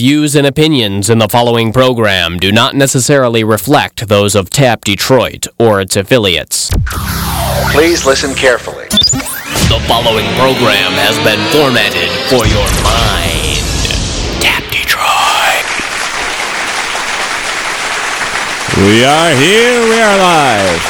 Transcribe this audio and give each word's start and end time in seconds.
views 0.00 0.34
and 0.34 0.46
opinions 0.46 1.10
in 1.10 1.18
the 1.18 1.28
following 1.28 1.74
program 1.74 2.38
do 2.38 2.50
not 2.50 2.74
necessarily 2.74 3.44
reflect 3.44 4.08
those 4.08 4.34
of 4.34 4.48
TAP 4.48 4.82
Detroit 4.82 5.46
or 5.58 5.78
its 5.78 5.94
affiliates. 5.94 6.70
Please 7.70 8.06
listen 8.06 8.34
carefully. 8.34 8.86
The 9.68 9.78
following 9.86 10.24
program 10.40 10.92
has 10.96 11.18
been 11.20 11.44
formatted 11.52 12.08
for 12.32 12.46
your 12.48 12.64
mind. 12.80 13.60
TAP 14.40 14.64
Detroit. 14.72 15.68
We 18.88 19.04
are 19.04 19.32
here, 19.36 19.82
we 19.84 20.00
are 20.00 20.16
live. 20.16 20.80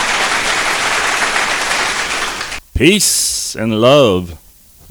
Peace 2.77 3.57
and 3.57 3.81
love 3.81 4.40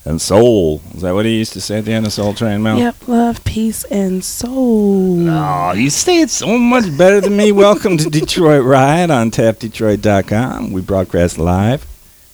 and 0.10 0.20
soul. 0.20 0.82
Is 0.96 1.02
that 1.04 1.14
what 1.14 1.26
he 1.26 1.38
used 1.38 1.54
to 1.54 1.62
say 1.62 1.78
at 1.78 1.86
the 1.86 1.94
end 1.94 2.08
of 2.08 2.12
Soul 2.12 2.34
Train 2.34 2.64
Mel? 2.64 2.80
Yep, 2.80 3.08
love, 3.08 3.44
peace, 3.46 3.84
and 3.86 4.24
soul. 4.24 5.30
Oh, 5.30 5.74
you 5.74 5.92
say 5.92 6.22
it 6.22 6.32
so 6.32 6.58
much 6.58 6.98
better 6.98 7.22
than 7.22 7.38
me. 7.38 7.52
Welcome 7.68 7.96
to 7.98 8.10
Detroit 8.10 8.64
Riot 8.64 9.12
on 9.12 9.30
tapdetroit.com. 9.30 10.72
We 10.72 10.82
broadcast 10.82 11.38
live 11.38 11.86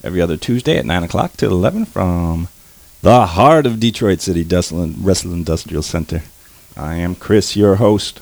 every 0.04 0.22
other 0.22 0.38
Tuesday 0.38 0.78
at 0.78 0.86
9 0.86 1.04
o'clock 1.04 1.34
till 1.34 1.52
11 1.52 1.86
from 1.86 2.48
the 3.02 3.26
heart 3.28 3.66
of 3.66 3.80
Detroit 3.80 4.22
City, 4.22 4.44
Russell 4.44 5.34
Industrial 5.34 5.84
Center. 5.84 6.24
I 6.78 6.96
am 6.96 7.14
Chris, 7.14 7.58
your 7.58 7.76
host. 7.76 8.22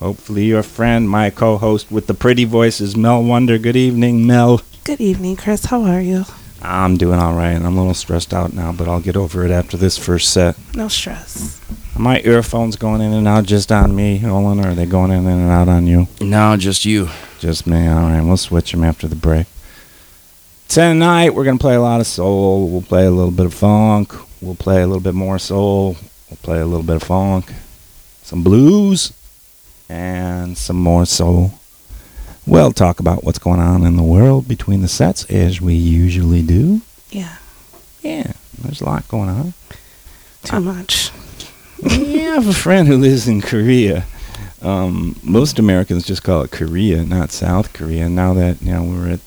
Hopefully, 0.00 0.44
your 0.44 0.62
friend, 0.62 1.10
my 1.10 1.28
co 1.28 1.58
host 1.58 1.90
with 1.90 2.06
the 2.06 2.14
pretty 2.14 2.44
voice 2.44 2.80
is 2.80 2.96
Mel 2.96 3.22
Wonder. 3.22 3.58
Good 3.58 3.76
evening, 3.76 4.26
Mel. 4.26 4.62
Good 4.84 5.00
evening, 5.00 5.36
Chris. 5.36 5.66
How 5.66 5.82
are 5.82 6.00
you? 6.00 6.24
I'm 6.60 6.96
doing 6.96 7.18
all 7.18 7.34
right. 7.34 7.54
I'm 7.54 7.76
a 7.76 7.80
little 7.80 7.94
stressed 7.94 8.34
out 8.34 8.52
now, 8.52 8.72
but 8.72 8.88
I'll 8.88 9.00
get 9.00 9.16
over 9.16 9.44
it 9.44 9.50
after 9.50 9.76
this 9.76 9.96
first 9.96 10.32
set. 10.32 10.56
No 10.74 10.88
stress. 10.88 11.60
Are 11.94 12.02
my 12.02 12.20
earphones 12.20 12.76
going 12.76 13.00
in 13.00 13.12
and 13.12 13.28
out 13.28 13.44
just 13.44 13.70
on 13.70 13.94
me, 13.94 14.24
Olin, 14.26 14.64
or 14.64 14.70
are 14.70 14.74
they 14.74 14.86
going 14.86 15.12
in 15.12 15.26
and 15.26 15.50
out 15.50 15.68
on 15.68 15.86
you? 15.86 16.08
No, 16.20 16.56
just 16.56 16.84
you. 16.84 17.08
Just 17.38 17.66
me. 17.66 17.86
All 17.86 18.02
right, 18.02 18.22
we'll 18.22 18.36
switch 18.36 18.72
them 18.72 18.82
after 18.82 19.06
the 19.06 19.16
break. 19.16 19.46
Tonight, 20.68 21.30
we're 21.34 21.44
going 21.44 21.58
to 21.58 21.62
play 21.62 21.76
a 21.76 21.80
lot 21.80 22.00
of 22.00 22.06
soul. 22.06 22.68
We'll 22.68 22.82
play 22.82 23.06
a 23.06 23.10
little 23.10 23.30
bit 23.30 23.46
of 23.46 23.54
funk. 23.54 24.12
We'll 24.42 24.54
play 24.54 24.82
a 24.82 24.86
little 24.86 25.02
bit 25.02 25.14
more 25.14 25.38
soul. 25.38 25.96
We'll 26.28 26.38
play 26.42 26.60
a 26.60 26.66
little 26.66 26.84
bit 26.84 26.96
of 26.96 27.04
funk. 27.04 27.52
Some 28.22 28.42
blues. 28.42 29.12
And 29.88 30.58
some 30.58 30.76
more 30.76 31.06
soul. 31.06 31.52
We'll 32.48 32.72
talk 32.72 32.98
about 32.98 33.24
what's 33.24 33.38
going 33.38 33.60
on 33.60 33.84
in 33.84 33.96
the 33.96 34.02
world 34.02 34.48
between 34.48 34.80
the 34.80 34.88
sets, 34.88 35.26
as 35.26 35.60
we 35.60 35.74
usually 35.74 36.40
do. 36.40 36.80
Yeah. 37.10 37.36
Yeah, 38.00 38.32
there's 38.58 38.80
a 38.80 38.86
lot 38.86 39.06
going 39.06 39.28
on. 39.28 39.52
Too 40.44 40.60
much. 40.60 41.10
yeah, 41.82 42.30
I 42.30 42.34
have 42.36 42.48
a 42.48 42.54
friend 42.54 42.88
who 42.88 42.96
lives 42.96 43.28
in 43.28 43.42
Korea. 43.42 44.06
Um, 44.62 45.20
most 45.22 45.58
Americans 45.58 46.06
just 46.06 46.22
call 46.22 46.40
it 46.40 46.50
Korea, 46.50 47.04
not 47.04 47.32
South 47.32 47.74
Korea. 47.74 48.08
Now 48.08 48.32
that 48.32 48.62
you 48.62 48.72
know 48.72 48.82
we're 48.82 49.12
at 49.12 49.20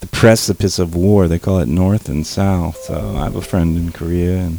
the 0.00 0.08
precipice 0.08 0.80
of 0.80 0.96
war, 0.96 1.28
they 1.28 1.38
call 1.38 1.60
it 1.60 1.68
North 1.68 2.08
and 2.08 2.26
South. 2.26 2.78
So 2.78 3.14
I 3.16 3.24
have 3.24 3.36
a 3.36 3.42
friend 3.42 3.76
in 3.76 3.92
Korea, 3.92 4.38
and 4.38 4.58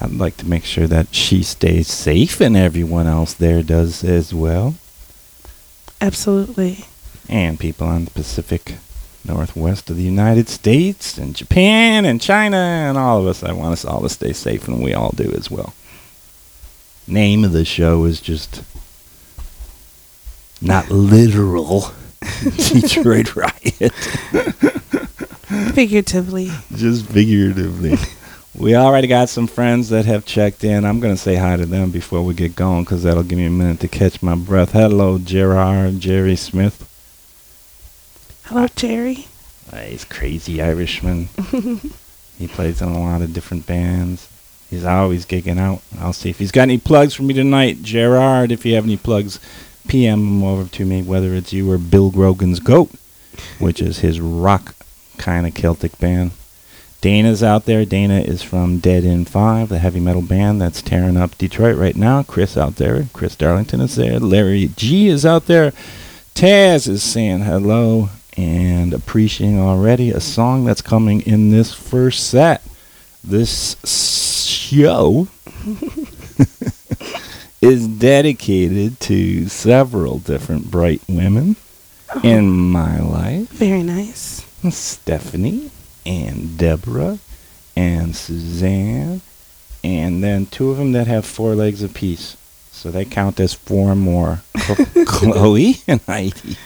I'd 0.00 0.12
like 0.12 0.38
to 0.38 0.48
make 0.48 0.64
sure 0.64 0.86
that 0.86 1.14
she 1.14 1.42
stays 1.42 1.88
safe 1.88 2.40
and 2.40 2.56
everyone 2.56 3.06
else 3.06 3.34
there 3.34 3.62
does 3.62 4.02
as 4.02 4.32
well. 4.32 4.76
Absolutely 6.00 6.86
and 7.28 7.58
people 7.58 7.86
on 7.86 8.04
the 8.04 8.10
Pacific 8.10 8.76
Northwest 9.24 9.90
of 9.90 9.96
the 9.96 10.02
United 10.02 10.48
States 10.48 11.16
and 11.16 11.34
Japan 11.34 12.04
and 12.04 12.20
China 12.20 12.56
and 12.56 12.98
all 12.98 13.20
of 13.20 13.26
us. 13.26 13.42
I 13.42 13.52
want 13.52 13.72
us 13.72 13.84
all 13.84 14.02
to 14.02 14.08
stay 14.08 14.32
safe, 14.32 14.68
and 14.68 14.82
we 14.82 14.92
all 14.92 15.12
do 15.12 15.32
as 15.32 15.50
well. 15.50 15.74
Name 17.06 17.44
of 17.44 17.52
the 17.52 17.64
show 17.64 18.04
is 18.04 18.20
just 18.20 18.62
not 20.60 20.90
literal 20.90 21.92
Detroit 22.42 23.36
Riot. 23.36 23.92
Figuratively. 25.74 26.50
Just 26.74 27.06
figuratively. 27.06 27.96
We 28.56 28.76
already 28.76 29.08
got 29.08 29.28
some 29.28 29.46
friends 29.46 29.88
that 29.88 30.06
have 30.06 30.24
checked 30.24 30.64
in. 30.64 30.84
I'm 30.84 31.00
going 31.00 31.14
to 31.14 31.20
say 31.20 31.34
hi 31.34 31.56
to 31.56 31.66
them 31.66 31.90
before 31.90 32.22
we 32.22 32.34
get 32.34 32.54
going 32.54 32.84
because 32.84 33.02
that'll 33.02 33.24
give 33.24 33.38
me 33.38 33.46
a 33.46 33.50
minute 33.50 33.80
to 33.80 33.88
catch 33.88 34.22
my 34.22 34.36
breath. 34.36 34.72
Hello, 34.72 35.18
Gerard, 35.18 36.00
Jerry 36.00 36.36
Smith. 36.36 36.88
Hello, 38.48 38.66
Jerry. 38.76 39.26
Uh, 39.72 39.78
he's 39.78 40.04
crazy 40.04 40.60
Irishman. 40.60 41.30
he 42.38 42.46
plays 42.46 42.82
in 42.82 42.88
a 42.88 43.00
lot 43.02 43.22
of 43.22 43.32
different 43.32 43.66
bands. 43.66 44.28
He's 44.68 44.84
always 44.84 45.24
gigging 45.24 45.58
out. 45.58 45.80
I'll 45.98 46.12
see 46.12 46.28
if 46.28 46.40
he's 46.40 46.52
got 46.52 46.64
any 46.64 46.76
plugs 46.76 47.14
for 47.14 47.22
me 47.22 47.32
tonight. 47.32 47.82
Gerard, 47.82 48.52
if 48.52 48.66
you 48.66 48.74
have 48.74 48.84
any 48.84 48.98
plugs, 48.98 49.40
PM 49.88 50.18
them 50.18 50.44
over 50.44 50.68
to 50.68 50.84
me, 50.84 51.00
whether 51.00 51.32
it's 51.32 51.54
you 51.54 51.72
or 51.72 51.78
Bill 51.78 52.10
Grogan's 52.10 52.60
Goat, 52.60 52.90
which 53.58 53.80
is 53.80 54.00
his 54.00 54.20
rock 54.20 54.74
kind 55.16 55.46
of 55.46 55.54
Celtic 55.54 55.98
band. 55.98 56.32
Dana's 57.00 57.42
out 57.42 57.64
there. 57.64 57.86
Dana 57.86 58.20
is 58.20 58.42
from 58.42 58.78
Dead 58.78 59.06
End 59.06 59.26
5, 59.26 59.70
the 59.70 59.78
heavy 59.78 60.00
metal 60.00 60.20
band 60.20 60.60
that's 60.60 60.82
tearing 60.82 61.16
up 61.16 61.38
Detroit 61.38 61.78
right 61.78 61.96
now. 61.96 62.22
Chris 62.22 62.58
out 62.58 62.76
there. 62.76 63.06
Chris 63.14 63.36
Darlington 63.36 63.80
is 63.80 63.96
there. 63.96 64.20
Larry 64.20 64.68
G 64.76 65.08
is 65.08 65.24
out 65.24 65.46
there. 65.46 65.72
Taz 66.34 66.86
is 66.86 67.02
saying 67.02 67.40
hello 67.40 68.10
and 68.36 68.92
appreciating 68.92 69.58
already 69.58 70.10
a 70.10 70.20
song 70.20 70.64
that's 70.64 70.82
coming 70.82 71.20
in 71.22 71.50
this 71.50 71.72
first 71.72 72.28
set. 72.28 72.62
This 73.22 73.76
show 73.84 75.28
is 77.62 77.86
dedicated 77.86 79.00
to 79.00 79.48
several 79.48 80.18
different 80.18 80.70
bright 80.70 81.00
women 81.08 81.56
oh. 82.14 82.20
in 82.22 82.50
my 82.50 83.00
life. 83.00 83.48
Very 83.50 83.82
nice. 83.82 84.44
Stephanie 84.70 85.70
and 86.04 86.58
Deborah 86.58 87.18
and 87.76 88.14
Suzanne, 88.14 89.20
and 89.82 90.22
then 90.22 90.46
two 90.46 90.70
of 90.70 90.78
them 90.78 90.92
that 90.92 91.06
have 91.06 91.24
four 91.24 91.54
legs 91.54 91.82
apiece. 91.82 92.36
So 92.70 92.90
they 92.90 93.04
count 93.04 93.40
as 93.40 93.54
four 93.54 93.94
more. 93.94 94.42
Chloe 95.06 95.76
and 95.88 96.00
Heidi. 96.02 96.56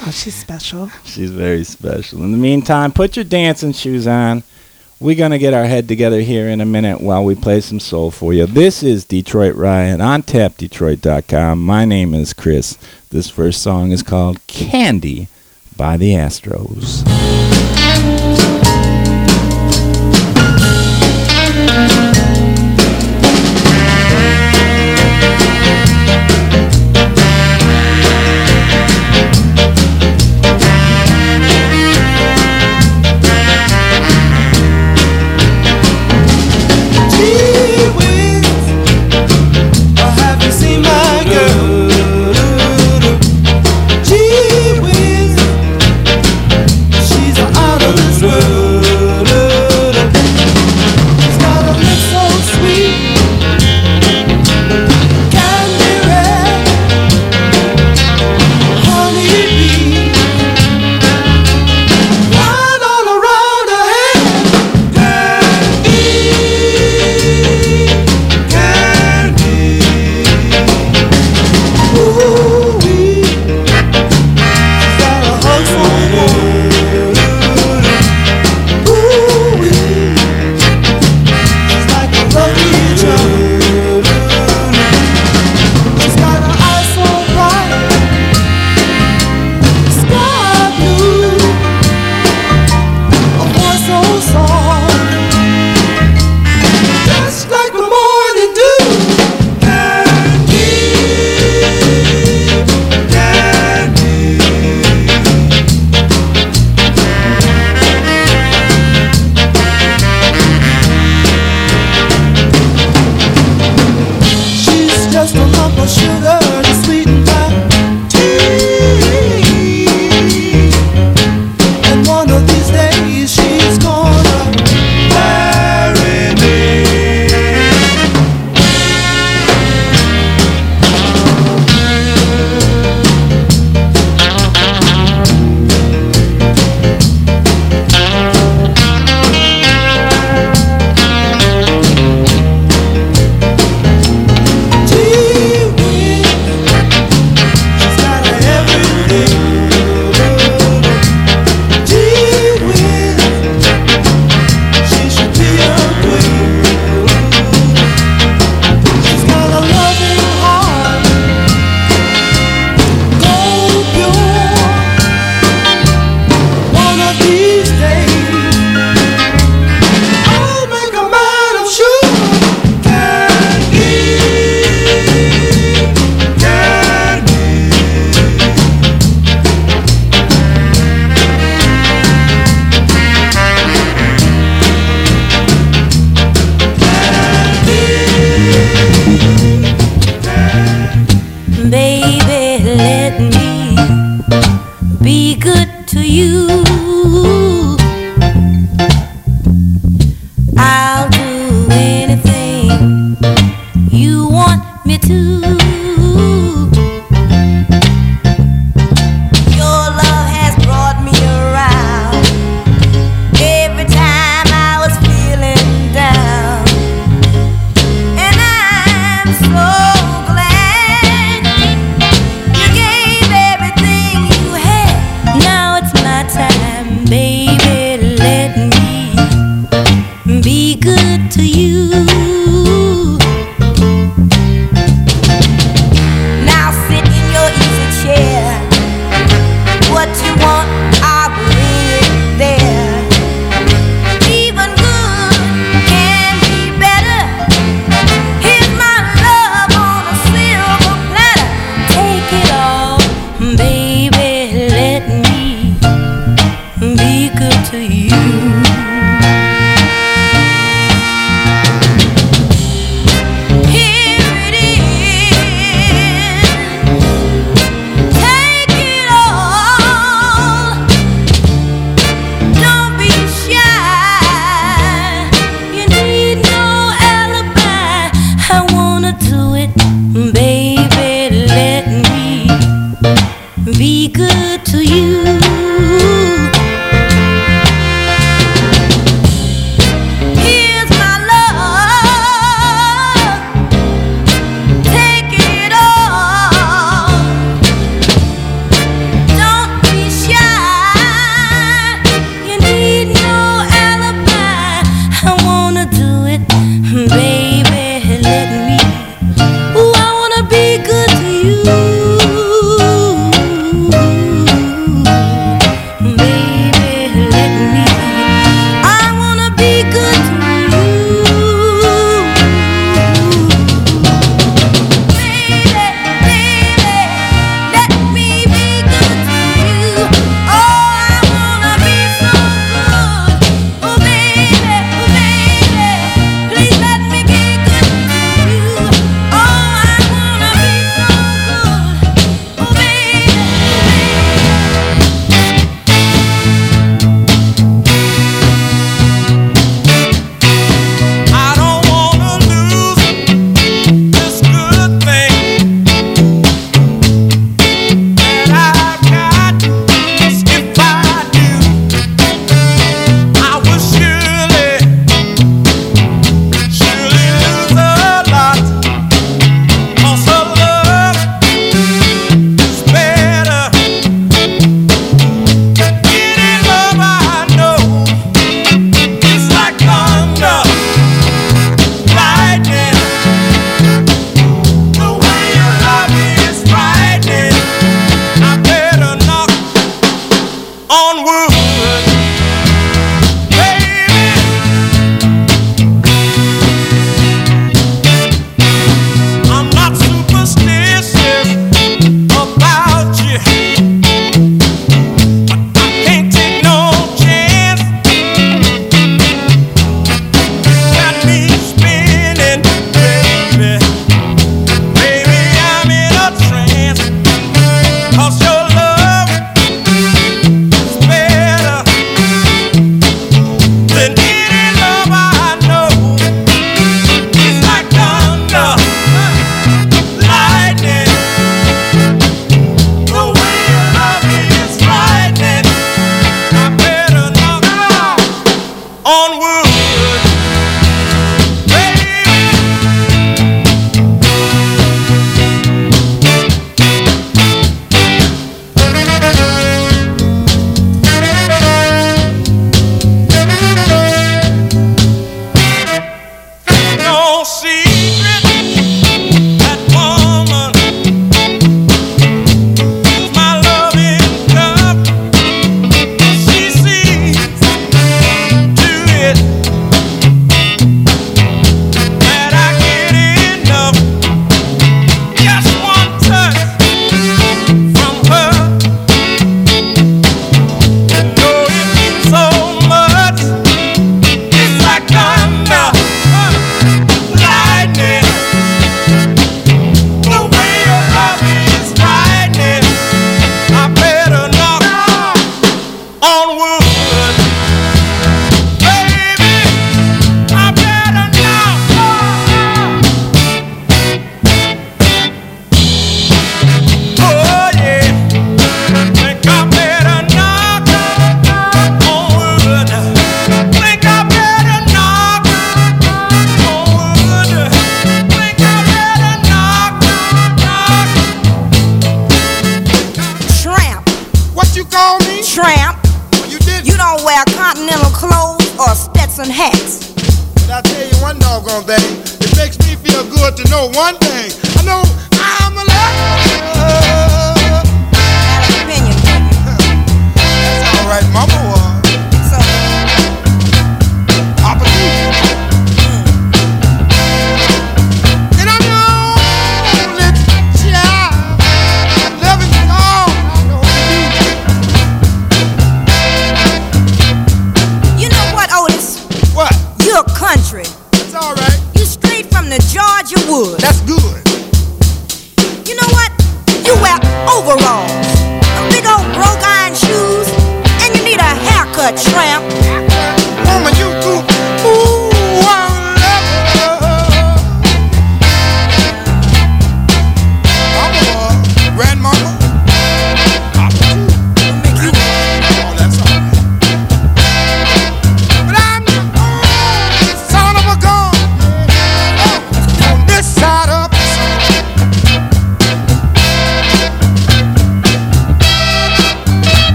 Oh, 0.00 0.10
she's 0.10 0.34
special. 0.34 0.90
She's 1.04 1.30
very 1.30 1.64
special. 1.64 2.22
In 2.22 2.32
the 2.32 2.38
meantime, 2.38 2.92
put 2.92 3.16
your 3.16 3.24
dancing 3.24 3.72
shoes 3.72 4.06
on. 4.06 4.42
We're 5.00 5.14
going 5.16 5.32
to 5.32 5.38
get 5.38 5.54
our 5.54 5.66
head 5.66 5.86
together 5.88 6.20
here 6.20 6.48
in 6.48 6.60
a 6.60 6.66
minute 6.66 7.00
while 7.00 7.24
we 7.24 7.34
play 7.34 7.60
some 7.60 7.80
soul 7.80 8.10
for 8.10 8.32
you. 8.32 8.46
This 8.46 8.82
is 8.82 9.04
Detroit 9.04 9.54
Riot 9.54 10.00
on 10.00 10.22
tapdetroit.com. 10.22 11.64
My 11.64 11.84
name 11.84 12.14
is 12.14 12.32
Chris. 12.32 12.78
This 13.10 13.28
first 13.28 13.62
song 13.62 13.92
is 13.92 14.02
called 14.02 14.44
Candy 14.46 15.28
by 15.76 15.96
the 15.96 16.16
Astors. 16.16 17.02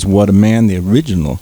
Was 0.00 0.06
What 0.06 0.30
a 0.30 0.32
Man, 0.32 0.66
the 0.66 0.78
original. 0.78 1.40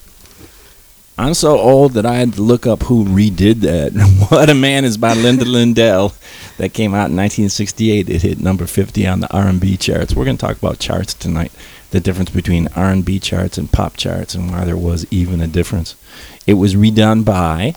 I'm 1.16 1.34
so 1.34 1.60
old 1.60 1.92
that 1.92 2.04
I 2.04 2.14
had 2.14 2.32
to 2.32 2.42
look 2.42 2.66
up 2.66 2.82
who 2.82 3.04
redid 3.04 3.60
that. 3.60 3.92
what 4.30 4.50
a 4.50 4.54
Man 4.54 4.84
is 4.84 4.96
by 4.96 5.14
Linda 5.14 5.44
Lyndell. 5.46 6.12
That 6.56 6.72
came 6.72 6.92
out 6.92 7.06
in 7.08 7.16
1968. 7.16 8.08
It 8.08 8.22
hit 8.22 8.40
number 8.40 8.66
50 8.66 9.06
on 9.06 9.20
the 9.20 9.32
R&B 9.32 9.76
charts. 9.76 10.16
We're 10.16 10.24
going 10.24 10.38
to 10.38 10.44
talk 10.44 10.56
about 10.58 10.80
charts 10.80 11.14
tonight. 11.14 11.52
The 11.90 12.00
difference 12.00 12.30
between 12.30 12.66
R&B 12.74 13.20
charts 13.20 13.58
and 13.58 13.70
pop 13.70 13.96
charts 13.96 14.34
and 14.34 14.50
why 14.50 14.64
there 14.64 14.76
was 14.76 15.06
even 15.12 15.40
a 15.40 15.46
difference. 15.46 15.94
It 16.44 16.54
was 16.54 16.74
redone 16.74 17.24
by 17.24 17.74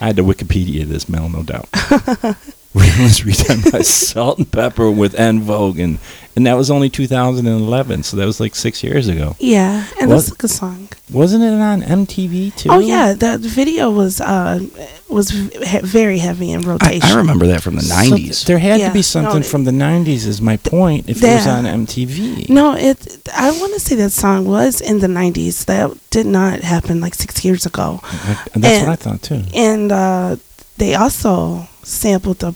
I 0.00 0.06
had 0.06 0.16
to 0.16 0.24
Wikipedia 0.24 0.86
this, 0.86 1.10
Mel, 1.10 1.28
no 1.28 1.42
doubt. 1.42 1.68
it 2.74 3.02
was 3.02 3.20
redone 3.20 3.70
by 3.70 3.80
Salt-N-Pepa 3.82 4.96
with 4.96 5.14
En 5.18 5.40
Vogue, 5.40 5.78
and, 5.78 5.98
and 6.34 6.46
that 6.46 6.54
was 6.54 6.70
only 6.70 6.88
2011, 6.88 8.02
so 8.02 8.16
that 8.16 8.24
was 8.24 8.40
like 8.40 8.54
six 8.54 8.82
years 8.82 9.08
ago. 9.08 9.36
Yeah, 9.38 9.86
and 10.00 10.08
What? 10.08 10.16
that's 10.16 10.32
a 10.32 10.34
good 10.34 10.50
song. 10.50 10.88
Wasn't 11.10 11.42
it 11.44 11.52
on 11.52 11.82
MTV 11.82 12.56
too? 12.56 12.70
Oh 12.70 12.78
yeah, 12.78 13.12
the 13.12 13.36
video 13.38 13.90
was 13.90 14.18
uh 14.22 14.60
was 15.10 15.30
very 15.30 16.16
heavy 16.18 16.52
in 16.52 16.62
rotation. 16.62 17.02
I 17.02 17.16
remember 17.16 17.46
that 17.48 17.62
from 17.62 17.74
the 17.74 17.82
'90s. 17.82 18.16
th- 18.16 18.44
there 18.46 18.58
had 18.58 18.80
Yeah, 18.80 18.86
to 18.88 18.92
be 18.94 19.00
no, 19.00 19.02
something 19.02 19.40
it- 19.42 19.46
from 19.46 19.64
the 19.64 19.72
90s, 19.72 20.26
is 20.26 20.40
my 20.40 20.56
point, 20.56 21.10
if 21.10 21.22
it 21.22 21.26
was 21.26 21.46
on 21.46 21.64
MTV. 21.64 22.48
No, 22.48 22.74
it. 22.74 23.18
I 23.36 23.50
want 23.50 23.74
to 23.74 23.80
say 23.80 23.94
that 23.96 24.12
song 24.12 24.46
was 24.46 24.80
in 24.80 25.00
the 25.00 25.06
'90s. 25.08 25.66
That 25.66 25.90
did 26.08 26.24
not 26.24 26.60
happen 26.60 27.00
like 27.02 27.14
six 27.14 27.44
years 27.44 27.66
ago. 27.66 28.00
That's 28.54 28.54
And- 28.54 28.86
what 28.86 28.88
I 28.88 28.96
thought 28.96 29.20
too. 29.20 29.42
And 29.54 29.92
uh, 29.92 30.36
they 30.78 30.94
also 30.94 31.68
sampled 31.82 32.38
the 32.40 32.54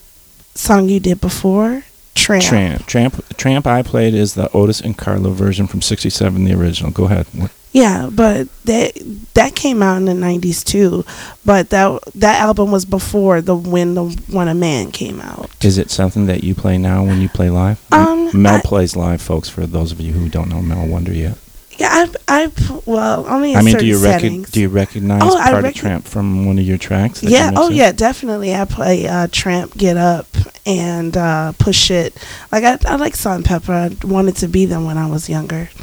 song 0.54 0.88
you 0.88 1.00
did 1.00 1.20
before, 1.20 1.82
Tramp. 2.14 2.44
Tramp. 2.44 2.86
Tramp, 2.86 3.36
Tramp 3.36 3.66
I 3.66 3.82
played 3.82 4.14
is 4.14 4.34
the 4.34 4.50
Otis 4.52 4.80
and 4.80 4.96
Carla 4.96 5.30
version 5.30 5.66
from 5.66 5.82
67, 5.82 6.44
the 6.44 6.54
original. 6.54 6.90
Go 6.90 7.04
ahead. 7.04 7.26
Yeah, 7.72 8.08
but 8.10 8.48
that 8.64 8.92
that 9.34 9.54
came 9.54 9.82
out 9.82 9.98
in 9.98 10.06
the 10.06 10.12
'90s 10.14 10.64
too. 10.64 11.04
But 11.44 11.68
that 11.70 12.00
that 12.14 12.40
album 12.40 12.70
was 12.72 12.86
before 12.86 13.42
the 13.42 13.54
When 13.54 13.94
the 13.94 14.04
When 14.30 14.48
a 14.48 14.54
Man 14.54 14.90
came 14.92 15.20
out. 15.20 15.50
Is 15.62 15.76
it 15.76 15.90
something 15.90 16.24
that 16.24 16.42
you 16.42 16.54
play 16.54 16.78
now 16.78 17.04
when 17.04 17.20
you 17.20 17.28
play 17.28 17.50
live? 17.50 17.78
Um, 17.92 18.30
Mel 18.32 18.54
I- 18.56 18.60
plays 18.62 18.96
live, 18.96 19.20
folks, 19.20 19.50
for 19.50 19.66
those 19.66 19.92
of 19.92 20.00
you 20.00 20.12
who 20.14 20.30
don't 20.30 20.48
know 20.48 20.62
Mel 20.62 20.86
Wonder 20.86 21.12
yet. 21.12 21.36
Yeah, 21.78 21.88
I've, 21.92 22.16
I've 22.26 22.86
well 22.86 23.26
only 23.26 23.52
in 23.52 23.58
I 23.58 23.62
mean, 23.62 23.76
do 23.76 23.80
certain 23.80 23.86
you, 23.88 23.96
recog- 23.96 24.00
settings. 24.02 24.50
do 24.50 24.60
you 24.60 24.68
recognize 24.68 25.20
Oh, 25.22 25.36
I 25.38 25.50
part 25.50 25.64
of 25.64 25.74
Tramp 25.74 26.04
from 26.06 26.46
one 26.46 26.58
of 26.58 26.64
your 26.64 26.78
tracks? 26.78 27.20
that 27.20 27.30
you 27.30 27.36
yeah, 27.36 27.50
oh 27.54 27.68
mixed 27.68 27.76
yeah, 27.78 27.92
definitely. 27.92 28.54
I 28.54 28.64
play 28.64 29.06
uh, 29.06 29.28
Tramp, 29.30 29.76
Get 29.76 29.96
Up, 29.96 30.26
and 30.64 31.16
uh, 31.16 31.52
Push 31.58 31.90
It. 31.90 32.14
Like 32.50 32.64
I, 32.64 32.78
I 32.86 32.96
like 32.96 33.14
Salt-N-Pepa. 33.14 34.04
I 34.04 34.06
wanted 34.06 34.36
to 34.36 34.48
be 34.48 34.64
them 34.66 34.84
when 34.86 34.96
I 34.98 35.06
was 35.08 35.28
younger. 35.28 35.68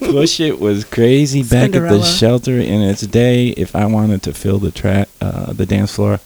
Push 0.00 0.40
It 0.40 0.58
was 0.60 0.84
crazy 0.84 1.42
back 1.42 1.74
at 1.74 1.88
the 1.88 2.02
shelter 2.02 2.58
in 2.58 2.82
its 2.82 3.02
day. 3.02 3.48
If 3.48 3.74
I 3.76 3.86
wanted 3.86 4.22
to 4.24 4.34
fill 4.34 4.58
the 4.58 4.70
track, 4.70 5.08
uh, 5.20 5.52
the 5.52 5.66
dance 5.66 5.94
floor, 5.94 6.20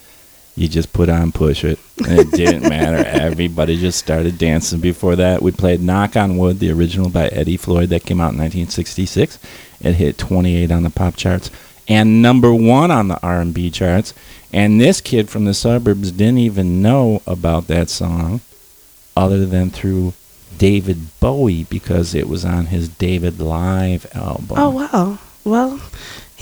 you 0.54 0.68
just 0.68 0.92
put 0.92 1.08
on 1.08 1.32
Push 1.32 1.64
It. 1.64 1.78
And 2.06 2.20
it 2.20 2.30
didn't 2.30 2.68
matter. 2.68 2.96
Everybody 3.06 3.78
just 3.78 3.98
started 3.98 4.38
dancing. 4.38 4.80
Before 4.80 5.16
that, 5.16 5.42
we 5.42 5.50
played 5.50 5.80
Knock 5.80 6.16
on 6.16 6.36
Wood, 6.36 6.58
the 6.58 6.70
original 6.70 7.08
by 7.08 7.28
Eddie 7.28 7.56
Floyd 7.56 7.88
that 7.90 8.04
came 8.04 8.20
out 8.20 8.32
in 8.32 8.38
1966. 8.38 9.38
It 9.80 9.94
hit 9.94 10.18
28 10.18 10.70
on 10.70 10.82
the 10.82 10.90
pop 10.90 11.16
charts 11.16 11.50
and 11.88 12.22
number 12.22 12.54
one 12.54 12.90
on 12.90 13.08
the 13.08 13.20
R&B 13.22 13.70
charts. 13.70 14.14
And 14.52 14.80
this 14.80 15.00
kid 15.00 15.30
from 15.30 15.44
the 15.44 15.54
suburbs 15.54 16.12
didn't 16.12 16.38
even 16.38 16.82
know 16.82 17.22
about 17.26 17.66
that 17.68 17.88
song 17.88 18.40
other 19.16 19.46
than 19.46 19.70
through 19.70 20.12
David 20.58 21.18
Bowie 21.20 21.64
because 21.64 22.14
it 22.14 22.28
was 22.28 22.44
on 22.44 22.66
his 22.66 22.88
David 22.88 23.40
Live 23.40 24.06
album. 24.14 24.56
Oh 24.58 24.70
wow. 24.70 25.18
Well, 25.44 25.80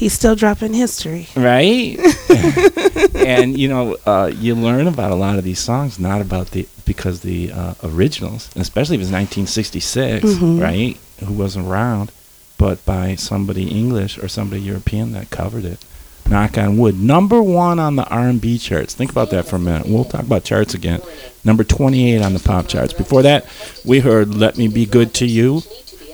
he's 0.01 0.15
still 0.15 0.35
dropping 0.35 0.73
history. 0.73 1.29
Right? 1.37 1.99
and 3.15 3.57
you 3.59 3.69
know, 3.69 3.97
uh, 4.07 4.31
you 4.35 4.55
learn 4.55 4.87
about 4.87 5.11
a 5.13 5.15
lot 5.15 5.37
of 5.39 5.45
these 5.45 5.59
songs 5.61 5.99
not 5.99 6.21
about 6.21 6.51
the 6.53 6.67
because 6.87 7.21
the 7.21 7.53
uh, 7.53 7.75
originals, 7.85 8.49
especially 8.57 8.97
if 8.97 9.03
it's 9.03 9.13
1966, 9.13 10.25
Mhm. 10.25 10.61
right? 10.61 10.97
Who 11.25 11.35
wasn't 11.35 11.67
around, 11.69 12.11
but 12.59 12.85
by 12.85 13.15
somebody 13.15 13.65
English 13.69 14.19
or 14.19 14.27
somebody 14.29 14.63
European 14.63 15.13
that 15.13 15.31
covered 15.31 15.65
it. 15.65 15.79
Knock 16.29 16.57
on 16.59 16.79
wood, 16.79 16.99
number 17.01 17.43
one 17.43 17.79
on 17.81 17.97
the 17.97 18.07
R&B 18.09 18.57
charts. 18.59 18.95
Think 18.95 19.11
about 19.11 19.31
that 19.31 19.47
for 19.49 19.57
a 19.57 19.59
minute. 19.59 19.89
We'll 19.89 20.05
talk 20.05 20.23
about 20.23 20.45
charts 20.45 20.75
again. 20.75 21.01
Number 21.45 21.65
28 21.65 22.23
on 22.23 22.35
the 22.35 22.39
pop 22.41 22.69
charts. 22.69 22.93
Before 22.93 23.23
that, 23.23 23.47
we 23.85 23.99
heard 24.01 24.35
"Let 24.35 24.57
Me 24.57 24.69
Be 24.69 24.87
Good 24.87 25.13
to 25.15 25.27
You." 25.27 25.63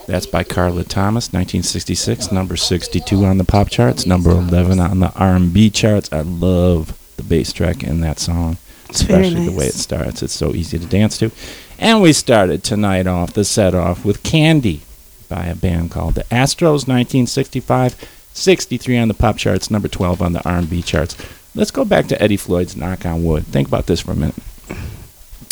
That's 0.06 0.26
by 0.26 0.44
Carla 0.44 0.84
Thomas, 0.84 1.32
1966. 1.32 2.30
Number 2.30 2.56
62 2.56 3.24
on 3.24 3.38
the 3.38 3.44
pop 3.44 3.68
charts. 3.68 4.06
Number 4.06 4.30
11 4.30 4.78
on 4.78 5.00
the 5.00 5.12
R&B 5.14 5.70
charts. 5.70 6.12
I 6.12 6.20
love 6.20 6.96
the 7.16 7.24
bass 7.24 7.52
track 7.52 7.82
in 7.82 8.00
that 8.02 8.20
song, 8.20 8.58
It's 8.88 9.00
especially 9.00 9.46
the 9.46 9.56
way 9.56 9.66
it 9.66 9.74
starts. 9.74 10.22
It's 10.22 10.32
so 10.32 10.54
easy 10.54 10.78
to 10.78 10.86
dance 10.86 11.18
to. 11.18 11.32
And 11.78 12.00
we 12.00 12.12
started 12.12 12.62
tonight 12.62 13.06
off 13.06 13.32
the 13.32 13.44
set 13.44 13.74
off 13.74 14.04
with 14.04 14.22
"Candy" 14.22 14.82
by 15.28 15.46
a 15.46 15.56
band 15.56 15.90
called 15.90 16.14
the 16.14 16.32
Astors, 16.32 16.86
1965. 16.86 17.96
63 18.32 18.98
on 18.98 19.08
the 19.08 19.14
pop 19.14 19.38
charts. 19.38 19.70
Number 19.70 19.88
12 19.88 20.22
on 20.22 20.34
the 20.34 20.48
R&B 20.48 20.82
charts. 20.82 21.16
Let's 21.54 21.70
go 21.70 21.84
back 21.84 22.06
to 22.08 22.22
Eddie 22.22 22.36
Floyd's 22.36 22.76
"Knock 22.76 23.04
on 23.04 23.24
Wood." 23.24 23.46
Think 23.46 23.66
about 23.66 23.86
this 23.86 24.00
for 24.00 24.12
a 24.12 24.16
minute 24.16 24.36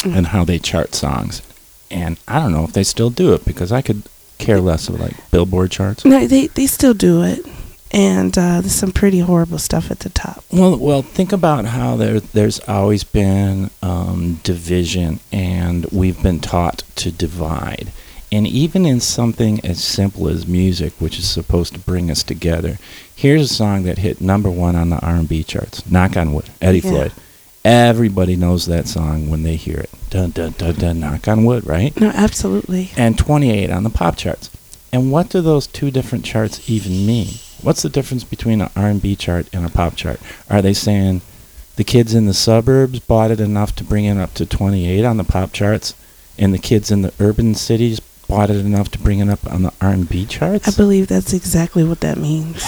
and 0.04 0.28
how 0.28 0.44
they 0.44 0.58
chart 0.58 0.94
songs. 0.94 1.42
And 1.90 2.18
I 2.28 2.38
don't 2.38 2.52
know 2.52 2.64
if 2.64 2.72
they 2.72 2.84
still 2.84 3.10
do 3.10 3.32
it 3.32 3.44
because 3.44 3.72
I 3.72 3.82
could 3.82 4.02
care 4.44 4.61
less 4.61 4.88
of 4.88 5.00
like 5.00 5.14
Billboard 5.30 5.70
charts. 5.70 6.04
No, 6.04 6.26
they 6.26 6.48
they 6.48 6.66
still 6.66 6.94
do 6.94 7.22
it, 7.22 7.44
and 7.90 8.37
uh, 8.37 8.61
there's 8.61 8.74
some 8.74 8.92
pretty 8.92 9.20
horrible 9.20 9.59
stuff 9.59 9.90
at 9.90 10.00
the 10.00 10.11
top. 10.11 10.44
Well, 10.52 10.76
well, 10.76 11.02
think 11.02 11.33
about 11.33 11.64
how 11.66 11.96
there 11.96 12.20
there's 12.20 12.61
always 12.68 13.04
been 13.04 13.70
um, 13.83 14.40
division, 14.42 15.20
and 15.33 15.87
we've 15.92 16.22
been 16.22 16.40
taught 16.40 16.83
to 16.96 17.11
divide. 17.11 17.90
And 18.33 18.48
even 18.48 18.85
in 18.85 18.98
something 18.98 19.61
as 19.64 19.83
simple 19.85 20.28
as 20.28 20.44
music, 20.46 20.92
which 20.98 21.18
is 21.20 21.28
supposed 21.28 21.72
to 21.74 21.78
bring 21.78 22.11
us 22.11 22.24
together, 22.24 22.78
here's 23.14 23.42
a 23.48 23.54
song 23.54 23.85
that 23.85 23.98
hit 23.98 24.20
number 24.20 24.50
one 24.50 24.74
on 24.74 24.90
the 24.90 24.98
R&B 24.98 25.44
charts. 25.44 25.88
"Knock 25.88 26.16
on 26.16 26.33
Wood," 26.33 26.50
Eddie 26.61 26.80
Yeah. 26.80 26.90
Floyd. 26.90 27.12
Everybody 27.64 28.37
knows 28.37 28.66
that 28.66 28.87
song 28.88 29.31
when 29.31 29.42
they 29.42 29.57
hear 29.57 29.79
it. 29.79 29.90
Dun 30.11 30.31
dun 30.31 30.53
dun 30.59 30.74
dun. 30.74 31.00
Knock 31.00 31.27
on 31.29 31.44
wood, 31.44 31.66
right? 31.66 31.98
No, 31.98 32.11
absolutely. 32.11 32.90
and 32.96 33.16
28 33.18 33.70
on 33.70 33.85
the 33.85 33.90
pop 33.90 34.16
charts. 34.16 34.50
And 34.92 35.11
what 35.11 35.31
do 35.31 35.40
those 35.40 35.66
two 35.66 35.90
different 35.90 36.24
charts 36.24 36.68
even 36.68 37.07
mean? 37.07 37.29
What's 37.62 37.83
the 37.83 37.88
difference 37.88 38.22
between 38.22 38.61
an 38.61 38.70
R&B 38.77 39.16
chart 39.16 39.48
and 39.53 39.64
a 39.64 39.70
pop 39.70 39.96
chart? 39.96 40.20
Are 40.50 40.61
they 40.61 40.74
saying 40.74 41.22
the 41.77 41.85
kids 41.85 42.14
in 42.14 42.27
the 42.27 42.35
suburbs 42.35 43.00
bought 43.00 43.31
it 43.31 43.40
enough 43.40 43.74
to 43.77 43.85
bring 43.85 44.05
it 44.05 44.18
up 44.18 44.35
to 44.35 44.46
28 44.46 45.05
on 45.05 45.16
the 45.16 45.24
pop 45.24 45.53
charts, 45.53 45.94
and 46.38 46.53
the 46.53 46.59
kids 46.59 46.90
in 46.90 47.03
the 47.03 47.12
urban 47.18 47.55
cities 47.55 47.98
bought 48.29 48.50
it 48.50 48.57
enough 48.57 48.90
to 48.90 48.98
bring 48.98 49.18
it 49.20 49.29
up 49.29 49.44
on 49.50 49.62
the 49.62 49.72
R&B 49.81 50.27
charts? 50.27 50.68
I 50.68 50.77
believe 50.77 51.09
that's 51.09 51.33
exactly 51.33 51.83
what 51.83 52.00
that 52.00 52.18
means. 52.18 52.62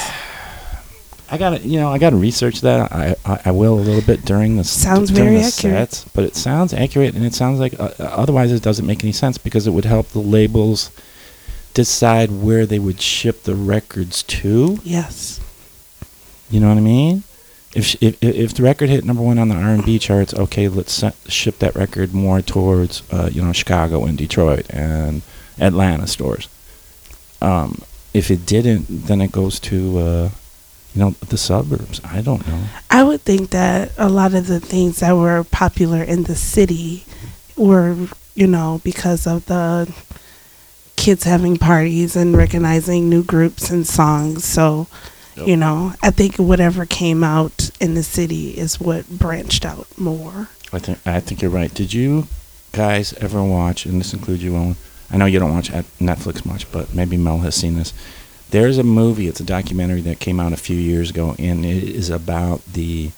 I 1.31 1.39
gotta, 1.39 1.59
you 1.67 1.79
know, 1.81 1.91
I 1.91 1.99
gotta 1.99 2.17
research 2.17 2.61
that. 2.61 2.93
I, 2.93 3.17
I, 3.25 3.41
I 3.47 3.51
will 3.51 3.75
a 3.75 3.81
little 3.81 4.03
bit 4.03 4.25
during 4.25 4.57
the 4.57 4.65
Sounds 4.65 5.11
during 5.11 5.31
very 5.33 5.41
the 5.41 5.47
accurate. 5.47 5.93
sets, 5.93 6.05
but 6.15 6.25
it 6.25 6.37
sounds 6.37 6.73
accurate, 6.73 7.15
and 7.15 7.25
it 7.25 7.35
sounds 7.35 7.59
like 7.59 7.79
uh, 7.81 7.91
uh, 7.99 8.05
otherwise 8.05 8.53
it 8.53 8.63
doesn't 8.63 8.87
make 8.87 9.03
any 9.03 9.13
sense 9.13 9.37
because 9.39 9.67
it 9.67 9.73
would 9.73 9.85
help 9.87 10.09
the 10.09 10.21
labels 10.21 10.91
decide 11.75 12.31
where 12.31 12.65
they 12.65 12.79
would 12.79 13.01
ship 13.01 13.43
the 13.43 13.55
records 13.57 14.23
to. 14.23 14.79
Yes. 14.85 15.41
You 16.51 16.61
know 16.61 16.69
what 16.69 16.79
I 16.79 16.81
mean? 16.81 17.25
If 17.75 17.85
sh- 17.87 17.97
if 18.01 18.23
if 18.23 18.55
the 18.55 18.63
record 18.63 18.89
hit 18.89 19.05
number 19.05 19.23
one 19.23 19.39
on 19.39 19.49
the 19.49 19.57
R 19.57 19.71
and 19.75 19.85
B 19.85 19.99
charts, 19.99 20.33
okay, 20.33 20.69
let's 20.69 21.03
ship 21.29 21.59
that 21.59 21.75
record 21.75 22.15
more 22.15 22.41
towards 22.41 23.03
uh, 23.13 23.29
you 23.33 23.43
know 23.43 23.53
Chicago 23.53 24.05
and 24.05 24.17
Detroit 24.17 24.67
and 24.71 25.23
Atlanta 25.59 26.07
stores. 26.07 26.49
Um, 27.43 27.83
if 28.15 28.31
it 28.31 28.47
didn't, 28.47 28.87
then 28.89 29.21
it 29.21 29.33
goes 29.33 29.59
to 29.61 29.99
uh, 29.99 30.29
you 30.97 31.03
know 31.05 31.11
the 31.29 31.37
suburbs. 31.37 32.01
I 32.05 32.23
don't 32.23 32.47
know. 32.49 32.65
I 32.91 33.03
would 33.03 33.21
think 33.21 33.51
that 33.51 33.93
a 33.99 34.09
lot 34.09 34.33
of 34.35 34.47
the 34.47 34.61
things 34.61 35.01
that 35.01 35.13
were 35.13 35.45
popular 35.45 36.03
in 36.03 36.25
the 36.25 36.35
city 36.35 37.05
were, 37.57 37.95
you 38.35 38.47
know, 38.47 38.81
because 38.83 39.27
of 39.27 39.45
the 39.47 39.93
kids 40.97 41.25
having 41.25 41.59
parties 41.59 42.17
and 42.17 42.35
recognizing 42.37 43.11
new 43.11 43.23
groups 43.23 43.71
and 43.71 43.87
songs. 43.87 44.45
So, 44.45 44.87
Yep. 45.37 45.49
you 45.49 45.57
know, 45.59 45.93
I 46.03 46.11
think 46.11 46.37
whatever 46.37 46.87
came 46.87 47.23
out 47.23 47.71
in 47.79 47.93
the 47.95 48.03
city 48.03 48.53
is 48.53 48.81
what 48.81 49.07
branched 49.11 49.67
out 49.67 49.87
more. 49.99 50.49
I 50.73 50.79
think 50.79 50.99
I 51.07 51.21
think 51.21 51.43
you're 51.43 51.51
right. 51.51 51.73
Did 51.75 51.93
you 51.93 52.27
guys 52.73 53.13
ever 53.21 53.43
watch? 53.43 53.85
And 53.85 54.01
this 54.01 54.15
includes 54.15 54.43
you, 54.43 54.57
Owen. 54.57 54.77
I 55.11 55.19
know 55.19 55.27
you 55.27 55.39
don't 55.39 55.53
watch 55.55 55.71
Netflix 56.01 56.47
much, 56.47 56.73
but 56.73 56.95
maybe 56.95 57.19
Mel 57.19 57.39
has 57.41 57.55
seen 57.55 57.77
this. 57.77 57.93
There's 58.51 58.79
a 58.79 58.83
movie. 58.85 59.27
It's 59.29 59.41
a 59.41 59.45
documentary 59.45 60.01
that 60.03 60.21
came 60.21 60.39
out 60.41 60.53
a 60.53 60.57
few 60.57 60.77
years 60.77 61.11
ago, 61.11 61.35
and 61.39 61.65
it 61.65 61.83
is 61.83 62.11
about 62.11 62.65
the 62.65 63.11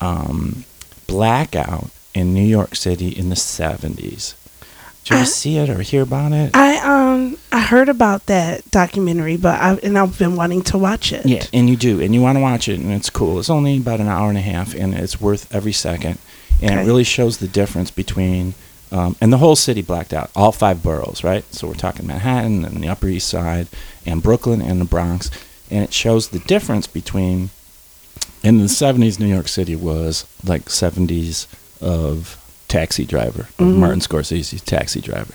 um, 0.00 0.64
blackout 1.06 1.90
in 2.14 2.34
New 2.34 2.44
York 2.44 2.74
City 2.74 3.08
in 3.08 3.28
the 3.28 3.34
70s. 3.36 4.34
Did 5.04 5.10
you 5.10 5.16
I- 5.16 5.24
see 5.24 5.56
it 5.58 5.68
or 5.68 5.82
hear 5.82 6.02
about 6.02 6.32
it? 6.32 6.50
I 6.54 6.78
um 6.78 7.36
I 7.52 7.60
heard 7.60 7.88
about 7.90 8.26
that 8.26 8.68
documentary, 8.70 9.36
but 9.36 9.60
I 9.60 9.74
and 9.82 9.98
I've 9.98 10.18
been 10.18 10.34
wanting 10.34 10.62
to 10.62 10.78
watch 10.78 11.12
it. 11.12 11.26
Yeah, 11.26 11.44
and 11.52 11.68
you 11.68 11.76
do, 11.76 12.00
and 12.00 12.14
you 12.14 12.22
want 12.22 12.36
to 12.36 12.40
watch 12.42 12.68
it, 12.68 12.80
and 12.80 12.90
it's 12.90 13.10
cool. 13.10 13.38
It's 13.38 13.50
only 13.50 13.76
about 13.76 14.00
an 14.00 14.08
hour 14.08 14.28
and 14.30 14.38
a 14.38 14.42
half, 14.42 14.74
and 14.74 14.94
it's 14.94 15.20
worth 15.20 15.54
every 15.54 15.72
second. 15.72 16.18
And 16.62 16.80
it 16.80 16.84
really 16.84 17.04
shows 17.04 17.38
the 17.38 17.48
difference 17.48 17.90
between, 17.90 18.54
um, 18.94 19.16
and 19.20 19.32
the 19.32 19.38
whole 19.38 19.56
city 19.56 19.82
blacked 19.82 20.12
out, 20.12 20.30
all 20.36 20.52
five 20.52 20.82
boroughs, 20.82 21.24
right? 21.24 21.44
So 21.52 21.66
we're 21.66 21.74
talking 21.74 22.06
Manhattan 22.06 22.64
and 22.64 22.82
the 22.82 22.88
Upper 22.88 23.08
East 23.08 23.28
Side, 23.28 23.66
and 24.06 24.22
Brooklyn 24.22 24.62
and 24.62 24.80
the 24.80 24.84
Bronx, 24.84 25.30
and 25.70 25.82
it 25.84 25.92
shows 25.92 26.28
the 26.28 26.38
difference 26.40 26.86
between. 26.86 27.50
In 28.42 28.58
the 28.58 28.64
'70s, 28.68 29.18
New 29.18 29.26
York 29.26 29.48
City 29.48 29.74
was 29.74 30.26
like 30.44 30.66
'70s 30.68 31.46
of 31.80 32.36
Taxi 32.68 33.04
Driver, 33.06 33.48
of 33.58 33.66
Mhm. 33.66 33.76
Martin 33.76 34.00
Scorsese's 34.00 34.60
Taxi 34.60 35.00
Driver. 35.00 35.34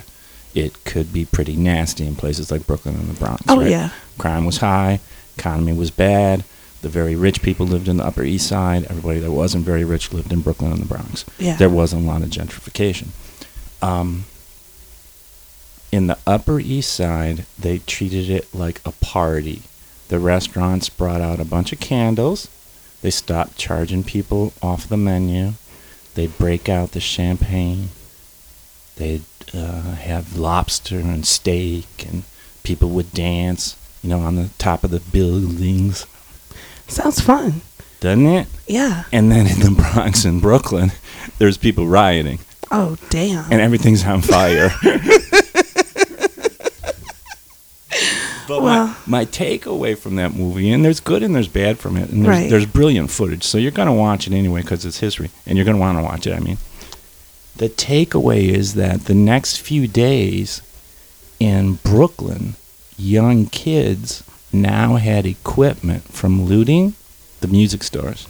It 0.53 0.83
could 0.85 1.11
be 1.11 1.25
pretty 1.25 1.55
nasty 1.55 2.05
in 2.05 2.15
places 2.15 2.51
like 2.51 2.65
Brooklyn 2.67 2.95
and 2.95 3.09
the 3.09 3.19
Bronx. 3.19 3.43
Oh 3.47 3.57
right? 3.61 3.69
yeah. 3.71 3.89
crime 4.19 4.45
was 4.45 4.57
high, 4.57 4.99
economy 5.37 5.73
was 5.73 5.89
bad. 5.91 6.43
The 6.81 6.89
very 6.89 7.15
rich 7.15 7.41
people 7.41 7.65
lived 7.65 7.87
in 7.89 7.97
the 7.97 8.05
Upper 8.05 8.23
East 8.23 8.47
Side. 8.47 8.85
Everybody 8.89 9.19
that 9.19 9.31
wasn't 9.31 9.65
very 9.65 9.83
rich 9.83 10.13
lived 10.13 10.31
in 10.31 10.41
Brooklyn 10.41 10.71
and 10.71 10.81
the 10.81 10.85
Bronx. 10.85 11.25
Yeah. 11.37 11.55
There 11.57 11.69
wasn't 11.69 12.03
a 12.03 12.07
lot 12.07 12.21
of 12.21 12.29
gentrification. 12.29 13.07
Um, 13.81 14.25
in 15.91 16.07
the 16.07 16.17
Upper 16.27 16.59
East 16.59 16.93
Side, 16.93 17.45
they 17.57 17.79
treated 17.79 18.29
it 18.29 18.53
like 18.53 18.81
a 18.85 18.91
party. 18.91 19.63
The 20.09 20.19
restaurants 20.19 20.89
brought 20.89 21.21
out 21.21 21.39
a 21.39 21.45
bunch 21.45 21.71
of 21.71 21.79
candles. 21.79 22.47
They 23.01 23.09
stopped 23.09 23.57
charging 23.57 24.03
people 24.03 24.53
off 24.61 24.87
the 24.87 24.97
menu. 24.97 25.53
They'd 26.15 26.37
break 26.37 26.67
out 26.67 26.91
the 26.91 26.99
champagne. 26.99 27.89
They'd 28.97 29.23
uh, 29.53 29.95
have 29.95 30.37
lobster 30.37 30.99
and 30.99 31.25
steak, 31.25 32.05
and 32.07 32.23
people 32.63 32.89
would 32.89 33.13
dance, 33.13 33.77
you 34.03 34.09
know, 34.09 34.19
on 34.19 34.35
the 34.35 34.49
top 34.57 34.83
of 34.83 34.91
the 34.91 34.99
buildings. 34.99 36.05
Sounds 36.87 37.21
fun. 37.21 37.61
Doesn't 37.99 38.25
it? 38.27 38.47
Yeah. 38.67 39.03
And 39.11 39.31
then 39.31 39.47
in 39.47 39.59
the 39.59 39.71
Bronx 39.71 40.25
and 40.25 40.41
Brooklyn, 40.41 40.91
there's 41.37 41.57
people 41.57 41.87
rioting, 41.87 42.39
Oh 42.71 42.95
damn. 43.09 43.51
and 43.51 43.59
everything's 43.61 44.05
on 44.05 44.21
fire. 44.21 44.69
But 48.47 48.63
Well- 48.63 48.87
my, 49.05 49.19
my 49.19 49.25
takeaway 49.25 49.95
from 49.95 50.15
that 50.15 50.33
movie, 50.33 50.71
and 50.71 50.83
there's 50.83 50.99
good 50.99 51.21
and 51.21 51.35
there's 51.35 51.47
bad 51.47 51.77
from 51.77 51.97
it, 51.97 52.09
and 52.09 52.25
there's, 52.25 52.27
Right. 52.35 52.49
there's 52.49 52.65
brilliant 52.65 53.11
footage. 53.11 53.43
So 53.43 53.59
you're 53.59 53.69
going 53.69 53.87
to 53.87 53.93
watch 53.93 54.25
it 54.25 54.33
anyway 54.33 54.61
because 54.61 54.85
it's 54.85 54.99
history, 54.99 55.29
and 55.45 55.55
you're 55.55 55.65
going 55.65 55.77
to 55.77 55.81
want 55.81 55.99
to 55.99 56.03
watch 56.03 56.25
it. 56.25 56.33
I 56.33 56.39
mean, 56.39 56.57
the 57.57 57.69
takeaway 57.69 58.45
is 58.47 58.73
that 58.73 59.05
the 59.05 59.13
next 59.13 59.57
few 59.61 59.87
days 59.87 60.63
in 61.39 61.75
Brooklyn, 61.83 62.55
young 62.97 63.45
kids 63.45 64.23
now 64.51 64.95
had 64.95 65.27
equipment 65.27 66.05
from 66.05 66.45
looting 66.45 66.95
the 67.41 67.47
music 67.47 67.83
stores 67.83 68.27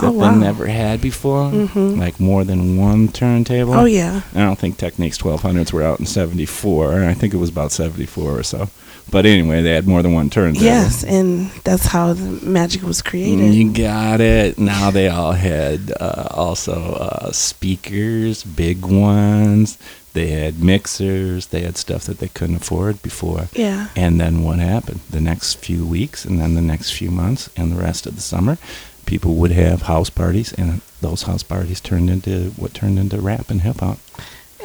that 0.00 0.06
Oh, 0.06 0.10
wow. 0.12 0.32
they 0.32 0.38
never 0.40 0.66
had 0.66 1.00
before, 1.00 1.50
Mhm. 1.50 1.98
like 1.98 2.18
more 2.20 2.44
than 2.44 2.76
one 2.76 3.08
turntable. 3.08 3.74
Oh 3.74 3.84
yeah. 3.84 4.22
I 4.34 4.38
don't 4.40 4.58
think 4.58 4.76
Technics 4.76 5.18
1200s 5.18 5.72
were 5.72 5.82
out 5.82 6.00
in 6.00 6.06
74. 6.06 7.04
I 7.04 7.14
think 7.14 7.32
it 7.34 7.38
was 7.38 7.48
about 7.50 7.72
74 7.72 8.38
or 8.38 8.42
so. 8.42 8.68
But 9.10 9.26
anyway, 9.26 9.60
they 9.62 9.74
had 9.74 9.86
more 9.86 10.02
than 10.02 10.14
one 10.14 10.30
turntable. 10.30 10.64
Yes, 10.64 11.04
and 11.04 11.50
that's 11.62 11.86
how 11.88 12.14
the 12.14 12.24
magic 12.42 12.82
was 12.82 13.02
created. 13.02 13.52
You 13.54 13.70
got 13.70 14.20
it. 14.22 14.58
Now 14.58 14.90
they 14.90 15.08
all 15.08 15.32
had 15.32 15.92
uh, 16.00 16.28
also 16.30 16.72
uh, 16.94 17.30
speakers, 17.30 18.42
big 18.44 18.84
ones. 18.86 19.76
They 20.14 20.28
had 20.28 20.62
mixers. 20.62 21.46
They 21.46 21.60
had 21.62 21.76
stuff 21.76 22.04
that 22.04 22.18
they 22.18 22.28
couldn't 22.28 22.56
afford 22.56 23.02
before. 23.02 23.48
yeah. 23.54 23.88
And 23.96 24.20
then 24.20 24.42
what 24.42 24.58
happened? 24.58 25.00
The 25.10 25.20
next 25.20 25.54
few 25.54 25.84
weeks, 25.84 26.24
and 26.24 26.40
then 26.40 26.54
the 26.54 26.60
next 26.62 26.92
few 26.92 27.10
months, 27.10 27.50
and 27.56 27.72
the 27.72 27.76
rest 27.82 28.06
of 28.06 28.14
the 28.16 28.22
summer, 28.22 28.56
people 29.06 29.34
would 29.36 29.52
have 29.52 29.82
house 29.82 30.10
parties, 30.10 30.52
and 30.52 30.80
those 31.00 31.22
house 31.22 31.42
parties 31.42 31.80
turned 31.80 32.10
into 32.10 32.50
what 32.56 32.74
turned 32.74 32.98
into 32.98 33.20
rap 33.20 33.50
and 33.50 33.60
hip 33.62 33.80
hop. 33.80 33.98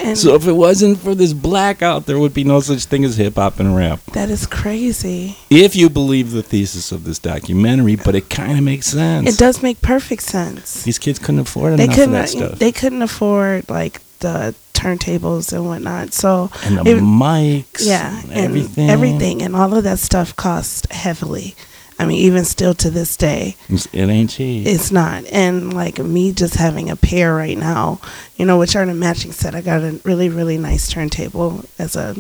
And 0.02 0.18
So 0.18 0.34
if 0.36 0.48
it 0.48 0.54
wasn't 0.54 0.98
for 1.00 1.14
this 1.14 1.34
blackout, 1.34 2.06
there 2.06 2.18
would 2.18 2.34
be 2.34 2.46
no 2.46 2.62
such 2.62 2.86
thing 2.86 3.04
as 3.04 3.18
hip 3.18 3.36
hop 3.36 3.60
and 3.60 3.76
rap. 3.76 4.00
that 4.14 4.30
is 4.30 4.46
crazy. 4.48 5.36
If 5.50 5.76
you 5.76 5.90
believe 5.90 6.32
the 6.32 6.42
thesis 6.42 6.94
of 6.94 7.04
this 7.04 7.20
documentary, 7.20 7.98
but 7.98 8.16
it 8.16 8.30
kind 8.30 8.58
of 8.58 8.64
makes 8.64 8.88
sense. 8.88 9.28
It 9.28 9.38
does 9.38 9.62
make 9.62 9.82
perfect 9.82 10.22
sense. 10.24 10.84
These 10.84 11.00
kids 11.00 11.20
couldn't 11.20 11.42
afford 11.42 11.78
They 11.78 11.84
enough 11.84 11.90
of 11.90 11.96
couldn't. 11.98 12.12
that 12.14 12.30
stuff. 12.30 12.60
They 12.60 12.72
couldn't 12.72 13.02
afford 13.02 13.70
like 13.70 14.00
the 14.20 14.56
turntables 14.74 15.52
and 15.52 15.66
whatnot. 15.66 16.14
So 16.14 16.50
and 16.64 16.78
the 16.78 16.92
it- 16.92 17.04
mics, 17.04 17.86
yeah, 17.86 18.22
and 18.22 18.32
and 18.32 18.40
everything, 18.40 18.90
everything, 18.90 19.42
and 19.42 19.54
all 19.54 19.74
of 19.76 19.84
that 19.84 20.00
stuff 20.00 20.34
cost 20.38 20.90
heavily. 20.94 21.56
I 22.00 22.06
mean, 22.06 22.18
even 22.20 22.46
still 22.46 22.74
to 22.76 22.90
this 22.90 23.18
day, 23.18 23.56
It 23.70 23.94
ain't 24.10 24.30
cheap. 24.30 24.66
it's 24.66 24.90
not. 24.92 25.26
And 25.26 25.74
like 25.74 26.00
me 26.00 26.32
just 26.32 26.56
having 26.56 26.90
a 26.90 26.96
pair 26.96 27.36
right 27.36 27.58
now, 27.58 28.00
you 28.38 28.46
know, 28.46 28.58
which 28.58 28.76
are 28.76 28.82
in 28.84 28.90
a 28.90 28.94
matching 28.94 29.34
set. 29.34 29.54
I 29.54 29.60
got 29.62 29.82
a 29.82 30.00
really, 30.06 30.30
really 30.30 30.58
nice 30.58 30.90
turntable 30.90 31.66
as 31.78 31.98
a 31.98 32.16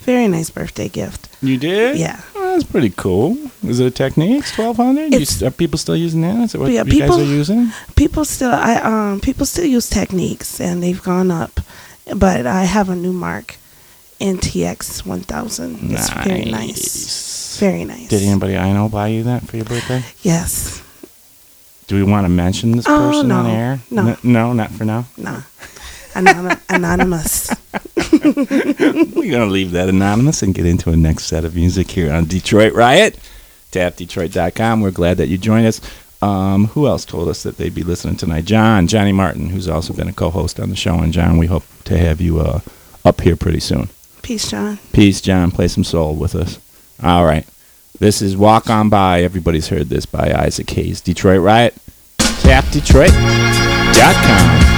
very 0.00 0.28
nice 0.28 0.48
birthday 0.48 0.88
gift. 0.88 1.28
you 1.42 1.58
did? 1.58 1.98
Yeah. 1.98 2.20
Well, 2.34 2.52
that's 2.52 2.64
pretty 2.64 2.90
cool. 2.96 3.36
Is 3.62 3.78
it 3.80 3.86
a 3.86 3.90
Technics 3.90 4.56
1200? 4.56 5.12
You, 5.12 5.20
It's- 5.20 5.42
are 5.42 5.50
people 5.50 5.76
still 5.78 5.96
using 5.96 6.22
that? 6.22 6.36
Is 6.44 6.52
that 6.52 6.60
what 6.60 6.72
Yeah, 6.72 6.84
you 6.84 6.90
guys 6.92 7.00
people- 7.10 7.20
are 7.20 7.24
using? 7.24 7.70
People 7.96 8.24
still, 8.24 8.50
I 8.52 8.76
um, 8.76 9.20
people 9.20 9.44
still 9.44 9.66
use 9.66 9.90
Technics, 9.90 10.58
and 10.60 10.82
they've 10.82 11.02
gone 11.02 11.30
up. 11.30 11.60
But 12.16 12.46
I 12.46 12.64
have 12.64 12.88
a 12.88 12.94
Numark, 12.94 13.56
NTX 14.20 15.06
1000. 15.06 15.92
It's 15.92 16.10
very 16.10 16.44
nice. 16.44 17.58
Very 17.58 17.84
nice. 17.84 18.08
Did 18.08 18.22
anybody 18.22 18.56
I 18.56 18.72
know 18.72 18.88
buy 18.88 19.08
you 19.08 19.22
that 19.24 19.46
for 19.46 19.56
your 19.56 19.64
birthday? 19.64 20.02
Yes. 20.22 20.82
Do 21.86 21.94
we 21.96 22.02
want 22.02 22.24
to 22.24 22.28
mention 22.28 22.72
this 22.72 22.86
Oh, 22.88 23.10
person 23.10 23.32
on 23.32 23.46
air? 23.46 23.80
No. 23.90 24.08
N- 24.08 24.16
no, 24.22 24.52
not 24.52 24.70
for 24.70 24.84
now. 24.84 25.06
Anon- 26.14 26.58
anonymous. 26.68 27.50
We're 28.12 28.34
going 28.34 29.14
to 29.30 29.46
leave 29.46 29.70
that 29.72 29.88
anonymous 29.88 30.42
and 30.42 30.54
get 30.54 30.66
into 30.66 30.90
a 30.90 30.96
next 30.96 31.24
set 31.24 31.44
of 31.44 31.54
music 31.54 31.90
here 31.90 32.12
on 32.12 32.26
Detroit 32.26 32.74
Riot. 32.74 33.18
TapDetroit.com. 33.72 34.80
We're 34.80 34.90
glad 34.90 35.16
that 35.18 35.28
you 35.28 35.38
joined 35.38 35.66
us. 35.66 35.80
Um, 36.20 36.66
who 36.68 36.86
else 36.88 37.04
told 37.04 37.28
us 37.28 37.42
that 37.44 37.56
they'd 37.58 37.74
be 37.74 37.84
listening 37.84 38.16
tonight? 38.16 38.44
John, 38.44 38.86
Johnny 38.88 39.12
Martin, 39.12 39.48
who's 39.50 39.68
also 39.68 39.92
been 39.94 40.08
a 40.08 40.12
co-host 40.12 40.58
on 40.58 40.70
the 40.70 40.76
show. 40.76 40.96
And 40.96 41.12
John, 41.12 41.38
we 41.38 41.46
hope 41.46 41.62
to 41.84 41.96
have 41.96 42.20
you 42.20 42.40
uh, 42.40 42.60
up 43.04 43.20
here 43.20 43.36
pretty 43.36 43.60
soon. 43.60 43.88
Peace, 44.28 44.50
John. 44.50 44.78
Peace, 44.92 45.22
John. 45.22 45.50
Play 45.50 45.68
some 45.68 45.84
soul 45.84 46.14
with 46.14 46.34
us. 46.34 46.58
All 47.02 47.24
right. 47.24 47.46
This 47.98 48.20
is 48.20 48.36
Walk 48.36 48.68
On 48.68 48.90
By. 48.90 49.22
Everybody's 49.22 49.68
heard 49.68 49.88
this 49.88 50.04
by 50.04 50.34
Isaac 50.34 50.68
Hayes. 50.68 51.00
Detroit 51.00 51.40
Riot. 51.40 51.74
TapDetroit.com. 52.18 54.77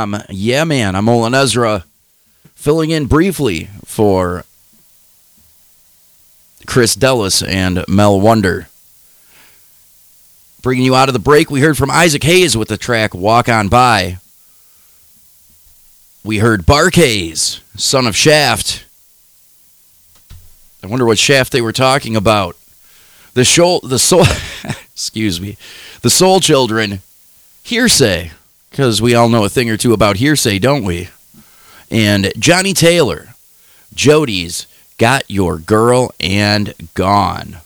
tapdetroit.com. 0.00 0.22
Yeah, 0.30 0.64
man, 0.64 0.94
I'm 0.94 1.08
Olin 1.08 1.34
Ezra, 1.34 1.84
filling 2.54 2.90
in 2.90 3.06
briefly 3.06 3.68
for 3.84 4.44
Chris 6.66 6.96
Dellas 6.96 7.46
and 7.46 7.84
Mel 7.88 8.20
Wonder. 8.20 8.68
Bringing 10.62 10.84
you 10.84 10.94
out 10.94 11.08
of 11.08 11.14
the 11.14 11.18
break, 11.18 11.50
we 11.50 11.60
heard 11.60 11.78
from 11.78 11.90
Isaac 11.90 12.22
Hayes 12.24 12.56
with 12.56 12.68
the 12.68 12.76
track 12.76 13.14
Walk 13.14 13.48
On 13.48 13.68
By. 13.68 14.18
We 16.22 16.38
heard 16.38 16.66
Bar-Kays, 16.66 17.60
son 17.76 18.06
of 18.06 18.14
Shaft. 18.14 18.84
I 20.82 20.86
wonder 20.86 21.06
what 21.06 21.18
Shaft 21.18 21.50
they 21.50 21.62
were 21.62 21.72
talking 21.72 22.14
about. 22.14 22.56
The 23.32 23.44
show, 23.44 23.80
the 23.82 23.98
soul, 23.98 24.24
excuse 24.92 25.40
me, 25.40 25.56
the 26.02 26.10
Soul 26.10 26.40
Children, 26.40 27.00
Hearsay 27.62 28.32
because 28.70 29.02
we 29.02 29.14
all 29.14 29.28
know 29.28 29.44
a 29.44 29.48
thing 29.48 29.68
or 29.68 29.76
two 29.76 29.92
about 29.92 30.16
hearsay, 30.16 30.58
don't 30.58 30.84
we? 30.84 31.08
And 31.90 32.32
Johnnie 32.38 32.72
Taylor, 32.72 33.34
Jody's 33.94 34.66
Got 34.96 35.28
Your 35.30 35.58
Girl 35.58 36.12
and 36.20 36.74
Gone. 36.94 37.58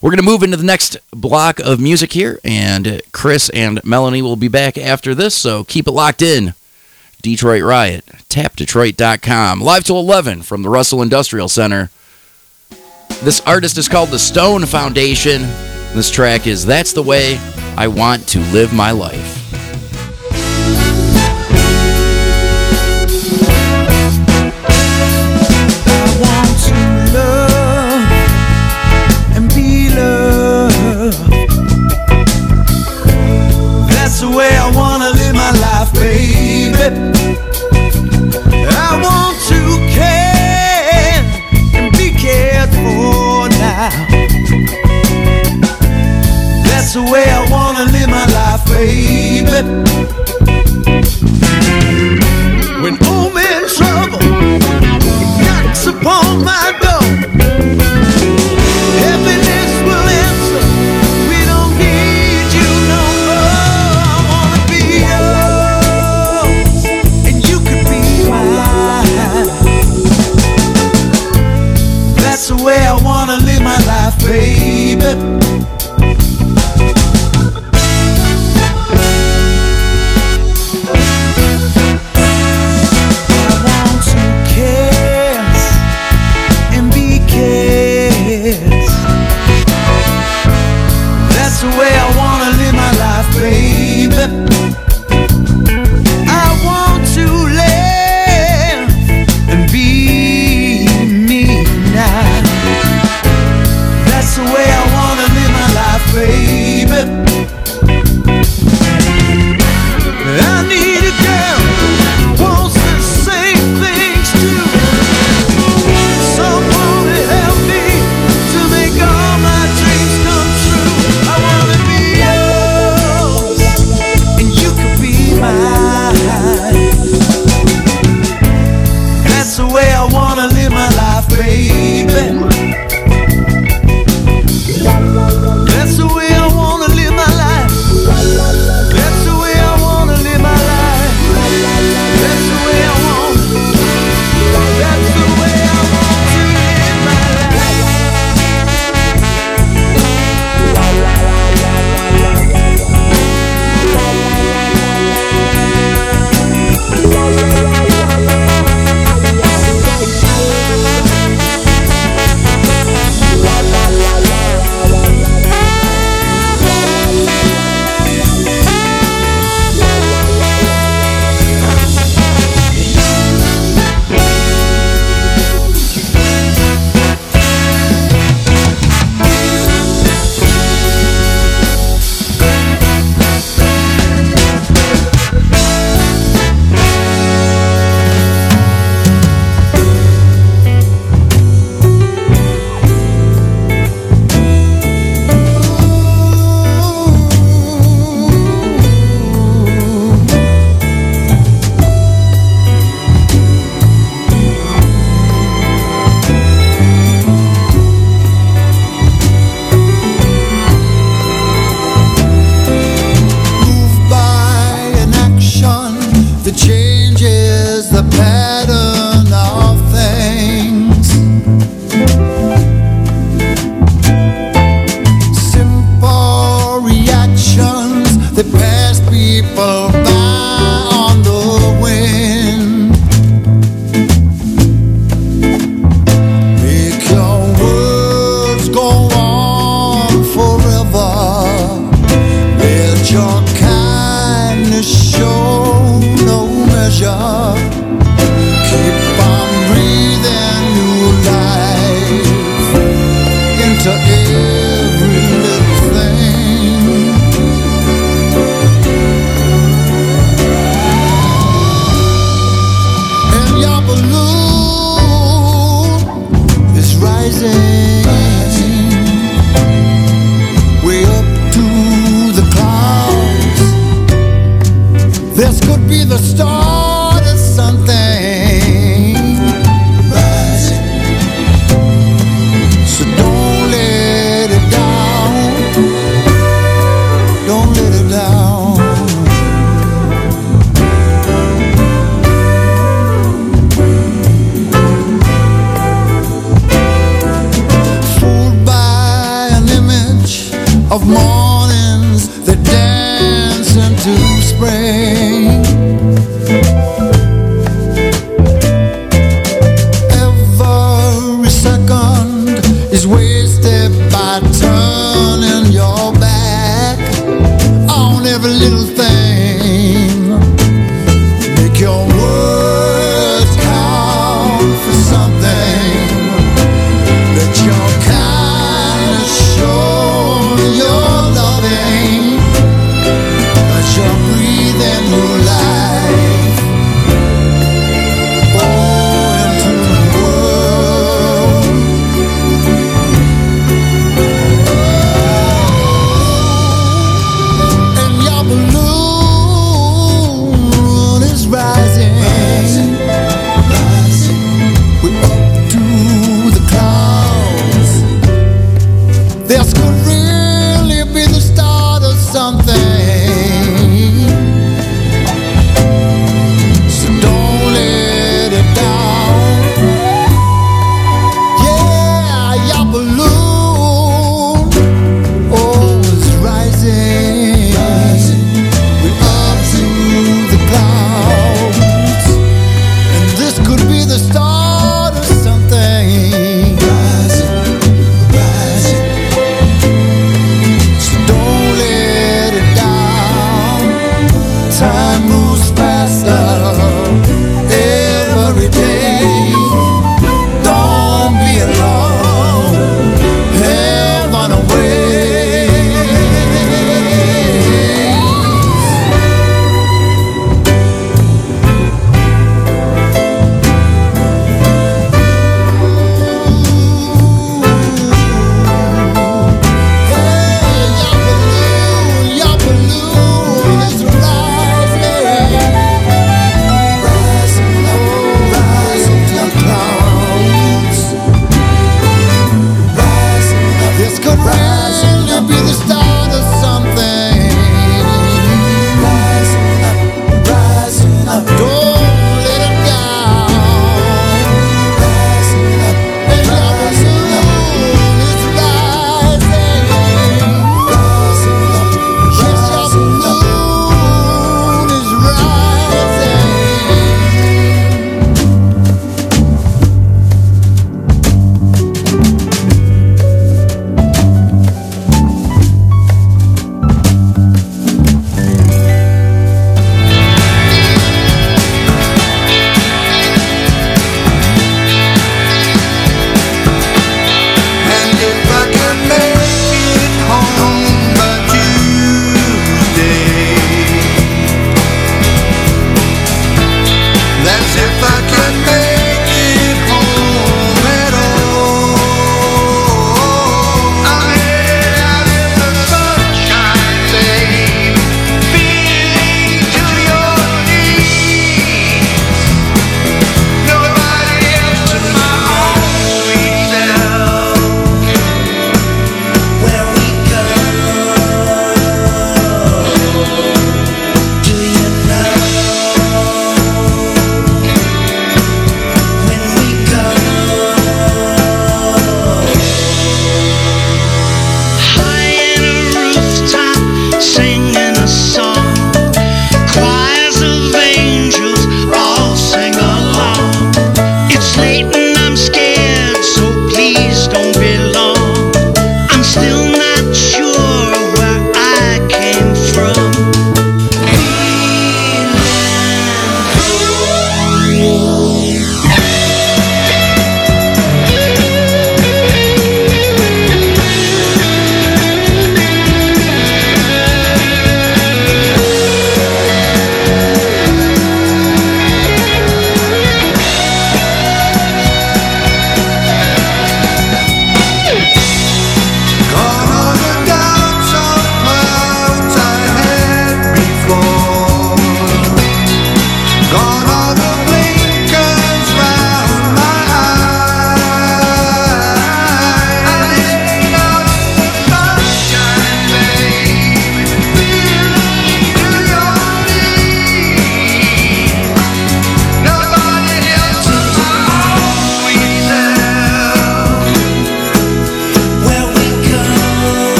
We're 0.00 0.10
going 0.10 0.18
to 0.18 0.24
move 0.24 0.44
into 0.44 0.56
the 0.56 0.62
next 0.62 0.96
block 1.10 1.58
of 1.58 1.80
music 1.80 2.12
here, 2.12 2.38
and 2.44 3.02
Chris 3.10 3.48
and 3.50 3.84
Melanie 3.84 4.22
will 4.22 4.36
be 4.36 4.46
back 4.46 4.78
after 4.78 5.12
this, 5.12 5.34
so 5.34 5.64
keep 5.64 5.88
it 5.88 5.92
locked 5.92 6.22
in. 6.22 6.54
Detroit 7.20 7.64
Riot, 7.64 8.06
tapdetroit.com, 8.28 9.60
live 9.60 9.82
till 9.82 9.98
11 9.98 10.42
from 10.42 10.62
the 10.62 10.68
Russell 10.68 11.02
Industrial 11.02 11.48
Center. 11.48 11.90
This 13.24 13.40
artist 13.40 13.76
is 13.76 13.88
called 13.88 14.10
the 14.10 14.20
Stone 14.20 14.66
Foundation. 14.66 15.42
This 15.94 16.12
track 16.12 16.46
is 16.46 16.64
That's 16.64 16.92
the 16.92 17.02
Way 17.02 17.38
I 17.76 17.88
Want 17.88 18.28
to 18.28 18.38
Live 18.52 18.72
My 18.72 18.92
Life. 18.92 19.47
my 35.52 35.60
life, 35.60 35.92
baby. 35.94 37.67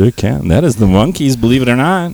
Sure 0.00 0.10
can. 0.10 0.48
That 0.48 0.64
is 0.64 0.76
the 0.76 0.86
Monkees, 0.86 1.38
believe 1.38 1.60
it 1.62 1.68
or 1.68 1.76
not. 1.76 2.12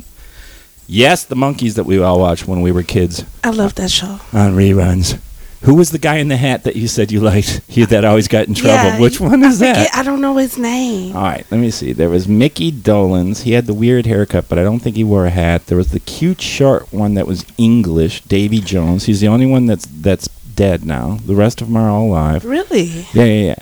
Yes, 0.89 1.25
the 1.25 1.37
Monkees 1.37 1.75
that 1.75 1.85
we 1.87 1.99
all 2.01 2.19
watched 2.21 2.47
when 2.49 2.61
we 2.63 2.73
were 2.73 2.83
kids 2.83 3.25
I 3.45 3.51
love 3.51 3.75
that 3.77 3.91
show. 3.91 4.19
Uh, 4.35 4.39
on 4.39 4.55
reruns. 4.57 5.19
Who 5.63 5.75
was 5.75 5.91
the 5.91 5.99
guy 5.99 6.17
in 6.17 6.29
the 6.29 6.37
hat 6.37 6.65
that 6.65 6.77
you 6.77 6.87
said 6.89 7.11
you 7.13 7.21
liked? 7.21 7.61
He 7.69 7.85
that 7.85 8.05
always 8.05 8.29
got 8.29 8.47
in 8.49 8.55
trouble. 8.55 8.75
Yeah, 8.75 9.01
Which 9.01 9.21
one 9.21 9.43
is 9.45 9.61
I 9.63 9.67
that? 9.67 9.77
forget- 9.87 9.95
I 9.97 10.03
don't 10.03 10.21
know 10.21 10.37
his 10.37 10.59
name. 10.59 11.15
All 11.17 11.23
right, 11.23 11.47
let 11.51 11.59
me 11.61 11.71
see. 11.71 11.93
There 11.93 12.09
was 12.11 12.27
Micky 12.29 12.71
Dolenz. 12.73 13.43
He 13.43 13.53
had 13.53 13.67
the 13.67 13.75
weird 13.75 14.07
haircut, 14.07 14.49
but 14.49 14.59
I 14.59 14.63
don't 14.65 14.81
think 14.81 14.97
he 14.97 15.05
wore 15.05 15.27
a 15.27 15.31
hat. 15.31 15.67
There 15.67 15.79
was 15.79 15.91
the 15.93 16.01
cute 16.01 16.41
short 16.41 16.93
one 16.93 17.15
that 17.15 17.27
was 17.27 17.45
English, 17.57 18.23
Davy 18.23 18.61
Jones. 18.61 19.05
He's 19.07 19.21
the 19.21 19.29
only 19.29 19.47
one 19.47 19.67
that's 19.67 19.87
that's 19.87 20.29
dead 20.55 20.85
now. 20.85 21.19
The 21.27 21.35
rest 21.35 21.61
of 21.61 21.69
them 21.69 21.77
are 21.77 21.89
all 21.91 22.05
alive. 22.07 22.45
Really? 22.45 23.05
Yeah, 23.13 23.25
yeah, 23.25 23.45
yeah. 23.47 23.55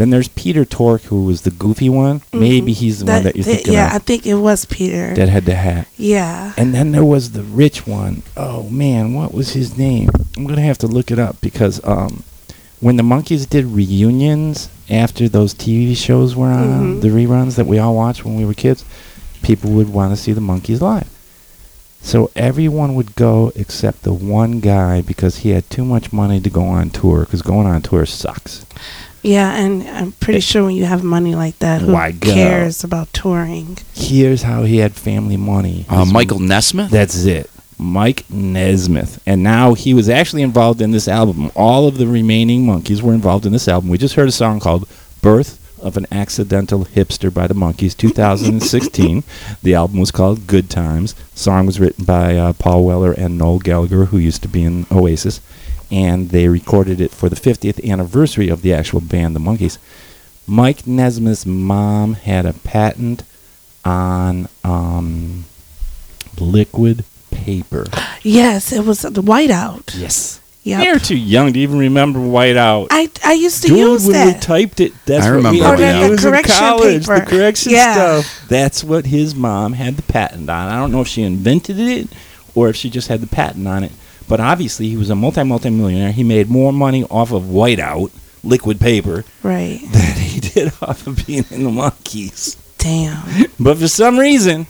Then 0.00 0.08
there's 0.08 0.28
Peter 0.28 0.64
Tork, 0.64 1.02
who 1.02 1.26
was 1.26 1.42
the 1.42 1.50
goofy 1.50 1.90
one. 1.90 2.22
Maybe 2.32 2.72
he's 2.72 3.00
the 3.00 3.12
one 3.12 3.22
that 3.24 3.36
you're 3.36 3.44
th- 3.44 3.56
thinking 3.58 3.74
Mm-hmm. 3.74 3.90
yeah, 3.90 3.90
I 3.94 3.98
think 3.98 4.26
it 4.26 4.36
was 4.36 4.64
Peter. 4.64 5.12
That 5.14 5.28
had 5.28 5.44
the 5.44 5.54
hat. 5.54 5.88
yeah. 5.98 6.54
And 6.56 6.72
then 6.74 6.92
there 6.92 7.04
was 7.04 7.32
the 7.32 7.42
rich 7.42 7.86
one. 7.86 8.22
Oh 8.34 8.62
man, 8.70 9.12
what 9.12 9.34
was 9.34 9.50
his 9.52 9.76
name? 9.76 10.08
I'm 10.38 10.46
gonna 10.46 10.62
have 10.62 10.78
to 10.78 10.86
look 10.86 11.10
it 11.10 11.18
up 11.18 11.36
because 11.42 11.84
um, 11.84 12.22
when 12.80 12.96
the 12.96 13.02
Monkees 13.02 13.46
did 13.46 13.66
reunions 13.66 14.70
after 14.88 15.28
those 15.28 15.52
TV 15.52 15.94
shows 15.94 16.34
were 16.34 16.46
on, 16.48 16.96
Mhm. 16.96 17.00
the 17.02 17.08
reruns 17.08 17.56
that 17.56 17.66
we 17.66 17.78
all 17.78 17.94
watched 17.94 18.24
when 18.24 18.36
we 18.36 18.46
were 18.46 18.54
kids, 18.54 18.86
people 19.42 19.70
would 19.72 19.90
want 19.90 20.12
to 20.16 20.16
see 20.22 20.32
the 20.32 20.40
Monkees 20.40 20.80
live. 20.80 21.08
So 22.02 22.30
everyone 22.34 22.94
would 22.94 23.14
go 23.16 23.52
except 23.54 24.04
the 24.04 24.14
one 24.14 24.60
guy 24.60 25.02
because 25.02 25.38
he 25.44 25.50
had 25.50 25.68
too 25.68 25.84
much 25.84 26.10
money 26.10 26.40
to 26.40 26.48
go 26.48 26.62
on 26.64 26.88
tour. 26.88 27.20
Because 27.26 27.42
going 27.42 27.66
on 27.66 27.82
tour 27.82 28.06
sucks. 28.06 28.64
Yeah, 29.22 29.54
and 29.54 29.82
I'm 29.82 30.12
pretty 30.12 30.40
sure 30.40 30.64
when 30.64 30.74
you 30.76 30.84
have 30.84 31.04
money 31.04 31.34
like 31.34 31.58
that, 31.58 31.82
who 31.82 31.92
Why 31.92 32.12
go? 32.12 32.32
cares 32.32 32.82
about 32.84 33.12
touring? 33.12 33.78
Here's 33.94 34.42
how 34.42 34.62
he 34.62 34.78
had 34.78 34.94
family 34.94 35.36
money. 35.36 35.84
Uh, 35.88 36.04
His 36.04 36.12
Michael 36.12 36.38
Nesmith. 36.38 36.90
That's 36.90 37.24
it. 37.24 37.50
Mike 37.78 38.28
Nesmith. 38.30 39.22
And 39.26 39.42
now 39.42 39.74
he 39.74 39.94
was 39.94 40.08
actually 40.08 40.42
involved 40.42 40.80
in 40.80 40.90
this 40.90 41.08
album. 41.08 41.50
All 41.54 41.86
of 41.88 41.96
the 41.98 42.06
remaining 42.06 42.64
Monkees 42.66 43.02
were 43.02 43.14
involved 43.14 43.46
in 43.46 43.52
this 43.52 43.68
album. 43.68 43.90
We 43.90 43.98
just 43.98 44.14
heard 44.14 44.28
a 44.28 44.32
song 44.32 44.60
called 44.60 44.88
Birth 45.22 45.58
of 45.82 45.96
an 45.96 46.06
Accidental 46.12 46.84
Hipster 46.84 47.32
by 47.32 47.46
the 47.46 47.54
Monkees, 47.54 47.96
2016. 47.96 49.24
the 49.62 49.74
album 49.74 49.98
was 49.98 50.10
called 50.10 50.46
Good 50.46 50.68
Times. 50.68 51.14
song 51.34 51.64
was 51.66 51.80
written 51.80 52.04
by 52.04 52.36
uh, 52.36 52.52
Paul 52.52 52.84
Weller 52.84 53.12
and 53.12 53.38
Noel 53.38 53.58
Gallagher, 53.58 54.06
who 54.06 54.18
used 54.18 54.42
to 54.42 54.48
be 54.48 54.62
in 54.62 54.86
Oasis. 54.90 55.40
And 55.90 56.30
they 56.30 56.46
recorded 56.48 57.00
it 57.00 57.10
for 57.10 57.28
the 57.28 57.36
50th 57.36 57.84
anniversary 57.88 58.48
of 58.48 58.62
the 58.62 58.72
actual 58.72 59.00
band, 59.00 59.34
the 59.34 59.40
Monkees. 59.40 59.78
Mike 60.46 60.86
Nesmith's 60.86 61.44
mom 61.46 62.14
had 62.14 62.46
a 62.46 62.52
patent 62.52 63.22
on 63.84 64.48
um, 64.64 65.44
liquid 66.38 67.04
paper. 67.30 67.86
Yes, 68.22 68.72
it 68.72 68.84
was 68.84 69.02
the 69.02 69.22
whiteout. 69.22 69.98
Yes. 69.98 70.40
Yep. 70.62 70.84
You're 70.84 70.98
too 70.98 71.16
young 71.16 71.52
to 71.54 71.58
even 71.58 71.78
remember 71.78 72.18
whiteout. 72.18 72.88
I 72.90 73.08
I 73.24 73.32
used 73.32 73.62
to 73.62 73.68
Dude, 73.68 73.78
use 73.78 74.06
when 74.06 74.26
we 74.34 74.38
typed 74.40 74.80
it, 74.80 74.92
that's 75.06 75.24
I 75.24 75.30
what 75.34 75.52
we 75.52 75.58
remember 75.60 75.64
had 75.64 75.76
to 75.76 75.82
whiteout. 75.82 76.00
The 76.02 76.08
use 76.10 76.24
in 76.24 76.30
correction 76.30 76.56
college. 76.56 77.06
The 77.06 77.14
paper. 77.14 77.26
correction 77.30 77.72
Yeah. 77.72 77.92
stuff. 78.20 78.48
That's 78.48 78.84
what 78.84 79.06
his 79.06 79.34
mom 79.34 79.72
had 79.72 79.96
the 79.96 80.02
patent 80.02 80.50
on. 80.50 80.68
I 80.68 80.76
don't 80.78 80.92
know 80.92 81.00
if 81.00 81.08
she 81.08 81.22
invented 81.22 81.78
it 81.80 82.08
or 82.54 82.68
if 82.68 82.76
she 82.76 82.90
just 82.90 83.08
had 83.08 83.20
the 83.22 83.26
patent 83.26 83.66
on 83.66 83.84
it. 83.84 83.92
But 84.30 84.38
obviously, 84.38 84.88
he 84.88 84.96
was 84.96 85.10
a 85.10 85.16
multi 85.16 85.42
multi 85.42 85.70
millionaire. 85.70 86.12
He 86.12 86.22
made 86.22 86.48
more 86.48 86.72
money 86.72 87.02
off 87.10 87.32
of 87.32 87.42
whiteout 87.42 88.12
liquid 88.44 88.78
paper 88.80 89.24
right. 89.42 89.80
than 89.92 90.16
he 90.18 90.38
did 90.38 90.68
off 90.80 91.04
of 91.08 91.26
being 91.26 91.44
in 91.50 91.64
the 91.64 91.70
Monkees. 91.70 92.56
Damn. 92.78 93.50
But 93.58 93.78
for 93.78 93.88
some 93.88 94.20
reason, 94.20 94.68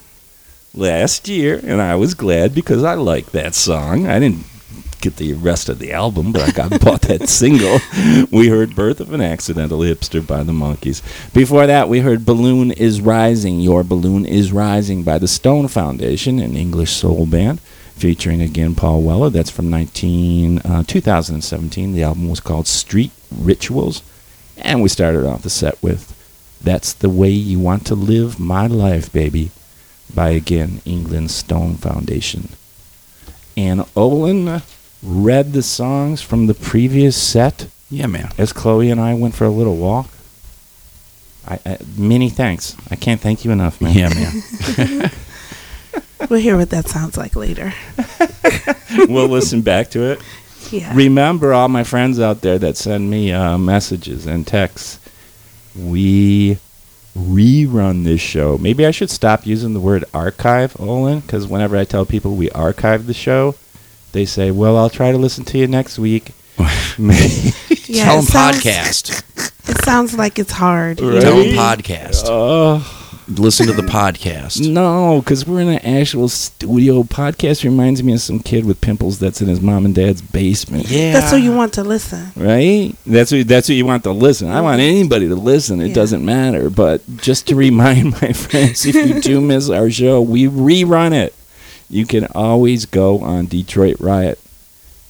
last 0.74 1.28
year, 1.28 1.60
and 1.62 1.82
I 1.82 1.94
was 1.94 2.14
glad 2.14 2.54
because 2.54 2.82
I 2.82 2.94
liked 2.94 3.32
that 3.32 3.54
song. 3.54 4.06
I 4.06 4.18
didn't 4.18 4.46
get 5.02 5.16
the 5.16 5.34
rest 5.34 5.68
of 5.68 5.78
the 5.78 5.92
album, 5.92 6.32
but 6.32 6.40
I 6.40 6.52
got 6.52 6.80
bought 6.84 7.02
that 7.02 7.28
single. 7.28 7.80
We 8.30 8.48
heard 8.48 8.74
"Birth 8.74 8.98
of 8.98 9.12
an 9.12 9.20
Accidental 9.20 9.80
Hipster" 9.80 10.26
by 10.26 10.42
the 10.42 10.52
Monkees. 10.52 11.02
Before 11.34 11.66
that, 11.66 11.90
we 11.90 12.00
heard 12.00 12.24
"Balloon 12.24 12.72
Is 12.72 13.02
Rising." 13.02 13.60
Your 13.60 13.84
balloon 13.84 14.24
is 14.24 14.52
rising 14.52 15.02
by 15.02 15.18
the 15.18 15.28
Stone 15.28 15.68
Foundation, 15.68 16.38
an 16.38 16.56
English 16.56 16.92
soul 16.92 17.26
band. 17.26 17.60
Featuring 18.00 18.40
again 18.40 18.74
Paul 18.74 19.02
Weller. 19.02 19.28
That's 19.28 19.50
from 19.50 19.68
19, 19.68 20.60
uh, 20.60 20.84
2017. 20.86 21.92
The 21.92 22.02
album 22.02 22.30
was 22.30 22.40
called 22.40 22.66
Street 22.66 23.10
Rituals. 23.30 24.02
And 24.56 24.80
we 24.80 24.88
started 24.88 25.26
off 25.26 25.42
the 25.42 25.50
set 25.50 25.82
with 25.82 26.16
that's 26.62 26.94
the 26.94 27.10
way 27.10 27.28
you 27.28 27.58
want 27.58 27.86
to 27.86 27.94
live 27.94 28.40
my 28.40 28.66
life, 28.66 29.12
baby, 29.12 29.50
by 30.14 30.30
again 30.30 30.80
England 30.86 31.30
Stone 31.30 31.74
Foundation. 31.76 32.48
And 33.54 33.84
Olin 33.94 34.62
read 35.02 35.52
the 35.52 35.62
songs 35.62 36.22
from 36.22 36.46
the 36.46 36.54
previous 36.54 37.16
set 37.20 37.68
Yeah, 37.90 38.06
man. 38.06 38.32
as 38.38 38.54
Chloe 38.54 38.90
and 38.90 39.00
I 39.00 39.12
went 39.12 39.34
for 39.34 39.44
a 39.44 39.50
little 39.50 39.76
walk. 39.76 40.08
I, 41.46 41.58
I 41.66 41.78
many 41.98 42.30
thanks. 42.30 42.76
I 42.90 42.96
can't 42.96 43.20
thank 43.20 43.44
you 43.44 43.50
enough, 43.50 43.78
man. 43.82 43.94
Yeah, 43.94 44.08
man. 44.08 45.10
We'll 46.28 46.40
hear 46.40 46.56
what 46.56 46.70
that 46.70 46.88
sounds 46.88 47.16
like 47.16 47.34
later. 47.34 47.72
we'll 49.08 49.28
listen 49.28 49.62
back 49.62 49.90
to 49.90 50.02
it. 50.12 50.20
Yeah. 50.70 50.92
Remember, 50.94 51.52
all 51.52 51.68
my 51.68 51.82
friends 51.84 52.20
out 52.20 52.42
there 52.42 52.58
that 52.58 52.76
send 52.76 53.10
me 53.10 53.32
uh, 53.32 53.56
messages 53.58 54.26
and 54.26 54.46
texts, 54.46 54.98
we 55.76 56.58
rerun 57.16 58.04
this 58.04 58.20
show. 58.20 58.58
Maybe 58.58 58.86
I 58.86 58.90
should 58.90 59.10
stop 59.10 59.46
using 59.46 59.72
the 59.72 59.80
word 59.80 60.04
archive, 60.14 60.78
Olin, 60.80 61.20
because 61.20 61.46
whenever 61.46 61.76
I 61.76 61.84
tell 61.84 62.04
people 62.06 62.36
we 62.36 62.50
archive 62.50 63.06
the 63.06 63.14
show, 63.14 63.56
they 64.12 64.24
say, 64.24 64.50
"Well, 64.50 64.76
I'll 64.76 64.90
try 64.90 65.10
to 65.12 65.18
listen 65.18 65.44
to 65.46 65.58
you 65.58 65.66
next 65.66 65.98
week." 65.98 66.32
Maybe- 66.98 67.52
yeah, 67.86 68.04
Tell 68.04 68.18
it 68.20 68.24
sounds- 68.26 68.62
podcast. 68.62 69.22
It 69.68 69.84
sounds 69.84 70.16
like 70.16 70.38
it's 70.38 70.52
hard. 70.52 71.00
you 71.00 71.12
Right? 71.12 71.20
Tell 71.22 71.36
know? 71.36 71.42
him 71.42 71.56
podcast. 71.56 72.24
oh 72.26 72.96
Listen 73.30 73.66
to 73.68 73.72
the 73.72 73.82
podcast. 73.82 74.68
no, 74.68 75.20
because 75.20 75.46
we're 75.46 75.60
in 75.60 75.68
an 75.68 75.78
actual 75.86 76.28
studio. 76.28 77.04
Podcast 77.04 77.62
reminds 77.62 78.02
me 78.02 78.12
of 78.14 78.20
some 78.20 78.40
kid 78.40 78.64
with 78.64 78.80
pimples 78.80 79.20
that's 79.20 79.40
in 79.40 79.46
his 79.46 79.60
mom 79.60 79.84
and 79.84 79.94
dad's 79.94 80.20
basement. 80.20 80.88
Yeah. 80.90 81.12
That's 81.12 81.30
so 81.30 81.36
you 81.36 81.54
want 81.54 81.72
to 81.74 81.84
listen. 81.84 82.32
Right? 82.34 82.92
That's 83.06 83.30
what 83.30 83.46
that's 83.46 83.68
what 83.68 83.76
you 83.76 83.86
want 83.86 84.02
to 84.04 84.10
listen. 84.12 84.48
I 84.48 84.60
want 84.60 84.80
anybody 84.80 85.28
to 85.28 85.36
listen. 85.36 85.80
It 85.80 85.88
Yeah. 85.88 85.94
doesn't 85.94 86.24
matter. 86.24 86.70
But 86.70 87.02
just 87.18 87.46
to 87.48 87.54
remind 87.54 88.12
my 88.22 88.32
friends, 88.32 88.84
if 88.84 88.94
you 88.96 89.20
do 89.20 89.40
miss 89.40 89.70
our 89.70 89.90
show, 89.90 90.20
we 90.20 90.46
rerun 90.46 91.12
it. 91.12 91.32
You 91.88 92.06
can 92.06 92.26
always 92.34 92.84
go 92.84 93.20
on 93.20 93.46
Detroit 93.46 93.96
Riot. 94.00 94.38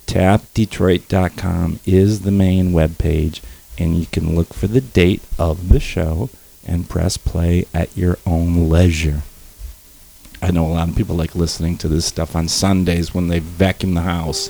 TapDetroit.com 0.07 1.81
is 1.87 2.21
the 2.21 2.31
main 2.33 2.73
web 2.73 2.99
page, 2.99 3.41
and 3.79 3.97
you 3.97 4.07
can 4.07 4.35
look 4.35 4.53
for 4.53 4.67
the 4.67 4.81
date 4.81 5.23
of 5.39 5.69
the 5.69 5.81
show 5.81 6.29
and 6.67 6.89
press 6.89 7.17
play 7.17 7.67
at 7.73 7.97
your 7.97 8.19
own 8.27 8.69
leisure. 8.69 9.23
I 10.43 10.51
know 10.51 10.67
a 10.67 10.69
lot 10.69 10.89
of 10.89 10.97
people 10.97 11.17
like 11.17 11.35
listening 11.35 11.77
to 11.79 11.89
this 11.89 12.07
stuff 12.07 12.35
on 12.35 12.49
Sundays 12.49 13.15
when 13.15 13.29
they 13.29 13.41
vacuum 13.41 13.95
the 13.95 14.03
house. 14.03 14.49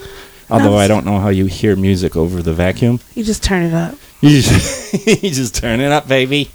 Although 0.49 0.77
I 0.77 0.89
don't 0.89 1.05
know 1.05 1.19
how 1.19 1.29
you 1.29 1.47
hear 1.47 1.77
music 1.77 2.17
over 2.17 2.43
the 2.43 2.53
vacuum. 2.53 3.01
You 3.15 3.23
just 3.25 3.43
turn 3.43 3.65
it 3.65 3.75
up. 3.75 3.95
You 4.23 4.43
just, 4.43 5.07
you 5.23 5.31
just 5.31 5.55
turn 5.55 5.81
it 5.81 5.91
up, 5.91 6.07
baby. 6.07 6.51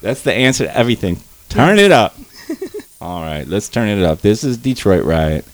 That's 0.00 0.22
the 0.22 0.32
answer 0.32 0.62
to 0.66 0.76
everything. 0.76 1.18
Turn 1.48 1.80
it 1.80 1.90
up. 1.90 2.14
All 3.00 3.22
right, 3.22 3.44
let's 3.48 3.68
turn 3.68 3.88
it 3.88 4.04
up. 4.04 4.20
This 4.20 4.44
is 4.44 4.56
Detroit 4.56 5.04
Riot. 5.04 5.44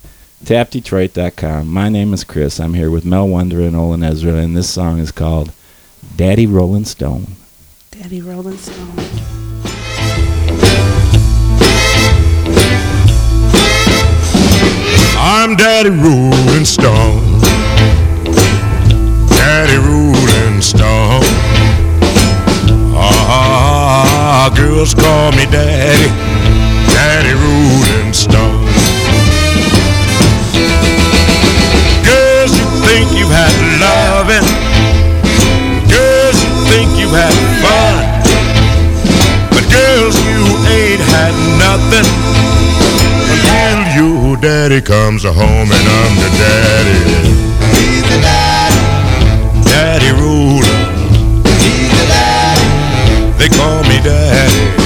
TapDetroit.com. 0.45 1.67
My 1.67 1.89
name 1.89 2.13
is 2.13 2.25
Chris. 2.25 2.61
I'm 2.61 2.75
here 2.75 2.91
with 2.91 3.07
Mel 3.07 3.27
Wonder 3.27 3.63
and 3.63 3.75
Olin 3.75 4.03
Ezra, 4.03 4.35
and 4.35 4.55
this 4.55 4.69
song 4.69 4.99
is 4.99 5.11
called 5.11 5.51
Daddy 6.15 6.47
Rolling 6.47 6.85
Stone. 6.85 7.27
Daddy 7.91 8.21
Rolling 8.21 8.59
Stone. 8.59 9.36
I'm 15.49 15.55
Daddy 15.55 15.91
Rolling 15.91 16.65
Stone. 16.65 17.41
Daddy 19.29 19.77
Rolling 19.77 20.61
Stone. 20.61 21.23
Ah, 22.93 22.99
ah, 22.99 23.29
ah, 23.29 24.51
ah 24.51 24.55
girls 24.57 24.93
call 24.93 25.31
me 25.31 25.47
Daddy. 25.47 26.09
Daddy 26.09 26.26
daddy 44.69 44.83
comes 44.83 45.23
home 45.23 45.37
and 45.39 45.89
I'm 45.89 46.17
the 46.17 46.31
daddy. 46.39 46.99
He's 47.77 48.03
the 48.03 48.21
daddy. 48.21 49.63
Daddy 49.63 50.11
ruler. 50.11 50.67
He's 51.63 51.91
the 51.91 52.07
daddy. 52.09 53.39
They 53.39 53.49
call 53.57 53.85
me 53.85 54.01
daddy. 54.03 54.86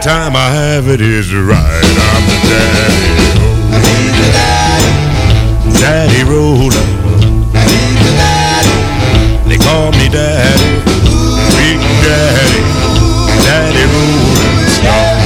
Time 0.00 0.34
I 0.34 0.48
have 0.48 0.88
it 0.88 1.02
is 1.02 1.34
right. 1.34 1.84
I'm 2.08 2.24
the 2.24 2.38
daddy. 2.48 3.20
Daddy 5.76 6.24
roller. 6.24 6.72
They 9.44 9.58
call 9.60 9.92
me 9.92 10.08
daddy. 10.08 10.80
Big 11.60 11.80
daddy. 12.00 12.60
Daddy 13.44 13.84
stone. 14.72 15.20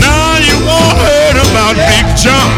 Now 0.00 0.40
you 0.40 0.56
all 0.64 0.96
heard 0.96 1.36
about 1.36 1.76
Big 1.76 2.06
John. 2.16 2.48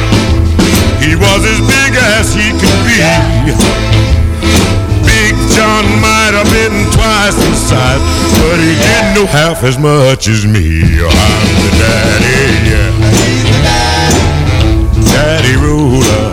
He 1.02 1.18
was 1.18 1.42
as 1.42 1.58
big 1.66 1.98
as 1.98 2.30
he 2.30 2.54
could 2.54 2.80
be. 2.86 3.02
Big 5.02 5.34
John 5.50 5.82
might 5.98 6.30
have 6.30 6.46
been 6.54 6.86
twice 6.94 7.34
the 7.34 7.50
size, 7.56 8.17
but 8.38 8.58
he 8.58 8.72
didn't 8.86 9.12
know 9.14 9.26
half 9.26 9.62
as 9.64 9.76
much 9.78 10.28
as 10.28 10.46
me. 10.46 10.82
Oh, 11.02 11.10
I'm 11.10 11.48
the 11.64 11.70
daddy, 11.82 12.38
yeah. 12.70 12.92
Daddy 15.12 15.54
ruler. 15.56 16.26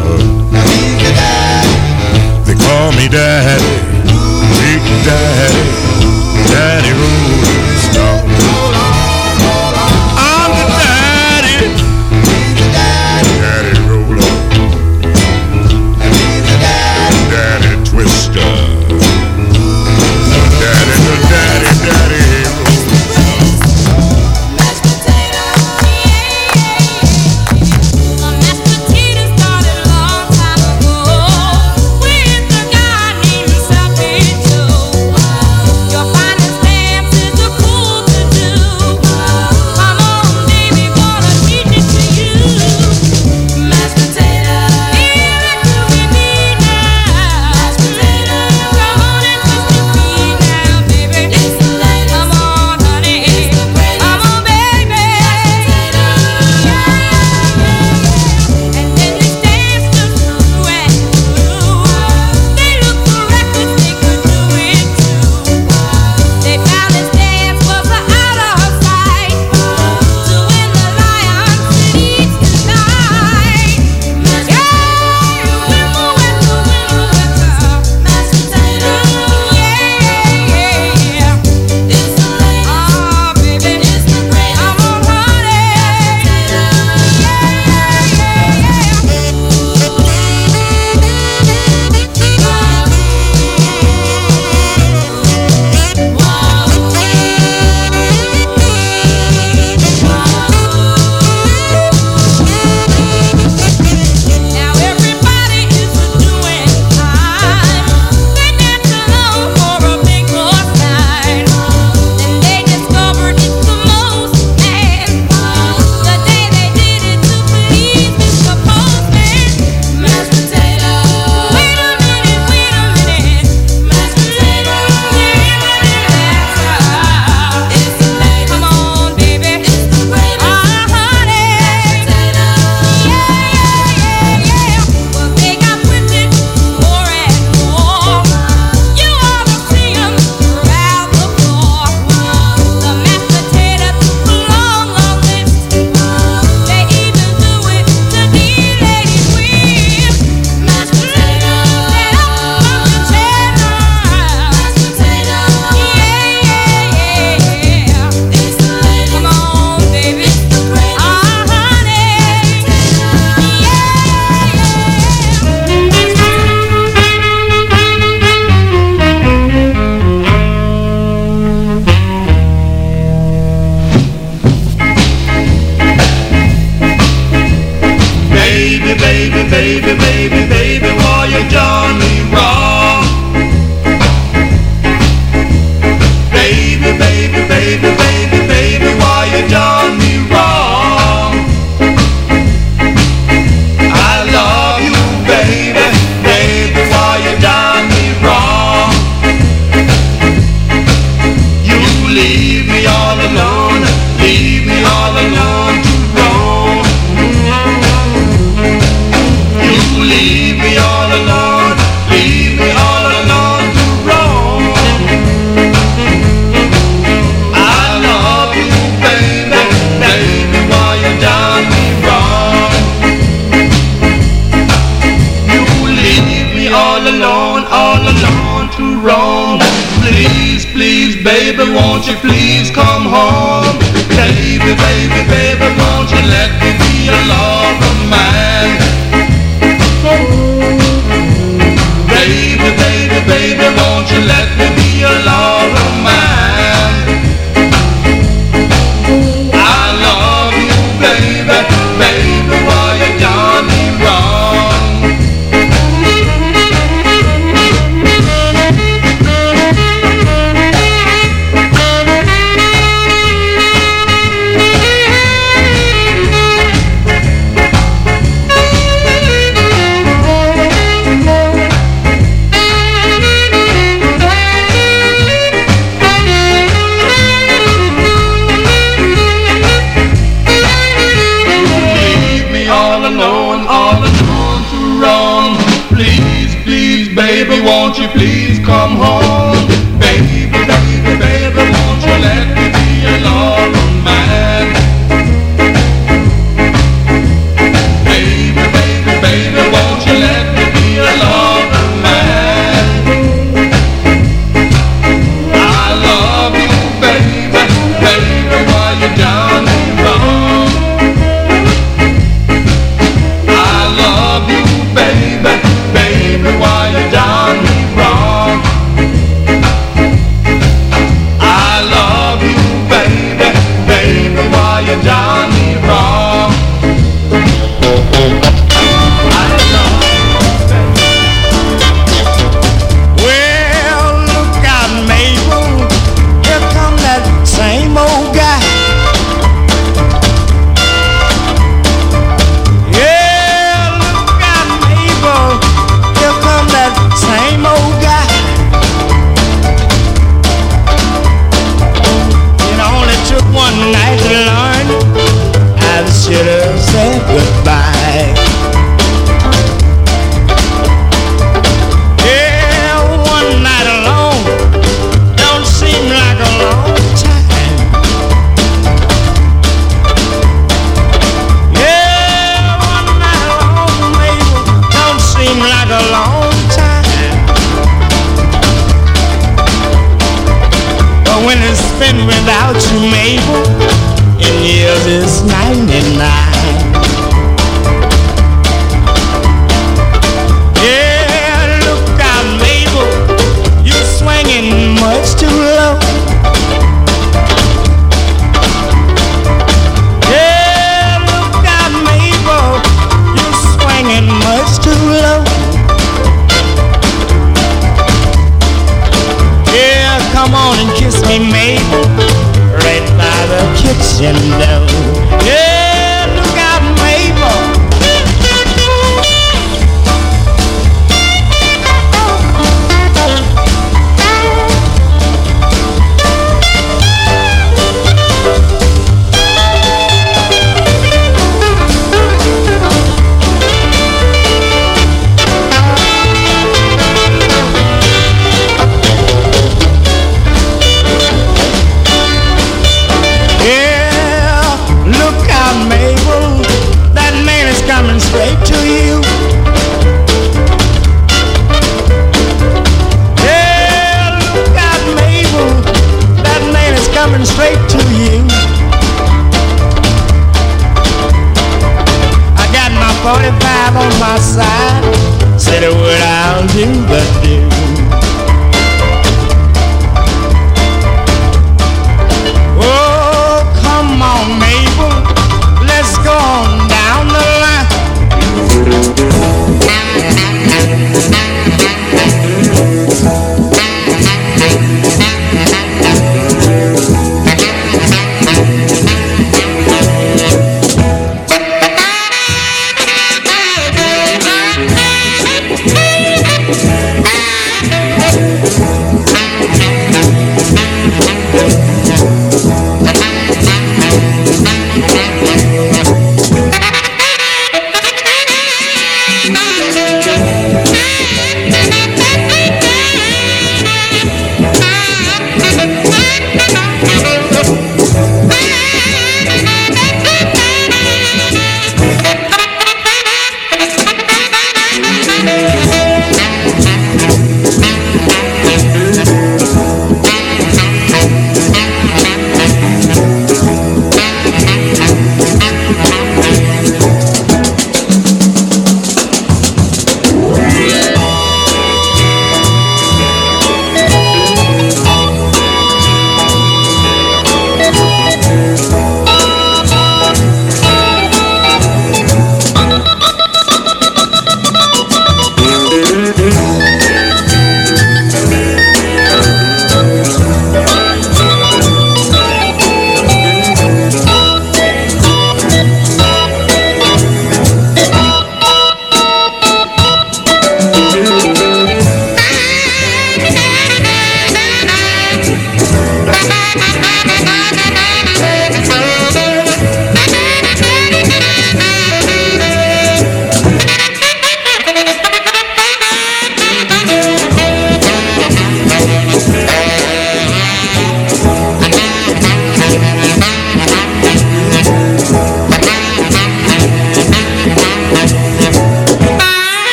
They 2.45 2.55
call 2.55 2.91
me 2.93 3.07
daddy, 3.09 3.73
big 4.61 4.81
daddy, 5.03 5.65
daddy 6.53 6.93
ruler 6.93 7.64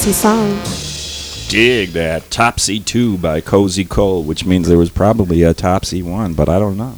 classy 0.00 0.12
song. 0.12 1.50
Dig 1.50 1.90
that. 1.90 2.30
Topsy 2.30 2.80
2 2.80 3.18
by 3.18 3.42
Cozy 3.42 3.84
Cole, 3.84 4.22
which 4.22 4.46
means 4.46 4.66
there 4.66 4.78
was 4.78 4.88
probably 4.88 5.42
a 5.42 5.52
Topsy 5.52 6.02
1, 6.02 6.32
but 6.32 6.48
I 6.48 6.58
don't 6.58 6.78
know. 6.78 6.94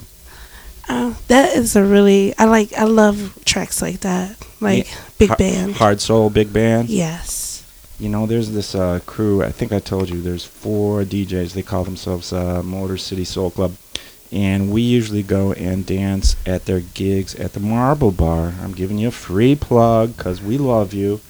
Uh, 0.88 1.14
that 1.26 1.56
is 1.56 1.74
a 1.74 1.82
really 1.84 2.32
I 2.38 2.44
like 2.44 2.72
I 2.74 2.84
love 2.84 3.38
tracks 3.44 3.82
like 3.82 4.00
that. 4.00 4.36
Like 4.60 4.86
Yeah. 4.88 4.98
big 5.18 5.28
Har- 5.30 5.36
band. 5.36 5.72
Hard 5.74 6.00
Soul 6.00 6.30
Big 6.30 6.52
Band. 6.52 6.90
Yes. 6.90 7.64
You 7.98 8.08
know, 8.08 8.26
there's 8.26 8.52
this 8.52 8.72
uh, 8.74 9.00
crew. 9.04 9.42
I 9.42 9.50
think 9.50 9.72
I 9.72 9.80
told 9.80 10.08
you. 10.08 10.22
There's 10.22 10.44
four 10.44 11.02
DJs. 11.02 11.54
They 11.54 11.62
call 11.62 11.82
themselves 11.84 12.32
uh, 12.32 12.62
Motor 12.62 12.98
City 12.98 13.24
Soul 13.24 13.50
Club, 13.50 13.74
and 14.30 14.70
we 14.70 14.82
usually 14.82 15.22
go 15.24 15.52
and 15.54 15.84
dance 15.86 16.36
at 16.46 16.66
their 16.66 16.80
gigs 16.80 17.34
at 17.36 17.52
the 17.52 17.60
Marble 17.60 18.12
Bar. 18.12 18.54
I'm 18.62 18.72
giving 18.74 18.98
you 18.98 19.08
a 19.08 19.12
free 19.12 19.54
plug 19.56 20.16
because 20.16 20.40
we 20.40 20.56
love 20.58 20.92
you. 20.92 21.20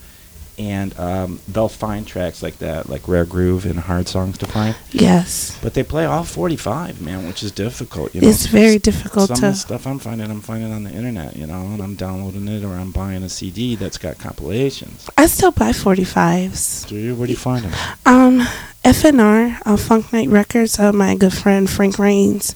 And 0.59 0.99
um, 0.99 1.41
they'll 1.49 1.69
find 1.69 2.07
tracks 2.07 2.43
like 2.43 2.59
that, 2.59 2.89
like 2.89 3.09
Rare 3.09 3.25
Groove 3.25 3.65
and 3.65 3.81
Hard 3.81 4.07
Songs 4.09 4.39
to 4.39 4.47
find. 4.47 4.77
Yes. 4.91 5.59
But 5.63 5.75
they 5.75 5.83
play 5.83 6.05
all 6.05 6.25
45, 6.25 7.01
man, 7.01 7.27
which 7.27 7.43
is 7.43 7.51
difficult. 7.53 8.15
You 8.15 8.21
know, 8.21 8.29
It's 8.29 8.47
very 8.47 8.79
difficult 8.79 9.29
Some 9.29 9.37
of 9.37 9.41
the 9.41 9.55
stuff 9.55 9.87
I'm 9.87 9.99
finding, 9.99 10.31
I'm 10.31 10.41
finding 10.43 10.73
on 10.73 10.85
the 10.85 10.91
internet, 10.93 11.37
you 11.37 11.47
know, 11.47 11.63
and 11.63 11.83
I'm 11.83 11.95
downloading 11.95 12.47
it 12.49 12.65
or 12.65 12.75
I'm 12.75 12.91
buying 12.91 13.23
a 13.23 13.29
CD 13.29 13.77
that's 13.77 13.99
got 13.99 14.19
compilations. 14.19 15.09
I 15.17 15.27
still 15.27 15.53
buy 15.53 15.71
45s. 15.71 16.87
Do 16.89 16.97
you? 16.97 17.15
Where 17.15 17.27
do 17.27 17.33
you 17.33 17.39
find 17.39 17.65
them? 17.65 17.73
Um, 18.05 18.47
FNR, 18.85 19.61
uh, 19.65 19.77
Funk 19.77 20.13
Night 20.13 20.29
Records, 20.29 20.79
uh, 20.79 20.93
my 20.93 21.15
good 21.15 21.33
friend 21.33 21.71
Frank 21.71 21.99
Rains, 21.99 22.55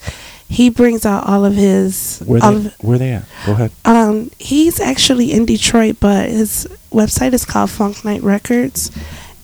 he 0.48 0.70
brings 0.70 1.04
out 1.04 1.26
all 1.26 1.44
of 1.44 1.54
his. 1.54 2.20
Where 2.26 2.40
they, 2.40 2.46
of- 2.46 2.74
where 2.80 2.98
they 2.98 3.10
at? 3.12 3.24
Go 3.44 3.52
ahead. 3.52 3.72
um, 3.84 4.30
he's 4.38 4.80
actually 4.80 5.32
in 5.32 5.44
Detroit, 5.46 5.96
but 6.00 6.28
his 6.28 6.66
website 6.90 7.32
is 7.32 7.44
called 7.44 7.70
Funk 7.70 8.04
Night 8.04 8.22
Records, 8.22 8.90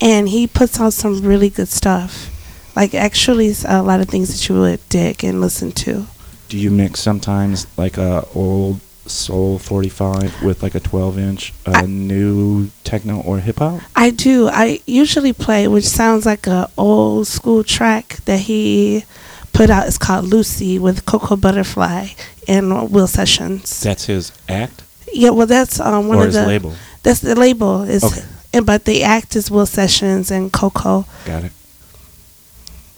and 0.00 0.28
he 0.28 0.46
puts 0.46 0.80
out 0.80 0.92
some 0.92 1.20
really 1.22 1.50
good 1.50 1.68
stuff. 1.68 2.28
Like 2.76 2.94
actually, 2.94 3.52
a 3.68 3.82
lot 3.82 4.00
of 4.00 4.08
things 4.08 4.28
that 4.32 4.48
you 4.48 4.58
would 4.60 4.80
dig 4.88 5.22
and 5.24 5.40
listen 5.40 5.72
to. 5.72 6.06
Do 6.48 6.58
you 6.58 6.70
mix 6.70 7.00
sometimes 7.00 7.66
like 7.76 7.98
a 7.98 8.26
old 8.34 8.80
soul 9.06 9.58
45 9.58 10.42
with 10.44 10.62
like 10.62 10.74
a 10.76 10.80
12 10.80 11.18
inch 11.18 11.52
uh, 11.66 11.72
I- 11.74 11.82
new 11.86 12.70
techno 12.84 13.20
or 13.20 13.40
hip 13.40 13.58
hop? 13.58 13.80
I 13.96 14.10
do. 14.10 14.48
I 14.48 14.80
usually 14.86 15.32
play, 15.32 15.66
which 15.68 15.84
sounds 15.84 16.24
like 16.24 16.46
a 16.46 16.70
old 16.78 17.26
school 17.26 17.64
track 17.64 18.18
that 18.24 18.40
he 18.40 19.04
put 19.52 19.70
out. 19.70 19.86
It's 19.86 19.98
called 19.98 20.26
Lucy 20.26 20.78
with 20.78 21.04
Coco 21.06 21.36
Butterfly 21.36 22.08
and 22.48 22.90
Will 22.90 23.06
Sessions. 23.06 23.80
That's 23.80 24.06
his 24.06 24.32
act 24.48 24.82
Yeah, 25.12 25.30
well, 25.30 25.46
that's 25.46 25.78
um, 25.80 26.08
one 26.08 26.18
or 26.18 26.20
of 26.22 26.26
his 26.26 26.34
the 26.36 26.46
label? 26.46 26.74
that's 27.02 27.20
the 27.20 27.34
label 27.34 27.82
is, 27.82 28.02
Okay. 28.04 28.22
and 28.54 28.64
but 28.66 28.84
the 28.84 29.02
act 29.02 29.36
is 29.36 29.50
Will 29.50 29.66
Sessions 29.66 30.30
and 30.30 30.52
Coco. 30.52 31.04
Got 31.24 31.44
it. 31.44 31.52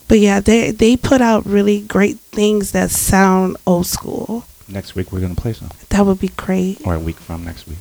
But 0.07 0.21
yeah, 0.21 0.41
they 0.41 0.71
they 0.71 0.97
put 0.97 1.21
out 1.21 1.47
really 1.47 1.81
great 1.81 2.19
things 2.33 2.73
that 2.73 2.91
sound 2.91 3.57
old 3.67 3.87
school. 3.87 4.45
Next 4.69 4.95
week 4.95 5.13
we're 5.13 5.21
gonna 5.21 5.35
play 5.35 5.53
some, 5.55 5.71
That 5.91 6.07
would 6.07 6.21
be 6.21 6.29
great. 6.29 6.81
or 6.87 6.95
a 6.95 6.99
week 7.01 7.17
from 7.17 7.45
next 7.45 7.67
week. 7.67 7.79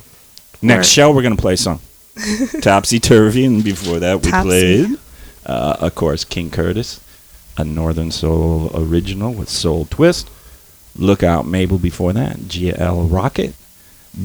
Next 0.62 0.88
Or- 0.88 0.90
show 0.90 1.10
we're 1.12 1.22
gonna 1.22 1.36
play 1.36 1.56
some 1.56 1.80
Topsy 2.62 2.98
Turvy, 3.00 3.44
and 3.44 3.62
before 3.62 3.98
that 4.00 4.22
we 4.24 4.30
Topsy. 4.30 4.48
played, 4.48 4.98
uh, 5.46 5.76
of 5.80 5.94
course, 5.94 6.24
King 6.24 6.50
Curtis, 6.50 7.00
a 7.56 7.64
Northern 7.64 8.10
Soul 8.10 8.70
original 8.74 9.32
with 9.32 9.48
Soul 9.48 9.86
Twist. 9.86 10.30
Look 10.96 11.22
out, 11.22 11.46
Mabel 11.46 11.78
before 11.78 12.12
that, 12.12 12.36
GL 12.36 13.10
Crockett. 13.10 13.54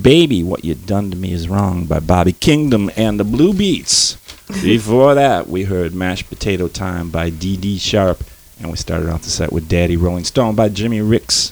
Baby, 0.01 0.43
What 0.43 0.63
You 0.63 0.75
Done 0.75 1.09
to 1.09 1.17
Me 1.17 1.31
Is 1.33 1.49
Wrong 1.49 1.85
by 1.85 1.99
Bobby 1.99 2.33
Kingdom 2.33 2.91
and 2.95 3.19
the 3.19 3.23
Blue 3.23 3.53
Beats. 3.53 4.17
Before 4.63 5.13
that, 5.15 5.47
we 5.47 5.63
heard 5.63 5.93
Mashed 5.93 6.27
Potato 6.27 6.67
Time 6.67 7.11
by 7.11 7.29
Dee 7.29 7.57
Dee 7.57 7.77
Sharp. 7.77 8.23
And 8.59 8.71
we 8.71 8.77
started 8.77 9.09
off 9.09 9.21
the 9.21 9.29
set 9.29 9.53
with 9.53 9.69
Daddy 9.69 9.95
Rolling 9.95 10.25
Stone 10.25 10.55
by 10.55 10.69
Jimmy 10.69 11.01
Ricks 11.01 11.51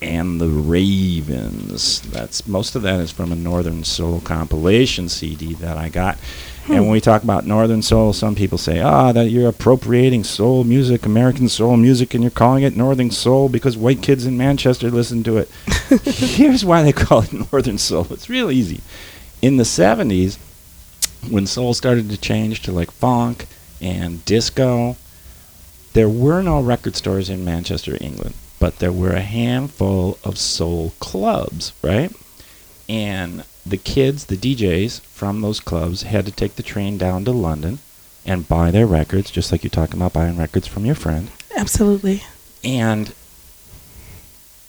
and 0.00 0.40
the 0.40 0.48
Ravens. 0.48 2.00
That's 2.00 2.46
most 2.46 2.74
of 2.74 2.82
that 2.82 3.00
is 3.00 3.12
from 3.12 3.32
a 3.32 3.36
Northern 3.36 3.84
Soul 3.84 4.20
compilation 4.20 5.08
CD 5.08 5.54
that 5.54 5.76
I 5.76 5.88
got. 5.88 6.18
And 6.68 6.82
when 6.82 6.90
we 6.90 7.00
talk 7.00 7.24
about 7.24 7.44
Northern 7.44 7.82
Soul, 7.82 8.12
some 8.12 8.34
people 8.34 8.56
say, 8.56 8.80
"Ah, 8.80 9.10
that 9.12 9.30
you're 9.30 9.48
appropriating 9.48 10.22
soul 10.22 10.62
music, 10.62 11.04
American 11.04 11.48
soul 11.48 11.76
music, 11.76 12.14
and 12.14 12.22
you're 12.22 12.30
calling 12.30 12.62
it 12.62 12.76
Northern 12.76 13.10
Soul 13.10 13.48
because 13.48 13.76
white 13.76 14.00
kids 14.00 14.26
in 14.26 14.36
Manchester 14.36 14.90
listen 14.90 15.24
to 15.24 15.38
it." 15.38 15.50
Here's 16.04 16.64
why 16.64 16.82
they 16.82 16.92
call 16.92 17.22
it 17.22 17.32
Northern 17.52 17.78
Soul. 17.78 18.06
It's 18.10 18.30
real 18.30 18.50
easy. 18.50 18.80
In 19.40 19.56
the 19.56 19.64
70s, 19.64 20.38
when 21.28 21.46
soul 21.46 21.74
started 21.74 22.10
to 22.10 22.16
change 22.16 22.62
to 22.62 22.72
like 22.72 22.90
funk 22.90 23.46
and 23.80 24.24
disco, 24.24 24.96
there 25.94 26.08
were 26.08 26.42
no 26.42 26.60
record 26.60 26.96
stores 26.96 27.28
in 27.28 27.44
Manchester, 27.44 27.98
England, 28.00 28.34
but 28.60 28.78
there 28.78 28.92
were 28.92 29.12
a 29.12 29.20
handful 29.20 30.18
of 30.24 30.38
soul 30.38 30.92
clubs, 31.00 31.72
right? 31.82 32.12
And 32.88 33.44
the 33.64 33.76
kids, 33.76 34.26
the 34.26 34.36
DJs 34.36 35.00
from 35.02 35.40
those 35.40 35.60
clubs, 35.60 36.02
had 36.02 36.26
to 36.26 36.32
take 36.32 36.56
the 36.56 36.62
train 36.62 36.98
down 36.98 37.24
to 37.24 37.32
London 37.32 37.78
and 38.24 38.48
buy 38.48 38.70
their 38.70 38.86
records, 38.86 39.30
just 39.30 39.50
like 39.50 39.62
you're 39.62 39.70
talking 39.70 39.96
about 39.96 40.12
buying 40.12 40.36
records 40.36 40.66
from 40.66 40.84
your 40.84 40.94
friend. 40.94 41.30
Absolutely. 41.56 42.22
And 42.64 43.12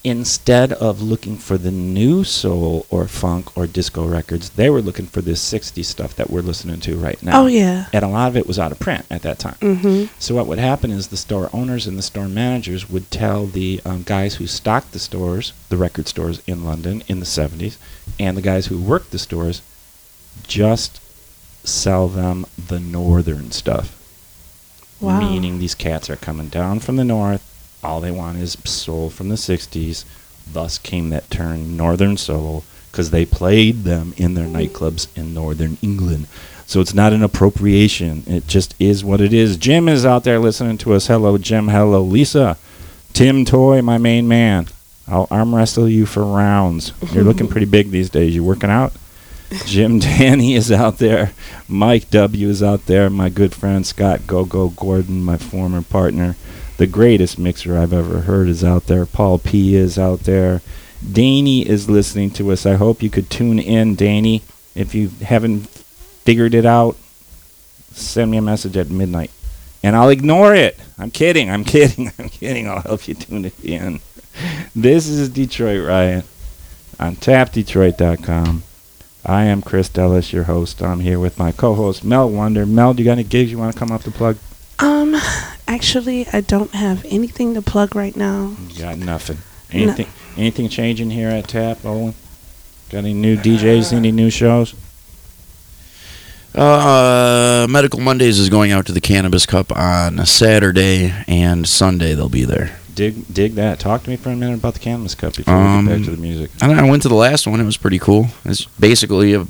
instead 0.04 0.74
of 0.74 1.02
looking 1.02 1.38
for 1.38 1.58
the 1.58 1.72
new 1.72 2.24
soul 2.26 2.86
or 2.90 3.08
funk 3.08 3.56
or 3.58 3.66
disco 3.66 4.06
records, 4.06 4.50
they 4.52 4.70
were 4.70 4.82
looking 4.82 5.06
for 5.06 5.22
this 5.22 5.42
60s 5.42 5.86
stuff 5.86 6.14
that 6.16 6.30
we're 6.30 6.42
listening 6.42 6.82
to 6.82 6.98
right 6.98 7.22
now. 7.24 7.44
Oh 7.44 7.46
yeah. 7.48 7.86
And 7.94 8.04
a 8.04 8.10
lot 8.10 8.28
of 8.28 8.36
it 8.36 8.46
was 8.46 8.60
out 8.60 8.72
of 8.74 8.80
print 8.80 9.06
at 9.10 9.22
that 9.22 9.40
time. 9.40 9.56
Mhm. 9.62 10.10
So 10.20 10.36
what 10.36 10.48
would 10.48 10.60
happen 10.60 10.92
is 10.92 11.08
the 11.08 11.16
store 11.18 11.50
owners 11.54 11.88
and 11.88 11.98
the 11.98 12.02
store 12.02 12.28
managers 12.28 12.90
would 12.90 13.10
tell 13.12 13.46
the 13.46 13.80
um, 13.86 14.04
guys 14.04 14.36
who 14.36 14.48
stocked 14.48 14.92
the 14.92 15.00
stores, 15.00 15.54
the 15.70 15.78
record 15.78 16.08
stores 16.10 16.42
in 16.48 16.66
London 16.66 17.02
in 17.08 17.20
the 17.22 17.26
70s, 17.26 17.78
and 18.20 18.36
the 18.36 18.42
guys 18.42 18.66
who 18.66 18.78
worked 18.82 19.12
the 19.12 19.20
stores, 19.20 19.62
just 20.48 21.00
sell 21.64 22.10
them 22.10 22.46
the 22.68 22.80
northern 22.80 23.52
stuff. 23.52 23.96
Wow. 25.00 25.20
Meaning 25.20 25.60
these 25.60 25.76
cats 25.76 26.10
are 26.10 26.16
coming 26.18 26.48
down 26.50 26.80
from 26.80 26.98
the 26.98 27.04
north. 27.06 27.42
All 27.84 28.02
they 28.02 28.12
want 28.12 28.38
is 28.38 28.58
soul 28.64 29.10
from 29.10 29.30
the 29.30 29.36
60s. 29.36 30.06
Thus 30.52 30.78
came 30.78 31.10
that 31.10 31.30
term 31.30 31.76
northern 31.78 32.18
soul 32.18 32.64
because 32.92 33.12
they 33.12 33.26
played 33.26 33.84
them 33.84 34.14
in 34.18 34.36
their 34.36 34.46
mm. 34.46 34.70
nightclubs 34.70 35.08
in 35.18 35.34
northern 35.34 35.78
England. 35.82 36.28
So 36.66 36.80
it's 36.80 36.94
not 36.94 37.14
an 37.14 37.24
appropriation. 37.24 38.24
It 38.26 38.48
just 38.48 38.76
is 38.80 39.04
what 39.04 39.22
it 39.22 39.34
is. 39.34 39.58
Jim 39.58 39.90
is 39.90 40.06
out 40.06 40.24
there 40.24 40.40
listening 40.40 40.78
to 40.80 40.94
us. 40.94 41.08
Hello, 41.08 41.38
Jim. 41.38 41.68
Hello, 41.68 42.02
Lisa. 42.02 42.58
Tim 43.12 43.46
Toy, 43.46 43.82
my 43.82 43.98
main 43.98 44.28
man. 44.28 44.68
I'll 45.08 45.28
arm 45.30 45.54
wrestle 45.54 45.90
you 45.90 46.06
for 46.06 46.24
rounds. 46.24 46.94
You're 47.12 47.26
looking 47.26 47.48
pretty 47.48 47.66
big 47.66 47.92
these 47.92 48.10
days. 48.10 48.34
You 48.34 48.44
working 48.44 48.70
out? 48.70 48.94
Jim 49.66 50.00
Danny 50.00 50.56
is 50.56 50.72
out 50.72 50.98
there. 50.98 51.34
Mike 51.68 52.10
W 52.10 52.48
is 52.48 52.64
out 52.64 52.86
there. 52.86 53.10
My 53.10 53.30
good 53.30 53.54
friend 53.54 53.86
Scott 53.86 54.26
Go 54.26 54.46
Go 54.46 54.70
Gordon, 54.70 55.24
my 55.24 55.38
former 55.38 55.82
partner. 55.82 56.36
The 56.84 56.88
greatest 56.88 57.40
mixer 57.40 57.78
I've 57.78 57.94
ever 57.94 58.20
heard 58.20 58.50
is 58.50 58.62
out 58.62 58.88
there. 58.88 59.06
Paul 59.06 59.40
P 59.40 59.74
is 59.74 59.98
out 59.98 60.24
there. 60.26 60.62
Danny 61.14 61.66
is 61.66 61.90
listening 61.90 62.30
to 62.32 62.52
us. 62.52 62.66
I 62.66 62.74
hope 62.74 63.02
you 63.02 63.10
could 63.10 63.30
tune 63.30 63.58
in, 63.58 63.96
Danny. 63.96 64.42
If 64.76 64.94
you 64.94 65.08
haven't 65.22 65.70
figured 66.26 66.54
it 66.54 66.66
out, 66.66 66.98
send 67.94 68.32
me 68.32 68.36
a 68.36 68.42
message 68.42 68.76
at 68.76 68.90
midnight. 68.90 69.32
And 69.82 69.96
I'll 69.96 70.10
ignore 70.10 70.54
it. 70.54 70.78
I'm 70.98 71.10
kidding. 71.10 71.50
I'm 71.50 71.64
kidding. 71.74 72.12
I'm 72.20 72.28
kidding. 72.28 72.68
I'll 72.68 72.82
help 72.82 73.08
you 73.08 73.14
tune 73.14 73.46
it 73.46 73.64
in. 73.64 74.02
This 74.76 75.08
is 75.08 75.30
Detroit 75.30 75.88
Riot 75.88 76.26
on 77.00 77.16
tapdetroit.com. 77.16 78.64
I 79.26 79.46
am 79.46 79.62
Chris 79.62 79.88
Dellas, 79.88 80.34
your 80.34 80.44
host. 80.44 80.82
I'm 80.82 81.00
here 81.00 81.18
with 81.18 81.40
my 81.40 81.54
co-host 81.54 82.04
Mel 82.04 82.30
Wonder. 82.30 82.66
Mel, 82.66 82.94
do 82.94 83.02
you 83.02 83.08
got 83.08 83.14
any 83.14 83.24
gigs 83.24 83.52
you 83.52 83.58
want 83.58 83.72
to 83.72 83.80
come 83.80 83.94
up 83.94 84.04
to 84.04 84.12
plug? 84.12 84.36
Um, 84.80 85.16
actually, 85.68 86.27
I 86.31 86.41
don't 86.41 86.72
have 86.72 87.06
anything 87.06 87.53
to 87.56 87.61
plug 87.61 87.95
right 87.95 88.15
now. 88.15 88.56
You 88.69 88.80
got 88.80 88.98
nothing. 88.98 89.38
Anything? 89.72 90.07
Anything 90.38 90.69
changing 90.69 91.10
here 91.11 91.30
at 91.30 91.48
Tap, 91.48 91.84
Owen? 91.85 92.14
Got 92.90 92.99
any 92.99 93.14
new 93.14 93.35
DJs? 93.38 93.94
Any 93.94 94.11
new 94.11 94.30
shows? 94.30 94.76
Uh, 96.53 97.65
Medical 97.69 97.99
Mondays 97.99 98.38
is 98.38 98.49
going 98.49 98.72
out 98.72 98.85
to 98.85 98.91
the 98.91 99.02
Cannabis 99.02 99.45
Cup 99.45 99.76
on 99.76 100.19
a 100.19 100.26
Saturday 100.26 101.11
and 101.27 101.68
Sunday. 101.68 102.14
They'll 102.14 102.30
be 102.30 102.45
there. 102.45 102.77
Dig, 102.94 103.34
dig 103.34 103.53
that. 103.56 103.80
Talk 103.80 104.03
to 104.03 104.10
me 104.11 104.18
for 104.18 104.30
a 104.30 104.35
minute 104.35 104.60
about 104.60 104.73
the 104.76 104.80
Cannabis 104.80 105.15
Cup 105.15 105.35
before 105.35 105.52
Um, 105.56 105.85
we 105.88 105.91
get 105.91 105.98
back 105.98 106.06
to 106.06 106.11
the 106.15 106.22
music. 106.22 106.52
I, 106.61 106.68
don't 106.68 106.77
know, 106.77 106.84
I 106.85 106.90
went 106.90 107.02
to 107.03 107.10
the 107.10 107.15
last 107.15 107.48
one. 107.48 107.60
It 107.60 107.64
was 107.64 107.77
pretty 107.77 107.98
cool. 107.98 108.27
It's 108.45 108.65
basically 108.65 109.34
a, 109.34 109.48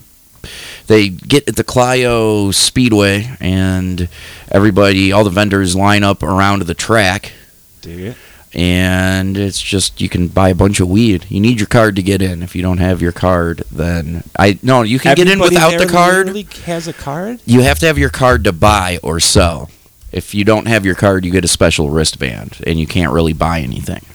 they 0.88 1.10
get 1.10 1.48
at 1.48 1.56
the 1.56 1.64
Clio 1.64 2.52
Speedway, 2.52 3.36
and 3.40 4.10
everybody, 4.52 5.12
all 5.12 5.24
the 5.24 5.30
vendors 5.30 5.76
line 5.76 6.04
up 6.04 6.24
around 6.24 6.62
the 6.64 6.74
track, 6.74 7.34
Dig 7.82 8.00
it. 8.00 8.18
and 8.54 9.38
it's 9.38 9.62
just 9.62 10.02
you 10.02 10.10
can 10.10 10.28
buy 10.28 10.50
a 10.50 10.56
bunch 10.56 10.80
of 10.80 10.90
weed. 10.90 11.26
You 11.30 11.40
need 11.40 11.60
your 11.60 11.68
card 11.68 11.96
to 11.96 12.04
get 12.04 12.22
in. 12.22 12.44
If 12.44 12.56
you 12.56 12.62
don't 12.62 12.80
have 12.80 13.02
your 13.02 13.12
card, 13.12 13.64
then 13.72 14.24
I 14.38 14.60
no, 14.62 14.82
you 14.82 15.00
can 15.00 15.16
get 15.16 15.30
in 15.30 15.40
without 15.40 15.78
the 15.78 15.88
card. 15.88 16.30
has 16.66 16.88
a 16.88 16.94
card. 16.94 17.40
You 17.46 17.62
have 17.62 17.80
to 17.80 17.88
have 17.88 17.98
your 17.98 18.10
card 18.10 18.44
to 18.44 18.54
buy 18.54 19.00
or 19.04 19.20
sell. 19.20 19.70
If 20.12 20.36
you 20.36 20.44
don't 20.44 20.68
have 20.68 20.86
your 20.86 20.96
card, 20.96 21.26
you 21.26 21.32
get 21.32 21.44
a 21.44 21.48
special 21.48 21.90
wristband, 21.90 22.62
and 22.68 22.80
you 22.80 22.86
can't 22.86 23.12
really 23.12 23.34
buy 23.34 23.62
anything. 23.62 24.06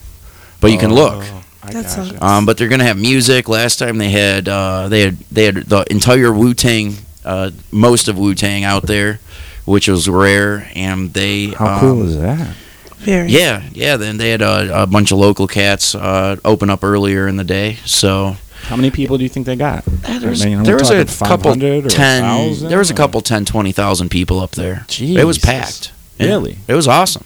But 0.61 0.71
you 0.71 0.77
can 0.77 0.91
oh. 0.91 0.95
look. 0.95 1.25
I 1.69 1.73
That's 1.73 1.95
gotcha. 1.95 2.17
a- 2.21 2.25
Um, 2.25 2.45
but 2.45 2.57
they're 2.57 2.67
gonna 2.67 2.83
have 2.83 2.97
music. 2.97 3.47
Last 3.49 3.79
time 3.79 3.97
they 3.97 4.09
had 4.11 4.47
uh, 4.47 4.87
they 4.89 5.01
had 5.01 5.17
they 5.31 5.45
had 5.45 5.55
the 5.55 5.85
entire 5.91 6.31
Wu 6.33 6.53
Tang, 6.53 6.97
uh, 7.25 7.51
most 7.71 8.07
of 8.07 8.17
Wu 8.17 8.33
Tang 8.35 8.63
out 8.63 8.83
there, 8.83 9.19
which 9.65 9.87
was 9.87 10.07
rare. 10.09 10.69
And 10.75 11.13
they 11.13 11.47
How 11.47 11.73
um, 11.75 11.79
cool 11.79 12.03
is 12.03 12.17
that? 12.19 12.55
Very. 12.97 13.29
Yeah, 13.31 13.63
yeah. 13.71 13.95
Then 13.97 14.17
they 14.17 14.29
had 14.31 14.41
a, 14.41 14.83
a 14.83 14.85
bunch 14.87 15.11
of 15.13 15.17
local 15.19 15.47
cats 15.47 15.95
uh, 15.95 16.35
open 16.43 16.69
up 16.69 16.83
earlier 16.83 17.27
in 17.29 17.37
the 17.37 17.45
day. 17.45 17.77
So 17.85 18.35
How 18.63 18.75
many 18.75 18.91
people 18.91 19.17
do 19.17 19.23
you 19.23 19.29
think 19.29 19.45
they 19.45 19.55
got? 19.55 19.85
there 19.85 20.29
was, 20.29 20.41
I 20.41 20.45
mean, 20.45 20.55
are 20.55 20.61
we 20.61 20.65
there 20.65 20.75
was 20.75 20.89
a 20.89 21.05
couple 21.05 21.53
500 21.53 21.89
ten. 21.89 22.23
1,000 22.23 22.67
There 22.69 22.77
was 22.77 22.89
a 22.91 22.93
couple 22.93 23.21
10, 23.21 23.45
20,000 23.45 24.09
people 24.09 24.41
up 24.41 24.51
there. 24.51 24.85
It 24.99 25.23
was 25.25 25.37
Jesus. 25.37 25.45
packed. 25.45 25.91
Yeah. 26.17 26.27
Really? 26.27 26.57
It 26.67 26.73
was 26.73 26.89
awesome. 26.89 27.23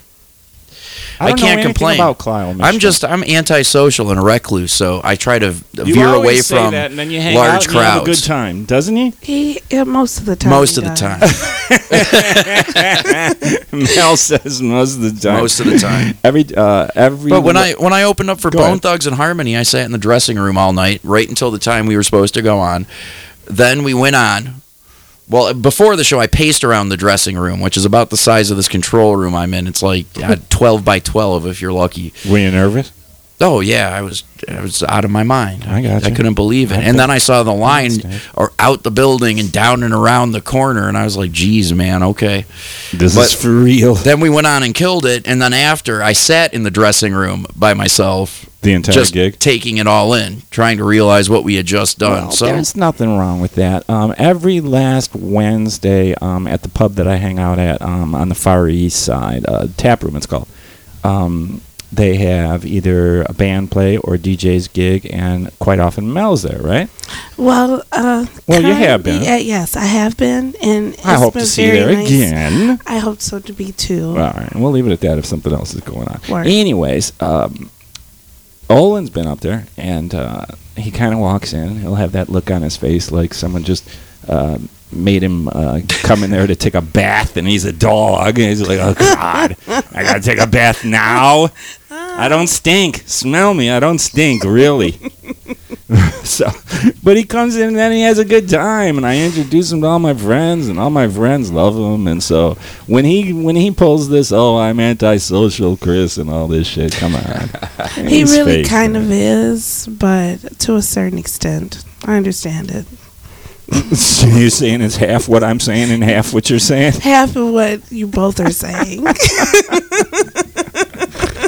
I, 1.19 1.30
don't 1.30 1.38
can't 1.38 1.61
complain. 1.61 1.99
about 1.99 2.18
Clio, 2.18 2.56
I'm 2.61 2.80
just 2.80 3.03
I'm 3.03 3.23
antisocial 3.23 4.10
and 4.11 4.19
a 4.19 4.23
recluse, 4.23 4.72
so 4.72 5.02
I 5.03 5.15
try 5.15 5.40
to 5.40 5.53
You 5.73 5.94
veer 5.94 6.07
away 6.07 6.38
say 6.38 6.56
from 6.56 6.72
that, 6.72 6.91
and 6.91 6.99
then 6.99 7.11
you 7.11 7.22
hang 7.22 7.35
large 7.35 7.49
out 7.49 7.65
and 7.65 7.73
you 7.73 7.80
have 7.80 8.02
a 8.02 8.06
crowds. 8.06 8.22
good 8.22 8.27
time, 8.27 8.65
doesn't 8.65 8.95
he? 8.95 9.14
He, 9.22 9.61
yeah, 9.69 9.84
most 9.84 10.19
of 10.19 10.26
the 10.26 10.35
time. 10.35 10.49
Most 10.49 10.76
he 10.76 10.81
of 10.81 10.90
the 10.90 10.95
time. 10.95 11.19
Mel 13.72 14.18
says 14.18 14.61
most 14.61 14.95
of 14.95 15.02
the 15.02 15.19
time. 15.19 15.40
Most 15.40 15.60
of 15.60 15.65
the 15.68 15.77
time. 15.77 16.18
Every 16.23 16.45
uh, 16.56 16.88
every. 16.95 17.30
But 17.30 17.41
when 17.41 17.57
I 17.57 17.73
when 17.73 17.94
I 17.94 18.03
opened 18.03 18.30
up 18.30 18.40
for 18.40 18.52
Go 18.52 18.60
Bone 18.60 18.68
ahead. 18.69 18.81
Thugs 18.81 19.07
and 19.07 19.15
Harmony, 19.15 19.57
I 19.57 19.64
sat 19.64 19.85
in 19.85 19.91
the 19.91 19.98
dressing 19.98 20.38
room 20.38 20.57
all 20.57 20.73
night, 20.73 21.02
right 21.03 21.27
until 21.27 21.52
the 21.52 21.60
time 21.60 21.85
we 21.85 21.95
were 21.95 22.03
supposed 22.03 22.34
to 22.35 22.41
go 22.41 22.60
on. 22.60 22.85
Then 23.45 23.84
we 23.84 23.94
went 23.94 24.15
on. 24.15 24.61
Well, 25.29 25.53
before 25.53 25.95
the 25.95 26.03
show, 26.03 26.19
I 26.19 26.27
paced 26.27 26.63
around 26.63 26.89
the 26.89 26.97
dressing 26.97 27.37
room, 27.37 27.61
which 27.61 27.77
is 27.77 27.85
about 27.85 28.09
the 28.09 28.17
size 28.17 28.51
of 28.51 28.57
this 28.57 28.67
control 28.67 29.15
room 29.15 29.33
I'm 29.35 29.53
in. 29.53 29.67
It's 29.67 29.81
like 29.81 30.05
uh, 30.21 30.35
12 30.49 30.83
by 30.83 30.99
12 30.99 31.47
if 31.47 31.61
you're 31.61 31.71
lucky. 31.73 32.13
were 32.29 32.37
you 32.39 32.51
nervous? 32.51 32.91
Oh 33.45 33.60
yeah, 33.60 33.90
I 33.94 34.02
was 34.02 34.24
I 34.48 34.61
was 34.61 34.84
out 34.84 35.03
of 35.03 35.11
my 35.11 35.24
mind. 35.24 35.65
I 35.65 35.82
gotcha. 35.82 36.06
I 36.07 36.11
couldn't 36.11 36.34
believe 36.36 36.72
it. 36.72 36.78
And 36.80 36.98
then 36.98 37.11
I 37.11 37.18
saw 37.18 37.44
the 37.44 37.53
line 37.53 37.91
or 38.36 38.53
out 38.57 38.84
the 38.84 38.91
building 38.91 39.38
and 39.40 39.52
down 39.52 39.84
and 39.84 39.94
around 39.94 40.32
the 40.32 40.40
corner, 40.41 40.88
and 40.88 40.98
I 40.98 41.03
was 41.03 41.18
like, 41.18 41.34
"Geez, 41.34 41.74
man, 41.74 42.03
okay." 42.03 42.45
This 42.94 43.15
But- 43.15 43.26
is 43.26 43.34
for 43.34 43.52
real. 43.52 43.95
Then 43.95 44.22
we 44.22 44.30
went 44.30 44.48
on 44.48 44.64
and 44.64 44.74
killed 44.74 45.06
it, 45.06 45.28
and 45.28 45.41
then 45.41 45.52
after 45.52 46.02
I 46.02 46.14
sat 46.14 46.53
in 46.53 46.64
the 46.64 46.72
dressing 46.72 47.14
room 47.14 47.45
by 47.53 47.74
myself, 47.74 48.45
The 48.61 48.72
entire 48.72 48.94
just 48.94 49.14
gig. 49.14 49.40
taking 49.40 49.76
it 49.78 49.88
all 49.88 50.14
in, 50.14 50.44
trying 50.49 50.78
to 50.78 50.86
realize 50.86 51.30
what 51.30 51.44
we 51.44 51.56
had 51.56 51.65
just 51.65 51.99
done. 51.99 52.28
Well, 52.28 52.32
so 52.32 52.45
there's 52.45 52.78
nothing 52.78 53.18
wrong 53.18 53.41
with 53.41 53.56
that. 53.56 53.84
Um, 53.90 54.15
every 54.18 54.61
last 54.61 55.14
Wednesday 55.14 56.15
um, 56.22 56.48
at 56.48 56.61
the 56.61 56.70
pub 56.70 56.95
that 56.95 57.07
I 57.10 57.18
hang 57.18 57.40
out 57.40 57.60
at 57.60 57.82
um, 57.82 58.15
on 58.15 58.30
the 58.30 58.36
Far 58.36 58.70
East 58.70 59.03
Side, 59.03 59.44
uh, 59.49 59.68
tap 59.76 60.02
room 60.02 60.15
it's 60.15 60.26
called. 60.28 60.48
They 61.94 62.15
have 62.18 62.65
either 62.65 63.22
a 63.22 63.34
band 63.34 63.70
play 63.70 63.98
or 63.98 64.15
DJ's 64.15 64.68
gig, 64.68 65.07
and 65.14 65.52
quite 65.60 65.80
often 65.80 66.11
Mel's 66.11 66.41
there, 66.41 66.60
right? 66.60 66.90
Well, 67.38 67.84
uh, 67.91 68.26
Well, 68.48 68.61
you 68.64 68.74
have 68.74 69.03
been. 69.03 69.22
Yeah, 69.22 69.38
yes, 69.38 69.76
I 69.76 69.86
have 69.86 70.18
been, 70.18 70.56
and 70.60 70.98
I 71.06 71.15
hope 71.15 71.34
to 71.34 71.45
see 71.45 71.65
you 71.68 71.72
there 71.74 71.94
nice. 71.94 72.07
again. 72.07 72.80
I 72.88 72.98
hope 72.98 73.22
so 73.22 73.40
to 73.40 73.53
be 73.53 73.74
too. 73.74 74.10
All 74.10 74.15
right, 74.15 74.56
we'll 74.56 74.72
leave 74.72 74.88
it 74.88 74.91
at 74.91 75.02
that 75.02 75.20
if 75.20 75.26
something 75.28 75.53
else 75.53 75.76
is 75.76 75.82
going 75.82 76.07
on. 76.07 76.20
Word. 76.28 76.48
Anyways, 76.48 77.14
um, 77.22 77.70
Olin's 78.72 79.11
been 79.11 79.28
up 79.28 79.41
there, 79.41 79.68
and 79.78 80.15
uh, 80.15 80.45
he 80.76 80.90
kind 80.90 81.14
of 81.14 81.20
walks 81.20 81.53
in. 81.53 81.78
He'll 81.80 81.95
have 81.95 82.14
that 82.14 82.28
look 82.30 82.49
on 82.49 82.64
his 82.64 82.76
face 82.76 83.11
like 83.11 83.36
someone 83.36 83.64
just 83.64 83.88
uh, 84.28 84.57
made 84.91 85.24
him 85.24 85.48
uh, 85.48 85.82
come 86.03 86.24
in 86.24 86.32
there 86.32 86.48
to 86.48 86.56
take 86.56 86.74
a 86.76 86.82
bath, 86.82 87.38
and 87.38 87.48
he's 87.48 87.65
a 87.65 87.74
dog. 87.74 88.40
And 88.40 88.49
he's 88.49 88.61
like, 88.68 88.80
"Oh 88.80 88.94
God, 88.94 89.56
I 89.68 90.03
gotta 90.03 90.22
take 90.22 90.40
a 90.40 90.48
bath 90.48 90.86
now. 90.86 91.49
I 91.94 92.28
don't 92.28 92.48
stink. 92.48 93.03
Smell 93.06 93.53
me. 93.53 93.70
I 93.70 93.80
don't 93.80 93.99
stink, 93.99 94.44
really." 94.44 94.99
so, 96.24 96.49
but 97.03 97.18
he 97.18 97.24
comes 97.24 97.56
in 97.56 97.70
and 97.70 97.76
then 97.76 97.91
he 97.91 98.02
has 98.02 98.18
a 98.18 98.26
good 98.26 98.49
time, 98.49 98.98
and 98.98 99.06
I 99.06 99.18
introduce 99.20 99.72
him 99.72 99.82
to 99.82 99.88
all 99.88 99.99
my 99.99 100.14
friends, 100.14 100.68
and 100.68 100.80
all 100.80 100.90
my 100.90 101.07
friends 101.07 101.52
love 101.52 101.76
him. 101.76 102.07
And 102.07 102.24
so 102.24 102.56
when 102.88 103.06
he 103.06 103.34
when 103.34 103.56
he 103.56 103.72
pulls 103.72 104.10
this, 104.10 104.32
oh, 104.32 104.57
I'm 104.57 104.80
antisocial, 104.80 105.78
Chris, 105.78 106.18
and 106.18 106.30
all 106.30 106.48
this 106.48 106.68
shit, 106.68 106.94
come 106.94 107.15
on. 107.15 107.49
he 108.07 108.24
really 108.24 108.64
fake, 108.64 108.68
kind 108.68 108.94
man. 108.94 109.03
of 109.03 109.11
is, 109.11 109.88
but 109.88 110.60
to 110.60 110.76
a 110.76 110.82
certain 110.82 111.20
extent, 111.20 111.84
I 112.06 112.15
understand 112.18 112.72
it. 112.72 112.86
so 113.95 114.28
you're 114.28 114.49
saying 114.49 114.82
it's 114.82 114.98
half 114.98 115.28
what 115.28 115.44
I'm 115.44 115.60
saying 115.60 115.91
and 115.91 116.03
half 116.03 116.34
what 116.34 116.49
you're 116.49 116.60
saying? 116.60 116.94
Half 116.94 117.36
of 117.36 117.49
what 117.52 117.91
you 117.91 118.07
both 118.07 118.40
are 118.40 118.52
saying. 118.52 119.06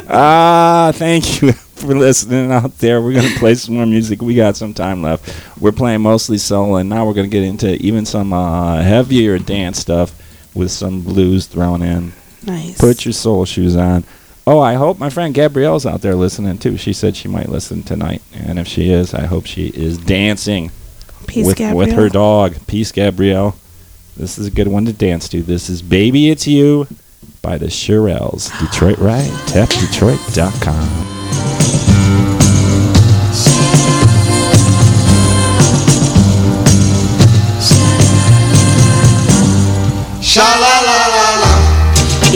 Ah, 0.08 0.92
thank 0.94 1.42
you 1.42 1.52
for 1.76 1.94
listening 1.94 2.52
out 2.52 2.78
there. 2.78 3.00
We're 3.02 3.14
gonna 3.14 3.34
play 3.38 3.54
some 3.54 3.74
more 3.74 3.86
music. 3.86 4.22
We 4.22 4.34
got 4.34 4.56
some 4.56 4.72
time 4.74 5.02
left. 5.02 5.60
We're 5.60 5.72
playing 5.72 6.02
mostly 6.02 6.38
soul, 6.38 6.76
and 6.76 6.88
now 6.88 7.06
we're 7.06 7.14
gonna 7.14 7.28
get 7.28 7.42
into 7.42 7.74
even 7.76 8.06
some 8.06 8.32
uh, 8.32 8.82
heavier 8.82 9.38
dance 9.38 9.78
stuff 9.78 10.14
with 10.54 10.70
some 10.70 11.02
blues 11.02 11.46
thrown 11.46 11.82
in. 11.82 12.12
nice. 12.44 12.78
Put 12.78 13.04
your 13.04 13.12
soul 13.12 13.44
shoes 13.44 13.76
on. 13.76 14.04
Oh, 14.46 14.60
I 14.60 14.74
hope 14.74 14.98
my 15.00 15.10
friend 15.10 15.34
Gabrielle's 15.34 15.86
out 15.86 16.02
there 16.02 16.14
listening 16.14 16.58
too. 16.58 16.76
She 16.76 16.92
said 16.92 17.16
she 17.16 17.26
might 17.26 17.48
listen 17.48 17.82
tonight, 17.82 18.22
and 18.32 18.58
if 18.60 18.68
she 18.68 18.90
is, 18.90 19.12
I 19.12 19.26
hope 19.26 19.44
she 19.44 19.68
is 19.68 19.98
dancing 19.98 20.70
Peace, 21.26 21.46
with 21.46 21.56
Gabrielle. 21.56 21.76
with 21.78 21.92
her 21.92 22.08
dog. 22.08 22.54
Peace, 22.68 22.92
Gabrielle. 22.92 23.56
This 24.16 24.38
is 24.38 24.46
a 24.46 24.50
good 24.52 24.68
one 24.68 24.84
to 24.86 24.92
dance 24.92 25.28
to. 25.30 25.42
This 25.42 25.68
is 25.68 25.82
"Baby 25.82 26.30
It's 26.30 26.46
You" 26.46 26.86
by 27.42 27.58
the 27.58 27.66
Shirelles. 27.66 28.50
Detroit 28.60 28.98
Riot. 28.98 29.30
TapDetroit.com. 29.48 31.06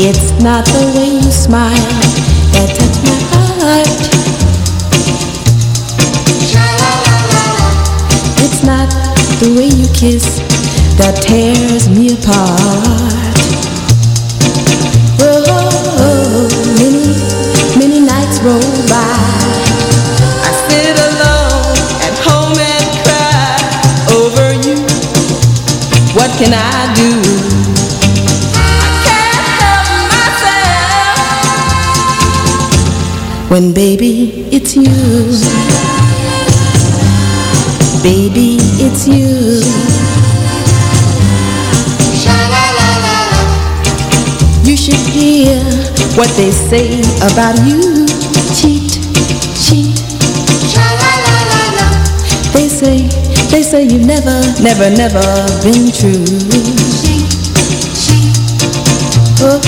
It's 0.03 0.43
not 0.43 0.65
the 0.65 0.93
way 0.97 1.17
you 1.17 1.31
smile 1.31 1.75
that 2.53 2.69
touch 2.75 2.97
my 3.05 3.19
heart. 3.31 3.87
It's 8.43 8.63
not 8.65 8.89
the 9.41 9.55
way 9.55 9.67
you 9.67 9.87
kiss 9.93 10.39
that 10.97 11.21
tears 11.21 11.91
me 11.91 12.15
apart. 12.15 13.40
Can 26.41 26.55
I 26.55 26.95
do? 26.97 27.11
When 33.53 33.75
baby, 33.75 34.49
it's 34.51 34.75
you. 34.75 34.85
Baby, 38.03 38.57
it's 38.81 39.07
you. 39.07 39.61
You 44.65 44.77
should 44.77 44.95
hear 45.13 45.63
what 46.17 46.31
they 46.39 46.51
say 46.53 47.01
about 47.21 47.59
you. 47.67 48.07
They 53.51 53.63
say 53.63 53.83
you've 53.83 54.07
never, 54.07 54.41
never, 54.63 54.89
never 54.91 55.21
been 55.63 55.91
true. 55.91 56.25
Oh, 59.43 59.59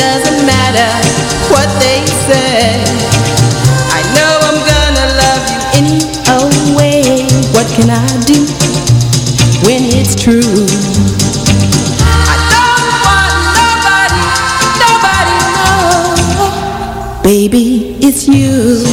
doesn't 0.00 0.46
matter 0.46 0.90
what 1.52 1.68
they 1.82 2.00
say. 2.24 2.80
I 3.92 4.00
know 4.16 4.32
I'm 4.48 4.60
gonna 4.72 5.06
love 5.20 5.42
you 5.50 5.60
any 5.80 5.98
old 6.32 6.56
way. 6.76 7.28
What 7.52 7.68
can 7.76 7.90
I 7.90 8.06
do 8.24 8.40
when 9.66 9.82
it's 9.84 10.14
true? 10.16 10.40
I 12.00 12.36
don't 12.54 12.90
want 13.04 13.34
nobody, 13.60 14.24
nobody, 14.80 15.36
no. 15.58 17.22
Baby, 17.22 17.96
it's 18.00 18.26
you. 18.26 18.86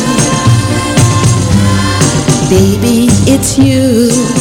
Baby, 2.49 2.96
you. 3.59 4.36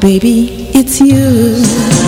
Baby, 0.00 0.70
it's 0.72 0.98
you. 0.98 1.99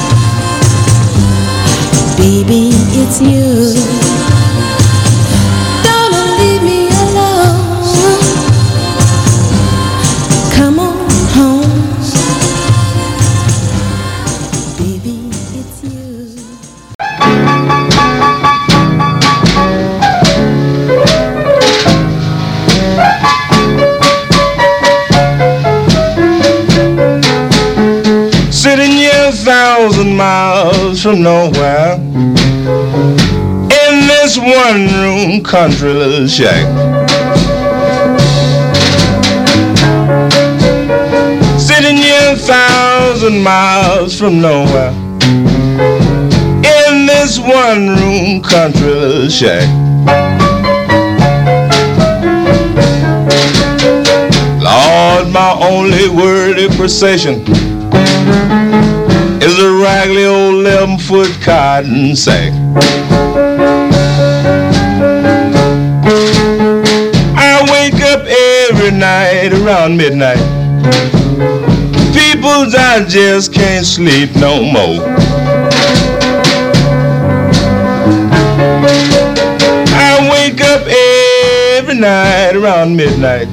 Nowhere 31.15 31.95
In 33.83 34.07
this 34.07 34.39
one 34.39 34.87
room 35.01 35.43
country 35.43 35.93
little 35.93 36.27
shack 36.27 36.67
Sitting 41.59 41.97
here 41.97 42.33
a 42.33 42.37
thousand 42.37 43.43
miles 43.43 44.19
from 44.19 44.41
nowhere. 44.41 44.93
In 46.91 47.07
this 47.07 47.39
one 47.39 47.89
room 47.89 48.43
country 48.43 48.87
little 48.87 49.29
shack 49.29 49.69
Lord, 54.63 55.33
my 55.33 55.57
only 55.61 56.09
worthy 56.09 56.69
procession 56.77 57.45
is 59.45 59.59
a 59.59 59.73
raggedy 59.73 60.25
old 60.25 60.55
11 60.55 60.99
foot 60.99 61.29
cotton 61.41 62.15
sack. 62.15 62.53
I 67.37 67.67
wake 67.73 68.01
up 68.03 68.25
every 68.71 68.93
night 68.93 69.53
around 69.53 69.97
midnight. 69.97 70.39
People's 72.15 72.77
I 72.77 73.05
just 73.09 73.53
can't 73.53 73.85
sleep 73.85 74.31
no 74.37 74.63
more. 74.63 75.03
I 79.99 80.29
wake 80.31 80.61
up 80.61 80.87
every 81.79 81.97
night 81.97 82.55
around 82.55 82.97
midnight. 82.97 83.49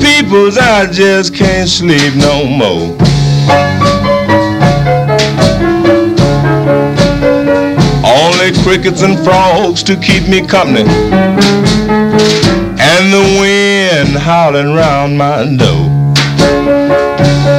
People's 0.00 0.56
I 0.56 0.90
just 0.90 1.34
can't 1.34 1.68
sleep 1.68 2.14
no 2.14 2.46
more. 2.46 3.15
Crickets 8.66 9.02
and 9.02 9.16
frogs 9.24 9.80
to 9.80 9.94
keep 9.94 10.28
me 10.28 10.44
company. 10.44 10.82
And 12.80 13.12
the 13.12 13.38
wind 13.40 14.18
howling 14.18 14.74
round 14.74 15.16
my 15.16 15.44
door. 15.56 17.55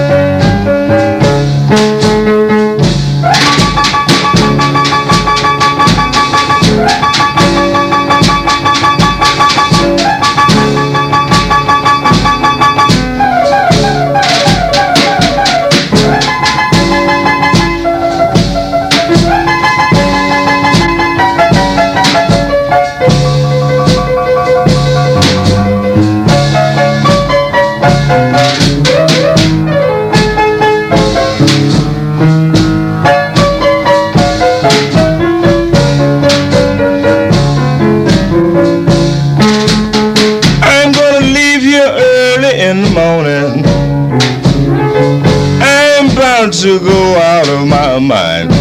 To 46.61 46.79
go 46.79 47.15
out 47.17 47.47
of 47.49 47.67
my 47.67 47.99
mind. 47.99 48.51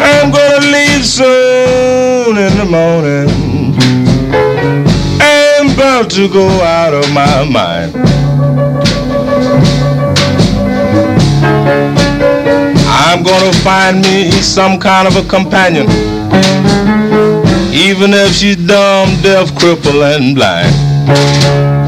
I'm 0.00 0.30
gonna 0.30 0.66
leave 0.66 1.04
soon 1.04 2.38
in 2.38 2.56
the 2.56 2.64
morning. 2.64 3.28
I'm 5.20 5.76
bound 5.76 6.10
to 6.12 6.26
go 6.28 6.48
out 6.62 6.94
of 6.94 7.12
my 7.12 7.44
mind. 7.44 7.94
I'm 12.88 13.22
gonna 13.22 13.52
find 13.62 14.00
me 14.00 14.30
some 14.30 14.78
kind 14.78 15.06
of 15.06 15.16
a 15.16 15.28
companion 15.28 15.86
even 17.74 18.14
if 18.14 18.32
she's 18.32 18.56
dumb, 18.56 19.20
deaf, 19.20 19.54
crippled, 19.58 19.96
and 19.96 20.34
blind. 20.34 21.83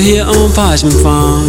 Over 0.00 0.08
here 0.08 0.24
on 0.24 0.50
Parchman 0.52 1.02
Farm. 1.02 1.46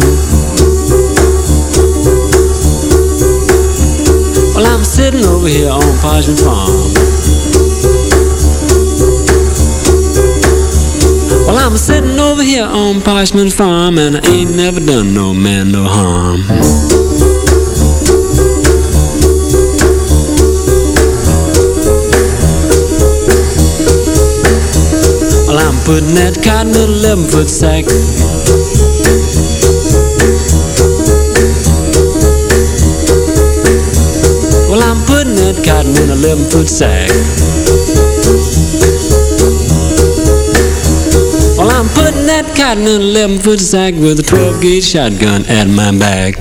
Well, 4.54 4.66
I'm 4.66 4.84
sitting 4.84 5.24
over 5.24 5.48
here 5.48 5.70
on 5.70 5.80
Parchman 5.80 6.36
Farm. 6.44 6.92
Well, 11.46 11.56
I'm 11.56 11.78
sitting 11.78 12.20
over 12.20 12.42
here 12.42 12.66
on 12.66 12.96
Parchman 12.96 13.50
Farm, 13.50 13.96
and 13.96 14.18
I 14.18 14.28
ain't 14.28 14.54
never 14.54 14.80
done 14.80 15.14
no 15.14 15.32
man 15.32 15.72
no 15.72 15.84
harm. 15.84 17.01
Well, 25.84 25.98
I'm 25.98 26.00
putting 26.00 26.14
that 26.14 26.42
cotton 26.44 26.70
in 26.70 26.76
a 26.76 26.92
11 26.92 27.24
foot 27.28 27.48
sack. 27.50 27.84
Well, 34.70 34.82
I'm 34.82 35.04
putting 35.06 35.34
that 35.36 35.62
cotton 35.66 35.90
in 35.90 36.10
a 36.10 36.14
11 36.14 36.50
foot 36.50 36.68
sack. 36.68 37.10
Well, 41.58 41.70
I'm 41.70 41.88
putting 41.94 42.26
that 42.26 42.54
cotton 42.56 42.84
in 42.84 43.00
a 43.00 43.04
11 43.04 43.38
foot 43.40 43.60
sack 43.60 43.94
with 43.94 44.20
a 44.20 44.22
12 44.22 44.62
gauge 44.62 44.84
shotgun 44.84 45.44
at 45.46 45.66
my 45.68 45.96
back. 45.98 46.36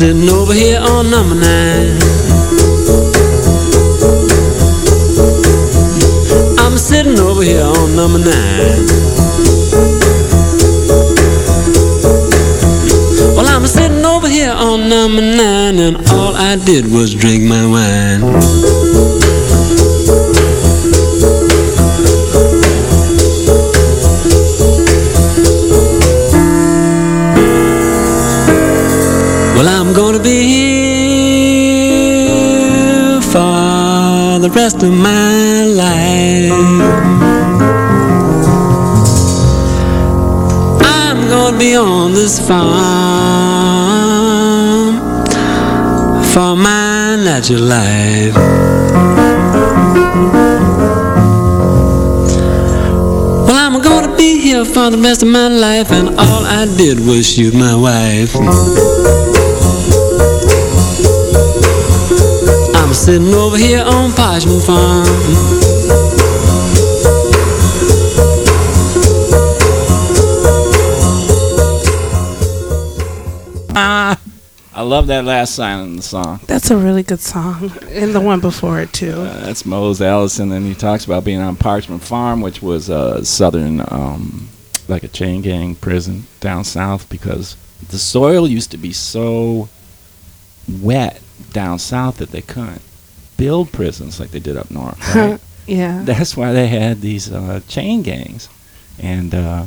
Sitting 0.00 0.30
over 0.30 0.54
here 0.54 0.80
on 0.80 1.10
number 1.10 1.34
nine. 1.34 1.92
I'm 6.58 6.78
sitting 6.78 7.20
over 7.20 7.42
here 7.42 7.62
on 7.62 7.94
number 7.94 8.18
nine. 8.18 8.86
Well, 13.36 13.46
I'm 13.46 13.66
sitting 13.66 14.02
over 14.06 14.26
here 14.26 14.52
on 14.52 14.88
number 14.88 15.20
nine, 15.20 15.78
and 15.78 15.96
all 16.08 16.34
I 16.34 16.56
did 16.56 16.90
was 16.90 17.14
drink 17.14 17.42
my 17.44 17.66
wine. 17.66 17.89
Rest 34.72 34.84
of 34.84 34.92
my 34.92 35.64
life. 35.64 36.52
I'm 40.82 41.28
gonna 41.28 41.58
be 41.58 41.76
on 41.76 42.12
this 42.12 42.38
farm 42.46 42.60
for 46.32 46.54
my 46.54 47.16
natural 47.16 47.62
life. 47.62 48.34
Well, 53.46 53.56
I'm 53.56 53.82
gonna 53.82 54.16
be 54.16 54.38
here 54.40 54.64
for 54.64 54.90
the 54.90 54.98
rest 54.98 55.22
of 55.22 55.28
my 55.28 55.48
life, 55.48 55.90
and 55.90 56.10
all 56.10 56.44
I 56.46 56.66
did 56.76 57.00
was 57.00 57.26
shoot 57.28 57.54
my 57.54 57.74
wife. 57.74 58.36
Sitting 63.00 63.32
over 63.32 63.56
here 63.56 63.80
on 63.80 64.10
Parchman 64.10 64.60
Farm. 64.66 65.06
Ah, 73.74 74.20
I 74.74 74.82
love 74.82 75.06
that 75.06 75.24
last 75.24 75.58
line 75.58 75.80
in 75.80 75.96
the 75.96 76.02
song. 76.02 76.40
That's 76.46 76.70
a 76.70 76.76
really 76.76 77.02
good 77.02 77.20
song, 77.20 77.72
and 77.88 78.14
the 78.14 78.20
one 78.20 78.40
before 78.40 78.80
it 78.80 78.92
too. 78.92 79.12
Uh, 79.12 79.46
that's 79.46 79.64
Mose 79.64 80.02
Allison, 80.02 80.52
and 80.52 80.66
he 80.66 80.74
talks 80.74 81.06
about 81.06 81.24
being 81.24 81.40
on 81.40 81.56
Parchman 81.56 82.02
Farm, 82.02 82.42
which 82.42 82.60
was 82.60 82.90
a 82.90 83.24
southern, 83.24 83.80
um, 83.88 84.50
like 84.88 85.04
a 85.04 85.08
chain 85.08 85.40
gang 85.40 85.74
prison 85.74 86.26
down 86.40 86.64
south, 86.64 87.08
because 87.08 87.56
the 87.88 87.98
soil 87.98 88.46
used 88.46 88.70
to 88.72 88.76
be 88.76 88.92
so 88.92 89.70
wet 90.68 91.22
down 91.54 91.78
south 91.78 92.18
that 92.18 92.30
they 92.30 92.42
couldn't 92.42 92.82
build 93.40 93.72
prisons 93.72 94.20
like 94.20 94.30
they 94.30 94.40
did 94.40 94.56
up 94.56 94.70
north. 94.70 94.98
Right? 95.14 95.40
yeah. 95.66 96.02
That's 96.04 96.36
why 96.36 96.52
they 96.52 96.66
had 96.68 97.00
these 97.00 97.30
uh, 97.32 97.60
chain 97.68 98.02
gangs, 98.02 98.48
and 98.98 99.34
uh, 99.34 99.66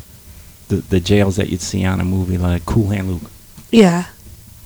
the 0.70 0.78
the 0.78 1.00
jails 1.00 1.36
that 1.38 1.50
you'd 1.50 1.62
see 1.62 1.84
on 1.86 2.00
a 2.00 2.06
movie 2.06 2.38
like 2.38 2.66
Cool 2.66 2.90
Hand 2.90 3.10
Luke 3.12 3.32
Yeah. 3.72 4.06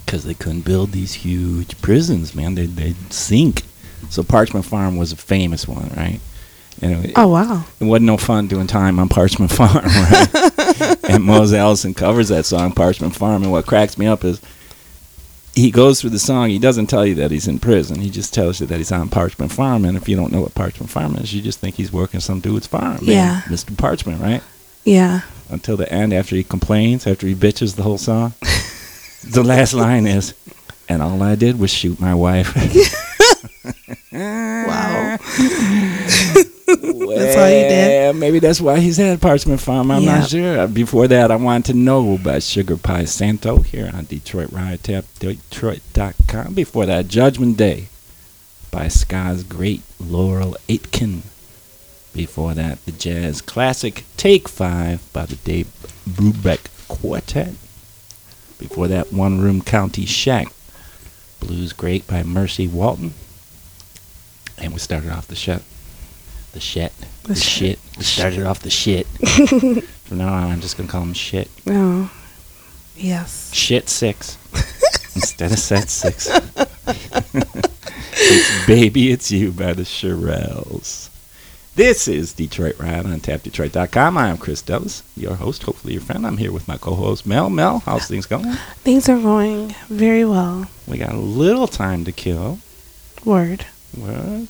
because 0.05 0.23
they 0.23 0.33
couldn't 0.33 0.65
build 0.65 0.91
these 0.91 1.13
huge 1.25 1.79
prisons, 1.81 2.33
man. 2.35 2.55
They 2.55 2.65
they'd 2.67 3.11
sink. 3.13 3.63
So 4.09 4.23
Parchman 4.23 4.63
Farm 4.63 4.95
was 4.97 5.11
a 5.11 5.15
famous 5.17 5.67
one, 5.67 5.89
right? 5.97 6.19
And 6.81 7.05
it, 7.05 7.13
Oh 7.15 7.27
wow. 7.29 7.65
it 7.79 7.85
wasn't 7.85 8.05
no 8.05 8.17
fun 8.17 8.47
doing 8.47 8.67
time 8.67 8.99
on 8.99 9.09
Parchman 9.09 9.49
Farm, 9.59 9.83
right? 9.85 11.09
and 11.09 11.23
Mose 11.23 11.53
Allison 11.53 11.93
covers 11.93 12.29
that 12.29 12.45
song, 12.45 12.71
Parchman 12.73 13.11
Farm. 13.13 13.43
And 13.43 13.51
what 13.51 13.65
cracks 13.65 13.97
me 13.97 14.05
up 14.05 14.23
is 14.23 14.39
he 15.57 15.71
goes 15.71 15.99
through 15.99 16.11
the 16.11 16.19
song. 16.19 16.49
He 16.49 16.59
doesn't 16.59 16.87
tell 16.87 17.05
you 17.05 17.15
that 17.15 17.31
he's 17.31 17.47
in 17.47 17.59
prison. 17.59 17.99
He 17.99 18.09
just 18.09 18.33
tells 18.33 18.61
you 18.61 18.67
that 18.67 18.77
he's 18.77 18.91
on 18.91 19.09
Parchman 19.09 19.51
Farm. 19.51 19.85
And 19.85 19.97
if 19.97 20.07
you 20.07 20.15
don't 20.15 20.31
know 20.31 20.41
what 20.41 20.53
Parchman 20.53 20.87
Farm 20.87 21.15
is, 21.15 21.33
you 21.33 21.41
just 21.41 21.59
think 21.59 21.75
he's 21.75 21.91
working 21.91 22.19
some 22.19 22.39
dude's 22.39 22.67
farm. 22.67 22.99
Yeah. 23.01 23.41
Mr. 23.45 23.71
Parchman, 23.75 24.21
right? 24.21 24.43
Yeah. 24.83 25.21
Until 25.49 25.75
the 25.75 25.91
end, 25.91 26.13
after 26.13 26.35
he 26.35 26.43
complains, 26.43 27.07
after 27.07 27.25
he 27.25 27.33
bitches 27.33 27.75
the 27.75 27.83
whole 27.83 27.97
song. 27.97 28.33
the 29.23 29.43
last 29.43 29.73
line 29.73 30.05
is, 30.05 30.35
and 30.87 31.01
all 31.01 31.23
I 31.23 31.35
did 31.35 31.59
was 31.59 31.73
shoot 31.73 31.99
my 31.99 32.13
wife. 32.13 32.53
Wow. 34.17 35.17
That's 36.67 36.83
all 37.37 37.47
you 37.47 37.63
did? 37.69 37.91
Yeah, 37.91 38.11
maybe 38.11 38.39
that's 38.39 38.59
why 38.59 38.79
he's 38.79 38.99
at 38.99 39.19
Parchman 39.19 39.59
Farm. 39.59 39.89
I'm 39.89 40.03
Yeah. 40.03 40.19
not 40.19 40.29
sure. 40.29 40.59
Uh, 40.59 40.67
Before 40.67 41.07
that, 41.07 41.31
I 41.31 41.35
wanted 41.37 41.71
to 41.71 41.77
know 41.77 42.13
about 42.15 42.43
Sugar 42.43 42.75
Pie 42.77 43.05
Santo 43.05 43.59
here 43.59 43.89
on 43.93 44.05
Detroit 44.05 44.51
Riot 44.51 44.83
Tap, 44.83 45.05
Detroit.com. 45.19 46.53
Before 46.53 46.85
that, 46.85 47.07
Judgment 47.07 47.55
Day 47.57 47.87
by 48.69 48.89
Ska's 48.89 49.43
great 49.43 49.81
Laurel 49.99 50.57
Aitken. 50.67 51.23
Before 52.13 52.53
that, 52.53 52.83
the 52.85 52.91
jazz 52.91 53.41
classic 53.41 54.03
Take 54.17 54.49
Five 54.49 55.01
by 55.13 55.25
the 55.25 55.35
Dave 55.37 55.67
Brubeck 56.09 56.67
Quartet. 56.89 57.53
Before 58.57 58.87
that, 58.87 59.13
One 59.13 59.39
Room 59.39 59.61
Country 59.61 60.05
Shack. 60.05 60.47
Blues 61.39 61.71
Great 61.73 62.07
by 62.07 62.23
Mercy 62.23 62.67
Walton. 62.67 63.13
And 64.57 64.73
we 64.73 64.79
started 64.79 65.11
off 65.11 65.27
the 65.27 65.35
shit. 65.35 65.61
The 66.57 66.61
shit. 66.61 66.91
The 67.21 67.27
The, 67.33 67.35
shit. 67.35 67.79
started 67.99 68.47
off 68.47 68.61
the 68.61 68.71
shit. 68.71 69.05
From 70.05 70.17
now 70.17 70.33
on, 70.33 70.51
I'm 70.51 70.59
just 70.59 70.75
going 70.75 70.87
to 70.87 70.91
call 70.91 71.03
him 71.03 71.13
shit. 71.13 71.51
Oh. 71.67 72.09
Yes. 72.95 73.53
Shit 73.53 73.87
six. 73.89 74.39
Instead 75.15 75.51
of 75.51 75.59
set 75.59 75.87
six. 75.87 76.27
it's 78.13 78.65
Baby 78.65 79.11
It's 79.11 79.29
You 79.31 79.51
by 79.51 79.73
the 79.73 79.83
Shirelles. 79.83 81.09
This 81.75 82.07
is 82.07 82.33
Detroit 82.33 82.79
Riot 82.79 83.05
on 83.05 83.19
tapdetroit.com. 83.19 84.17
I 84.17 84.29
am 84.29 84.39
Chris 84.39 84.63
Dellas, 84.63 85.03
your 85.15 85.35
host, 85.35 85.61
hopefully 85.61 85.93
your 85.93 86.01
friend. 86.01 86.25
I'm 86.25 86.37
here 86.37 86.51
with 86.51 86.67
my 86.67 86.77
co-host 86.77 87.27
Mel. 87.27 87.51
Mel, 87.51 87.83
how's 87.85 88.01
uh, 88.01 88.05
things 88.05 88.25
going? 88.25 88.51
Things 88.83 89.07
are 89.09 89.19
going 89.21 89.75
very 89.89 90.25
well. 90.25 90.65
We 90.87 90.97
got 90.97 91.13
a 91.13 91.17
little 91.19 91.67
time 91.67 92.03
to 92.05 92.11
kill. 92.11 92.57
Word. 93.23 93.67
Well, 93.95 94.47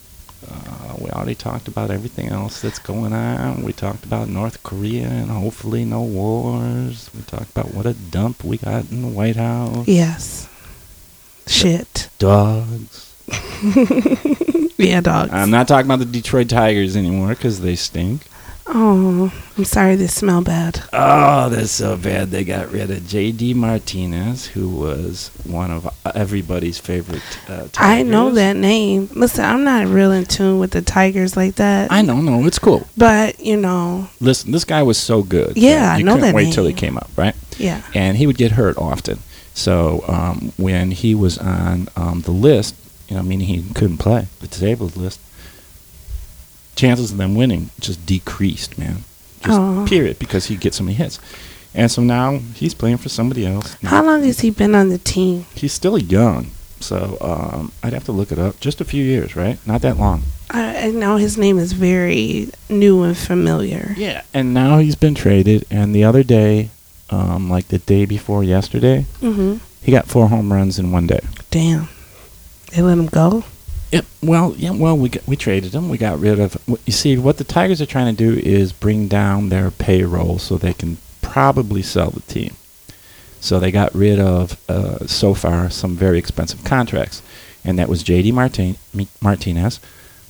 uh, 0.49 0.95
we 0.99 1.09
already 1.11 1.35
talked 1.35 1.67
about 1.67 1.91
everything 1.91 2.29
else 2.29 2.61
that's 2.61 2.79
going 2.79 3.13
on. 3.13 3.63
We 3.63 3.73
talked 3.73 4.03
about 4.03 4.27
North 4.27 4.61
Korea 4.63 5.07
and 5.07 5.29
hopefully 5.29 5.85
no 5.85 6.01
wars. 6.01 7.09
We 7.15 7.21
talked 7.23 7.51
about 7.51 7.73
what 7.73 7.85
a 7.85 7.93
dump 7.93 8.43
we 8.43 8.57
got 8.57 8.91
in 8.91 9.01
the 9.01 9.07
White 9.07 9.35
House. 9.37 9.87
Yes. 9.87 10.49
Shit. 11.47 12.09
Dogs. 12.19 13.13
Yeah, 14.77 15.01
dogs. 15.01 15.33
I'm 15.33 15.49
not 15.49 15.67
talking 15.67 15.87
about 15.87 15.99
the 15.99 16.05
Detroit 16.05 16.49
Tigers 16.49 16.95
anymore 16.95 17.29
because 17.29 17.61
they 17.61 17.75
stink. 17.75 18.21
Oh, 18.69 19.33
I'm 19.57 19.65
sorry 19.65 19.95
they 19.95 20.07
smell 20.07 20.41
bad. 20.41 20.83
Oh, 20.93 21.49
they're 21.49 21.65
so 21.65 21.97
bad. 21.97 22.29
They 22.31 22.43
got 22.43 22.71
rid 22.71 22.91
of 22.91 23.07
J.D. 23.07 23.53
Martinez, 23.53 24.47
who 24.47 24.69
was 24.69 25.29
one 25.45 25.71
of 25.71 25.87
everybody's 26.15 26.79
favorite. 26.79 27.21
Uh, 27.49 27.67
Tigers. 27.71 27.77
I 27.79 28.03
know 28.03 28.31
that 28.31 28.55
name. 28.55 29.09
Listen, 29.13 29.45
I'm 29.45 29.63
not 29.63 29.87
real 29.87 30.11
in 30.11 30.25
tune 30.25 30.59
with 30.59 30.71
the 30.71 30.81
Tigers 30.81 31.35
like 31.35 31.55
that. 31.55 31.91
I 31.91 32.01
know, 32.01 32.21
no, 32.21 32.45
it's 32.45 32.59
cool. 32.59 32.87
But, 32.97 33.39
you 33.39 33.57
know, 33.57 34.09
Listen, 34.19 34.51
this 34.51 34.63
guy 34.65 34.83
was 34.83 34.97
so 34.97 35.23
good. 35.23 35.57
Yeah, 35.57 35.93
I 35.93 35.97
you 35.97 36.03
know 36.03 36.13
couldn't 36.13 36.27
that 36.29 36.35
wait 36.35 36.53
till 36.53 36.65
he 36.65 36.73
came 36.73 36.97
up, 36.97 37.09
right? 37.15 37.35
yeah. 37.57 37.81
And 37.93 38.17
he 38.17 38.27
would 38.27 38.37
get 38.37 38.51
hurt 38.53 38.77
often. 38.77 39.19
So 39.53 40.03
um, 40.07 40.51
when 40.57 40.91
he 40.91 41.15
was 41.15 41.37
on 41.39 41.87
um, 41.95 42.21
the 42.21 42.31
list, 42.31 42.75
you 43.09 43.15
know, 43.15 43.23
meaning 43.23 43.47
he 43.47 43.63
couldn't 43.73 43.97
play, 43.97 44.27
the 44.39 44.47
disabled 44.47 44.95
list, 44.97 45.19
chances 46.77 47.11
of 47.11 47.17
them 47.17 47.35
winning 47.35 47.69
just 47.81 48.05
decreased, 48.05 48.77
man. 48.77 49.03
Just 49.43 49.59
Aw. 49.59 49.85
period, 49.85 50.17
because 50.19 50.45
he'd 50.45 50.61
get 50.61 50.73
so 50.73 50.83
many 50.83 50.95
hits. 50.95 51.19
And 51.75 51.91
so 51.91 52.01
now 52.01 52.37
he's 52.55 52.73
playing 52.73 52.97
for 52.97 53.09
somebody 53.09 53.45
else. 53.45 53.75
How 53.83 54.03
long 54.03 54.23
has 54.23 54.39
he 54.39 54.49
been 54.49 54.73
on 54.73 54.89
the 54.89 54.97
team? 54.97 55.45
He's 55.53 55.73
still 55.73 55.97
young, 55.97 56.51
so 56.79 57.17
um, 57.21 57.71
I'd 57.83 57.93
have 57.93 58.05
to 58.05 58.11
look 58.11 58.31
it 58.31 58.39
up. 58.39 58.59
Just 58.59 58.79
a 58.81 58.85
few 58.85 59.03
years, 59.03 59.35
right? 59.35 59.59
Not 59.67 59.81
that 59.81 59.97
long. 59.97 60.23
I, 60.49 60.87
I 60.87 60.91
know 60.91 61.17
his 61.17 61.37
name 61.37 61.59
is 61.59 61.73
very 61.73 62.49
new 62.69 63.03
and 63.03 63.15
familiar. 63.17 63.93
Yeah, 63.97 64.23
and 64.33 64.53
now 64.53 64.77
he's 64.79 64.95
been 64.95 65.13
traded. 65.13 65.65
And 65.69 65.93
the 65.93 66.03
other 66.05 66.23
day, 66.23 66.69
um, 67.11 67.49
like 67.49 67.67
the 67.67 67.79
day 67.79 68.05
before 68.05 68.43
yesterday, 68.43 69.05
Mm-hmm. 69.21 69.57
he 69.83 69.91
got 69.91 70.07
four 70.07 70.29
home 70.29 70.51
runs 70.51 70.79
in 70.79 70.91
one 70.91 71.05
day. 71.05 71.19
Damn. 71.51 71.89
They 72.71 72.81
let 72.81 72.97
him 72.97 73.05
go? 73.07 73.43
Yep. 73.91 74.05
Well, 74.21 74.53
yeah. 74.57 74.71
Well, 74.71 74.97
we 74.97 75.09
got, 75.09 75.25
we 75.27 75.35
traded 75.35 75.71
them. 75.71 75.89
We 75.89 75.97
got 75.97 76.19
rid 76.19 76.39
of. 76.39 76.57
You 76.85 76.91
see, 76.91 77.17
what 77.17 77.37
the 77.37 77.43
Tigers 77.43 77.81
are 77.81 77.85
trying 77.85 78.13
to 78.15 78.33
do 78.33 78.39
is 78.39 78.73
bring 78.73 79.07
down 79.07 79.49
their 79.49 79.71
payroll 79.71 80.39
so 80.39 80.57
they 80.57 80.73
can 80.73 80.97
probably 81.21 81.81
sell 81.81 82.09
the 82.11 82.21
team. 82.21 82.55
So 83.39 83.59
they 83.59 83.71
got 83.71 83.93
rid 83.93 84.19
of 84.19 84.59
uh, 84.67 85.05
so 85.07 85.33
far 85.33 85.69
some 85.69 85.95
very 85.95 86.17
expensive 86.17 86.63
contracts, 86.63 87.21
and 87.63 87.79
that 87.79 87.87
was 87.87 88.03
J.D. 88.03 88.31
Martin, 88.31 88.75
Martinez, 89.21 89.79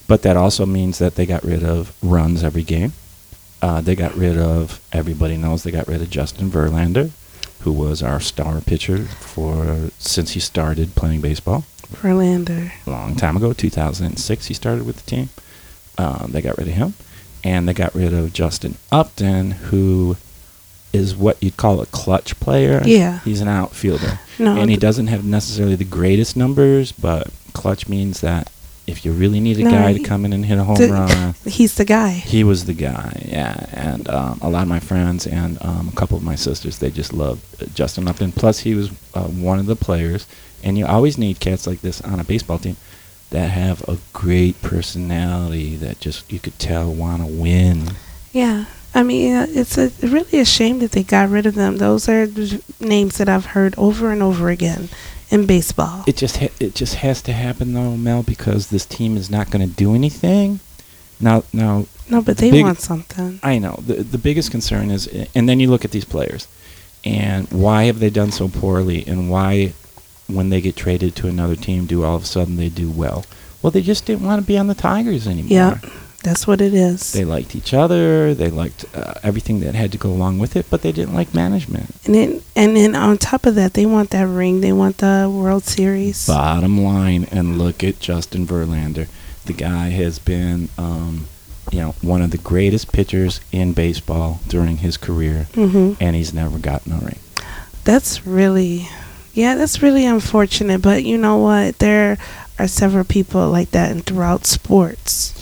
but 0.07 0.21
that 0.21 0.37
also 0.37 0.65
means 0.65 0.99
that 0.99 1.15
they 1.15 1.25
got 1.25 1.43
rid 1.43 1.63
of 1.63 1.95
runs 2.03 2.43
every 2.43 2.63
game. 2.63 2.93
Uh, 3.61 3.81
they 3.81 3.95
got 3.95 4.13
rid 4.15 4.37
of 4.37 4.79
everybody 4.91 5.35
knows 5.37 5.63
they 5.63 5.71
got 5.71 5.87
rid 5.87 6.01
of 6.01 6.09
Justin 6.11 6.51
Verlander, 6.51 7.09
who 7.61 7.71
was 7.71 8.03
our 8.03 8.19
star 8.19 8.61
pitcher 8.61 9.05
for 9.05 9.89
since 9.97 10.31
he 10.31 10.39
started 10.39 10.93
playing 10.93 11.21
baseball 11.21 11.63
Verlander. 11.93 12.71
a 12.85 12.89
long 12.89 13.15
time 13.15 13.37
ago, 13.37 13.53
2006. 13.53 14.45
He 14.47 14.53
started 14.53 14.85
with 14.85 14.97
the 15.03 15.09
team. 15.09 15.29
Uh, 15.97 16.27
they 16.27 16.41
got 16.41 16.57
rid 16.57 16.67
of 16.67 16.73
him, 16.75 16.93
and 17.43 17.67
they 17.67 17.73
got 17.73 17.93
rid 17.95 18.13
of 18.13 18.33
Justin 18.33 18.75
Upton, 18.91 19.51
who 19.51 20.17
is 20.93 21.15
what 21.15 21.41
you'd 21.41 21.57
call 21.57 21.81
a 21.81 21.85
clutch 21.87 22.39
player. 22.39 22.81
Yeah. 22.85 23.19
he's 23.19 23.41
an 23.41 23.47
outfielder, 23.47 24.19
No, 24.39 24.51
and 24.53 24.69
he 24.69 24.75
th- 24.75 24.79
doesn't 24.79 25.07
have 25.07 25.25
necessarily 25.25 25.75
the 25.75 25.83
greatest 25.85 26.37
numbers, 26.37 26.91
but 26.91 27.27
clutch 27.53 27.89
means 27.89 28.21
that 28.21 28.49
if 28.85 29.03
you 29.03 29.11
really 29.11 29.41
need 29.41 29.59
a 29.59 29.63
No, 29.63 29.71
guy 29.71 29.91
to 29.93 29.99
come 29.99 30.23
in 30.23 30.31
and 30.31 30.45
hit 30.45 30.57
a 30.57 30.63
home 30.63 30.75
the- 30.77 30.87
run, 30.87 31.35
He's 31.45 31.75
the 31.75 31.83
guy. 31.83 32.11
he 32.11 32.43
was 32.43 32.65
the 32.65 32.73
guy. 32.73 33.25
Yeah, 33.27 33.65
and 33.73 34.07
um, 34.07 34.39
a 34.41 34.49
lot 34.49 34.61
of 34.61 34.69
my 34.69 34.79
friends 34.79 35.27
and 35.27 35.57
um, 35.61 35.89
a 35.91 35.95
couple 35.95 36.15
of 36.15 36.23
my 36.23 36.35
sisters, 36.35 36.77
they 36.79 36.89
just 36.89 37.11
loved 37.11 37.41
uh, 37.61 37.65
Justin 37.73 38.07
Upton. 38.07 38.31
Plus, 38.31 38.59
he 38.59 38.73
was 38.75 38.89
uh, 39.13 39.23
one 39.23 39.59
of 39.59 39.65
the 39.65 39.75
players, 39.75 40.25
and 40.63 40.77
you 40.77 40.85
always 40.85 41.17
need 41.17 41.39
cats 41.39 41.67
like 41.67 41.81
this 41.81 42.01
on 42.01 42.19
a 42.19 42.23
baseball 42.23 42.59
team 42.59 42.77
that 43.29 43.49
have 43.49 43.87
a 43.87 43.97
great 44.13 44.61
personality 44.61 45.75
that 45.75 45.99
just 45.99 46.31
you 46.31 46.39
could 46.39 46.57
tell 46.59 46.93
want 46.93 47.21
to 47.21 47.27
win. 47.27 47.91
Yeah. 48.31 48.65
I 48.95 49.03
mean, 49.03 49.35
it's 49.49 49.77
a, 49.77 49.91
really 50.01 50.39
a 50.39 50.45
shame 50.45 50.79
that 50.79 50.91
they 50.93 51.03
got 51.03 51.29
rid 51.29 51.45
of 51.45 51.55
them. 51.55 51.77
Those 51.77 52.09
are 52.09 52.27
names 52.79 53.17
that 53.17 53.29
I've 53.29 53.47
heard 53.47 53.75
over 53.77 54.11
and 54.11 54.23
over 54.23 54.49
again 54.49 54.89
in 55.29 55.45
baseball. 55.45 56.03
It 56.07 56.17
just 56.17 56.37
ha- 56.37 56.53
it 56.59 56.73
just 56.73 56.95
has 56.95 57.21
to 57.23 57.33
happen 57.33 57.73
though, 57.73 57.97
Mel, 57.97 58.23
because 58.23 58.69
this 58.69 58.85
team 58.85 59.17
is 59.17 59.29
not 59.29 59.51
going 59.51 59.67
to 59.67 59.75
do 59.75 59.93
anything. 59.93 60.61
Now, 61.19 61.43
now 61.53 61.85
no, 62.09 62.21
but 62.21 62.37
the 62.37 62.49
they 62.49 62.63
want 62.63 62.79
something. 62.79 63.39
I 63.43 63.59
know. 63.59 63.79
The 63.85 63.95
the 63.95 64.17
biggest 64.17 64.51
concern 64.51 64.89
is 64.89 65.07
and 65.35 65.47
then 65.49 65.59
you 65.59 65.69
look 65.69 65.85
at 65.85 65.91
these 65.91 66.05
players 66.05 66.47
and 67.03 67.47
why 67.51 67.83
have 67.83 67.99
they 67.99 68.09
done 68.09 68.31
so 68.31 68.47
poorly 68.47 69.05
and 69.05 69.29
why 69.29 69.73
when 70.27 70.49
they 70.49 70.61
get 70.61 70.75
traded 70.75 71.15
to 71.17 71.27
another 71.27 71.55
team 71.55 71.85
do 71.85 72.03
all 72.03 72.15
of 72.15 72.23
a 72.23 72.25
sudden 72.25 72.57
they 72.57 72.69
do 72.69 72.89
well? 72.91 73.25
Well, 73.61 73.71
they 73.71 73.81
just 73.81 74.05
didn't 74.05 74.25
want 74.25 74.41
to 74.41 74.47
be 74.47 74.57
on 74.57 74.67
the 74.67 74.75
Tigers 74.75 75.27
anymore. 75.27 75.49
Yeah, 75.49 75.79
that's 76.23 76.45
what 76.45 76.61
it 76.61 76.73
is. 76.73 77.11
They 77.13 77.25
liked 77.25 77.55
each 77.55 77.73
other. 77.73 78.33
They 78.35 78.49
liked 78.49 78.85
uh, 78.93 79.15
everything 79.23 79.61
that 79.61 79.73
had 79.75 79.91
to 79.93 79.97
go 79.97 80.09
along 80.09 80.39
with 80.39 80.55
it, 80.55 80.67
but 80.69 80.81
they 80.83 80.91
didn't 80.91 81.15
like 81.15 81.33
management. 81.33 81.89
and 82.05 82.13
then, 82.15 82.41
and 82.55 82.77
then 82.77 82.95
on 82.95 83.17
top 83.17 83.45
of 83.45 83.55
that, 83.55 83.73
they 83.73 83.85
want 83.85 84.11
that 84.11 84.27
ring. 84.27 84.61
They 84.61 84.73
want 84.73 84.97
the 84.97 85.31
World 85.33 85.63
Series. 85.63 86.27
Bottom 86.27 86.81
line, 86.83 87.27
and 87.31 87.57
look 87.57 87.83
at 87.83 87.99
Justin 87.99 88.45
Verlander. 88.45 89.07
The 89.45 89.53
guy 89.53 89.89
has 89.89 90.19
been, 90.19 90.69
um, 90.77 91.27
you 91.71 91.79
know, 91.79 91.95
one 92.01 92.21
of 92.21 92.31
the 92.31 92.37
greatest 92.37 92.91
pitchers 92.91 93.41
in 93.51 93.73
baseball 93.73 94.39
during 94.47 94.77
his 94.77 94.97
career, 94.97 95.47
hmm 95.55 95.93
and 95.99 96.15
he's 96.15 96.33
never 96.33 96.57
gotten 96.59 96.91
a 96.93 96.97
ring. 96.97 97.19
That's 97.85 98.27
really, 98.27 98.87
yeah, 99.37 99.53
that's 99.53 99.83
really 99.83 100.03
unfortunate. 100.03 100.81
But 100.81 101.03
you 101.03 101.15
know 101.15 101.37
what? 101.37 101.77
There 101.77 102.17
are 102.57 102.67
several 102.67 103.03
people 103.03 103.49
like 103.49 103.69
that 103.69 103.91
in 103.91 104.01
throughout 104.01 104.47
sports. 104.47 105.33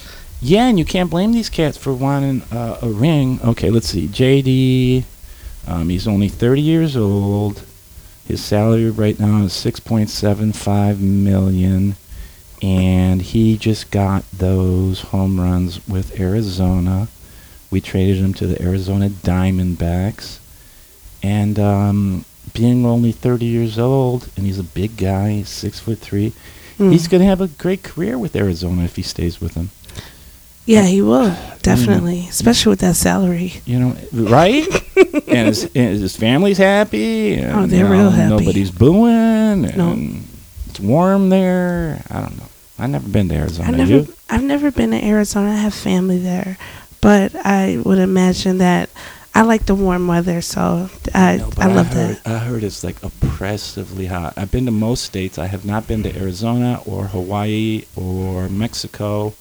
Yeah, 0.42 0.68
and 0.68 0.78
you 0.78 0.84
can't 0.84 1.10
blame 1.10 1.32
these 1.32 1.50
cats 1.50 1.78
for 1.78 1.94
wanting 1.94 2.42
uh, 2.52 2.78
a 2.82 2.90
ring. 2.90 3.40
Okay, 3.42 3.70
let's 3.70 3.88
see. 3.88 4.08
JD, 4.08 5.06
um, 5.66 5.88
he's 5.88 6.10
only 6.10 6.28
30 6.28 6.62
years 6.62 6.98
old. 6.98 7.64
His 8.28 8.44
salary 8.44 8.90
right 8.90 9.18
now 9.18 9.44
is 9.44 9.54
6.75 9.54 11.00
million, 11.00 11.96
and 12.62 13.22
he 13.22 13.58
just 13.58 13.92
got 13.92 14.30
those 14.32 15.02
home 15.02 15.40
runs 15.40 15.88
with 15.88 16.20
Arizona. 16.20 17.08
We 17.72 17.80
traded 17.80 18.18
him 18.18 18.34
to 18.36 18.48
the 18.48 18.62
Arizona 18.62 19.10
Diamondbacks, 19.10 20.40
and 21.24 21.58
um, 21.58 22.26
being 22.56 22.86
only 22.86 23.12
30 23.12 23.46
years 23.46 23.78
old, 23.78 24.30
and 24.36 24.46
he's 24.46 24.58
a 24.60 24.64
big 24.64 24.98
guy, 24.98 25.32
he's 25.32 25.50
six 25.50 25.80
foot 25.80 26.00
three. 26.00 26.34
Mm. 26.80 26.92
He's 26.92 27.08
going 27.08 27.22
to 27.22 27.28
have 27.28 27.42
a 27.42 27.48
great 27.48 27.84
career 27.84 28.18
with 28.18 28.36
Arizona 28.36 28.84
if 28.84 28.96
he 28.96 29.02
stays 29.02 29.40
with 29.40 29.54
them. 29.54 29.70
Yeah, 30.66 30.84
he 30.86 31.02
will 31.02 31.36
definitely, 31.62 32.26
especially 32.28 32.72
with 32.72 32.80
that 32.80 32.96
salary. 32.96 33.54
You 33.66 33.80
know, 33.80 33.98
right? 34.12 34.66
and, 35.28 35.48
his, 35.48 35.66
and 35.76 36.00
his 36.02 36.16
family's 36.18 36.58
happy. 36.58 37.36
And, 37.36 37.54
Oh, 37.54 37.66
they're 37.68 37.80
you 37.80 37.84
know, 37.84 37.92
real 37.92 38.10
happy. 38.10 38.30
Nobody's 38.46 38.72
booing. 38.72 39.66
And 39.66 39.78
No. 39.78 40.20
it's 40.68 40.80
warm 40.80 41.30
there. 41.30 42.02
I 42.10 42.22
don't 42.22 42.38
know. 42.38 42.48
I've 42.80 42.90
never 42.90 43.08
been 43.08 43.30
to 43.30 43.36
Arizona. 43.36 43.70
I've 43.70 43.78
never, 43.78 43.92
you? 43.92 44.14
I've 44.30 44.44
never 44.44 44.72
been 44.72 44.92
to 44.92 45.06
Arizona. 45.06 45.52
I 45.52 45.56
have 45.58 45.74
family 45.76 46.18
there, 46.18 46.58
but 47.00 47.34
I 47.36 47.80
would 47.86 48.00
imagine 48.00 48.58
that 48.58 48.90
I 49.36 49.42
like 49.42 49.66
the 49.66 49.76
warm 49.76 50.08
weather, 50.08 50.42
so 50.42 50.90
I 51.14 51.38
No, 51.38 51.50
I 51.58 51.68
love 51.68 51.88
heard, 51.88 52.16
that. 52.24 52.28
I 52.28 52.38
heard 52.38 52.64
it's 52.64 52.86
like 52.86 53.04
oppressively 53.04 54.06
hot. 54.06 54.34
I've 54.38 54.50
been 54.50 54.66
to 54.66 54.72
most 54.72 55.04
states. 55.04 55.38
I 55.38 55.48
have 55.48 55.66
not 55.66 55.88
been 55.88 56.04
to 56.04 56.18
Arizona 56.18 56.80
or 56.86 57.08
Hawaii 57.08 57.84
or 57.98 58.48
Mexico. 58.48 59.34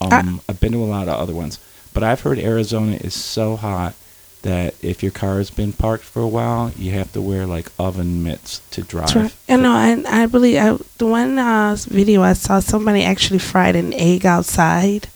Um, 0.00 0.40
I've 0.48 0.60
been 0.60 0.72
to 0.72 0.82
a 0.82 0.86
lot 0.86 1.08
of 1.08 1.20
other 1.20 1.34
ones, 1.34 1.58
but 1.92 2.02
I've 2.02 2.22
heard 2.22 2.38
Arizona 2.38 2.92
is 2.96 3.12
so 3.12 3.56
hot 3.56 3.94
that 4.42 4.74
if 4.82 5.02
your 5.02 5.12
car 5.12 5.36
has 5.36 5.50
been 5.50 5.72
parked 5.72 6.04
for 6.04 6.20
a 6.22 6.28
while, 6.28 6.72
you 6.76 6.92
have 6.92 7.12
to 7.12 7.20
wear 7.20 7.46
like 7.46 7.70
oven 7.78 8.22
mitts 8.22 8.60
to 8.70 8.82
drive. 8.82 9.14
Right. 9.14 9.34
And 9.46 9.62
no, 9.62 9.72
I, 9.72 10.22
I 10.22 10.26
believe 10.26 10.56
I, 10.56 10.78
the 10.98 11.06
one 11.06 11.38
uh, 11.38 11.76
video 11.78 12.22
I 12.22 12.32
saw, 12.32 12.60
somebody 12.60 13.04
actually 13.04 13.40
fried 13.40 13.76
an 13.76 13.92
egg 13.92 14.24
outside 14.24 15.08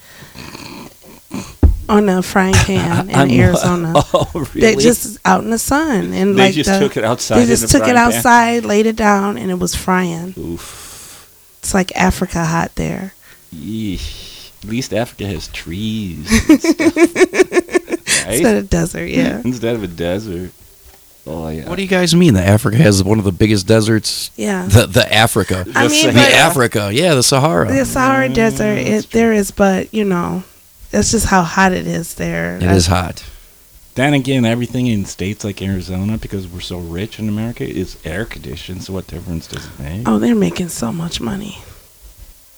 on 1.89 2.09
a 2.09 2.23
frying 2.23 2.55
pan 2.67 3.09
in 3.11 3.15
On 3.17 3.29
what? 3.29 3.37
Arizona. 3.37 3.93
Oh, 4.15 4.49
They 4.55 4.77
just 4.77 5.19
out 5.25 5.43
in 5.45 5.51
the 5.51 5.59
sun 5.59 6.13
and 6.13 6.37
They 6.39 6.43
like 6.47 6.55
just 6.55 6.71
the- 6.71 6.79
took 6.79 6.97
it 6.97 7.05
outside 7.05 7.37
They 7.39 7.43
in 7.43 7.49
just 7.49 7.65
a 7.65 7.69
took 7.69 7.83
it 7.83 7.93
frying 7.93 7.97
pan? 7.97 8.15
outside, 8.15 8.65
laid 8.65 8.87
it 8.87 8.97
down, 8.97 9.39
and 9.39 9.51
it 9.51 9.59
was 9.59 9.75
frying. 9.75 10.35
Oof. 10.39 11.29
It's 11.61 11.75
like 11.75 11.95
Africa 11.97 12.45
hot 12.45 12.75
there. 12.77 13.15
Yeesh. 13.55 14.51
At 14.65 14.71
least 14.71 14.93
Africa 14.93 15.27
has 15.27 15.49
trees. 15.49 16.27
And 16.49 16.61
stuff. 16.61 16.97
right? 16.97 18.35
Instead 18.35 18.57
of 18.57 18.71
desert, 18.71 19.07
yeah. 19.07 19.41
Instead 19.45 19.75
of 19.77 19.83
a 19.83 19.87
desert. 19.87 20.53
Oh 21.27 21.49
yeah. 21.49 21.69
What 21.69 21.77
do 21.77 21.83
you 21.83 21.89
guys 21.89 22.15
mean 22.15 22.35
that 22.35 22.49
Africa 22.49 22.77
has 22.79 23.05
one 23.05 23.19
of 23.19 23.25
the 23.25 23.33
biggest 23.33 23.67
deserts? 23.67 24.31
Yeah. 24.37 24.67
The 24.67 24.87
the 24.87 25.13
Africa. 25.15 25.65
I 25.75 25.89
mean, 25.89 26.15
the 26.15 26.21
Africa. 26.21 26.91
Yeah, 26.93 27.15
the 27.15 27.23
Sahara. 27.23 27.69
The 27.71 27.85
Sahara 27.85 28.29
Desert, 28.31 28.79
it, 28.79 29.05
mm, 29.05 29.11
there 29.11 29.33
is, 29.33 29.51
but 29.51 29.93
you 29.93 30.05
know, 30.05 30.43
it's 30.93 31.11
just 31.11 31.27
how 31.27 31.43
hot 31.43 31.73
it 31.73 31.87
is 31.87 32.15
there. 32.15 32.57
It 32.57 32.63
is 32.65 32.87
hot. 32.87 33.25
Then 33.95 34.15
again, 34.15 34.45
everything 34.45 34.87
in 34.87 35.05
states 35.07 35.43
like 35.43 35.61
Arizona, 35.61 36.19
because 36.19 36.47
we're 36.47 36.61
so 36.61 36.79
rich 36.79 37.19
in 37.19 37.29
America, 37.29 37.65
is 37.69 37.97
air 38.05 38.25
conditioned. 38.25 38.85
So 38.85 38.93
what 38.93 39.09
difference 39.09 39.49
does 39.49 39.67
it 39.67 39.79
make? 39.81 40.09
Oh, 40.09 40.19
they're 40.21 40.37
making 40.37 40.69
so 40.69 40.93
much 40.93 41.21
money. 41.21 41.59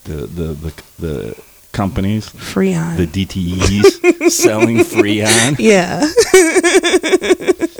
The 0.05 0.27
the 0.27 0.53
the 0.53 0.83
the 0.99 1.43
companies, 1.73 2.29
Freon. 2.29 2.97
the 2.99 3.07
DTEs 3.07 4.31
selling 4.31 4.79
Freon. 4.93 5.57
Yeah. 5.59 6.01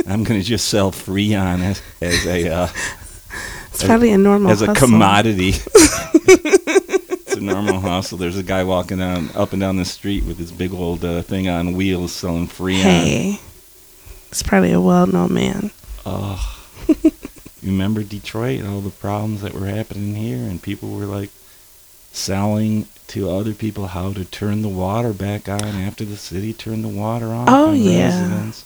I'm 0.07 0.25
gonna 0.25 0.43
just 0.43 0.69
sell 0.69 0.91
Freon 0.91 1.61
as 1.61 1.83
as 2.01 2.27
a 2.27 2.49
uh, 2.49 2.69
It's 3.73 3.85
probably 3.85 4.11
a 4.13 4.19
normal 4.19 4.51
as 4.53 4.63
a 4.63 4.73
commodity. 4.75 5.53
a 7.41 7.45
normal 7.45 7.81
hustle. 7.81 8.19
There's 8.19 8.39
a 8.39 8.43
guy 8.43 8.63
walking 8.65 8.99
down 8.99 9.31
up 9.35 9.53
and 9.53 9.61
down 9.61 9.77
the 9.77 9.85
street 9.85 10.25
with 10.25 10.39
his 10.39 10.53
big 10.53 10.73
old 10.73 11.05
uh, 11.05 11.23
thing 11.23 11.49
on 11.49 11.73
wheels 11.75 12.13
selling 12.13 12.47
Freon. 12.47 12.83
Hey, 12.83 13.41
it's 14.31 14.43
probably 14.43 14.73
a 14.73 14.81
well-known 14.81 15.33
man. 15.35 15.71
Oh, 16.07 16.57
remember 17.63 18.03
Detroit? 18.03 18.61
and 18.61 18.69
All 18.69 18.81
the 18.81 18.91
problems 18.91 19.43
that 19.43 19.55
were 19.55 19.67
happening 19.67 20.15
here, 20.15 20.39
and 20.39 20.63
people 20.63 20.91
were 20.91 21.05
like 21.07 21.31
selling 22.13 22.87
to 23.09 23.31
other 23.31 23.55
people 23.55 23.89
how 23.89 24.13
to 24.13 24.25
turn 24.25 24.63
the 24.63 24.69
water 24.69 25.13
back 25.13 25.49
on 25.49 25.63
after 25.63 26.05
the 26.05 26.17
city 26.17 26.53
turned 26.53 26.85
the 26.85 26.89
water 26.89 27.27
off. 27.29 27.49
Oh, 27.51 27.71
on 27.71 27.77
yeah. 27.81 28.07
residents. 28.21 28.65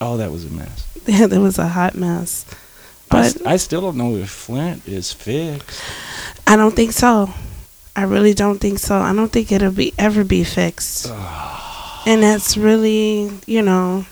Oh, 0.00 0.16
that 0.16 0.30
was 0.32 0.44
a 0.44 0.48
mess. 0.48 0.88
Yeah, 1.06 1.26
there 1.26 1.40
was 1.40 1.58
a 1.58 1.68
hot 1.68 1.94
mess. 1.94 2.46
I, 2.50 2.54
But 3.10 3.24
s- 3.26 3.42
I 3.44 3.56
still 3.58 3.82
don't 3.82 3.98
know 3.98 4.16
if 4.16 4.30
Flint 4.30 4.88
is 4.88 5.12
fixed. 5.12 5.82
I 6.46 6.56
don't 6.56 6.74
think 6.74 6.92
so. 6.92 7.28
I 7.96 8.04
really 8.04 8.34
don't 8.34 8.58
think 8.58 8.78
so. 8.78 8.96
I 8.96 9.14
don't 9.14 9.30
think 9.30 9.52
it'll 9.52 9.70
be 9.72 9.92
ever 9.98 10.24
be 10.24 10.44
fixed. 10.44 11.06
and 12.06 12.22
that's 12.22 12.56
really, 12.56 13.30
you 13.46 13.62
know, 13.62 14.06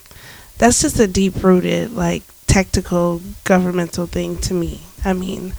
that's 0.58 0.80
just 0.80 1.00
a 1.00 1.06
deep 1.06 1.42
rooted, 1.42 1.92
like 1.92 2.22
tactical 2.46 3.20
governmental 3.44 4.06
thing 4.06 4.38
to 4.38 4.54
me. 4.54 4.82
I 5.04 5.12
mean, 5.12 5.54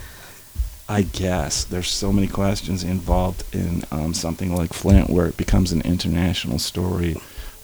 I 0.88 1.02
guess 1.02 1.64
there's 1.64 1.90
so 1.90 2.12
many 2.14 2.28
questions 2.28 2.84
involved 2.84 3.44
in 3.54 3.84
um, 3.91 4.14
something 4.14 4.56
like 4.56 4.74
Flint 4.74 5.10
where 5.10 5.28
it 5.28 5.38
becomes 5.38 5.72
an 5.72 5.82
international 5.82 6.60
story. 6.60 7.16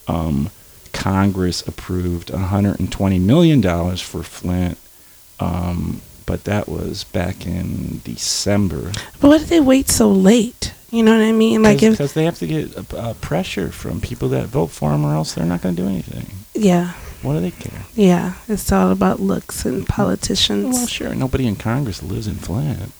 Um, 0.07 0.49
Congress 0.93 1.65
approved 1.67 2.31
120 2.31 3.19
million 3.19 3.61
dollars 3.61 4.01
for 4.01 4.23
Flint, 4.23 4.77
um, 5.39 6.01
but 6.29 6.43
that 6.43 6.69
was 6.69 7.03
back 7.05 7.47
in 7.47 8.01
December. 8.03 8.91
but 9.19 9.27
why 9.29 9.37
did 9.39 9.47
they 9.47 9.59
wait 9.59 9.89
so 9.89 10.09
late? 10.11 10.73
You 10.91 11.01
know 11.03 11.11
what 11.17 11.23
I 11.23 11.31
mean? 11.31 11.63
Like 11.63 11.79
because 11.79 12.13
they 12.13 12.25
have 12.25 12.37
to 12.39 12.47
get 12.47 12.93
uh, 12.93 13.13
pressure 13.15 13.69
from 13.71 13.99
people 13.99 14.29
that 14.29 14.45
vote 14.47 14.67
for 14.67 14.91
them, 14.91 15.03
or 15.03 15.15
else 15.15 15.33
they're 15.33 15.45
not 15.45 15.61
going 15.63 15.75
to 15.75 15.81
do 15.81 15.87
anything. 15.89 16.27
yeah, 16.53 16.93
What 17.23 17.33
do 17.33 17.39
they 17.41 17.51
care? 17.51 17.81
yeah, 17.95 18.33
it's 18.47 18.71
all 18.71 18.91
about 18.91 19.19
looks 19.19 19.65
and 19.65 19.87
politicians. 19.87 20.75
Well, 20.75 20.87
sure, 20.87 21.15
nobody 21.15 21.47
in 21.47 21.55
Congress 21.55 22.03
lives 22.03 22.27
in 22.27 22.35
Flint. 22.35 22.91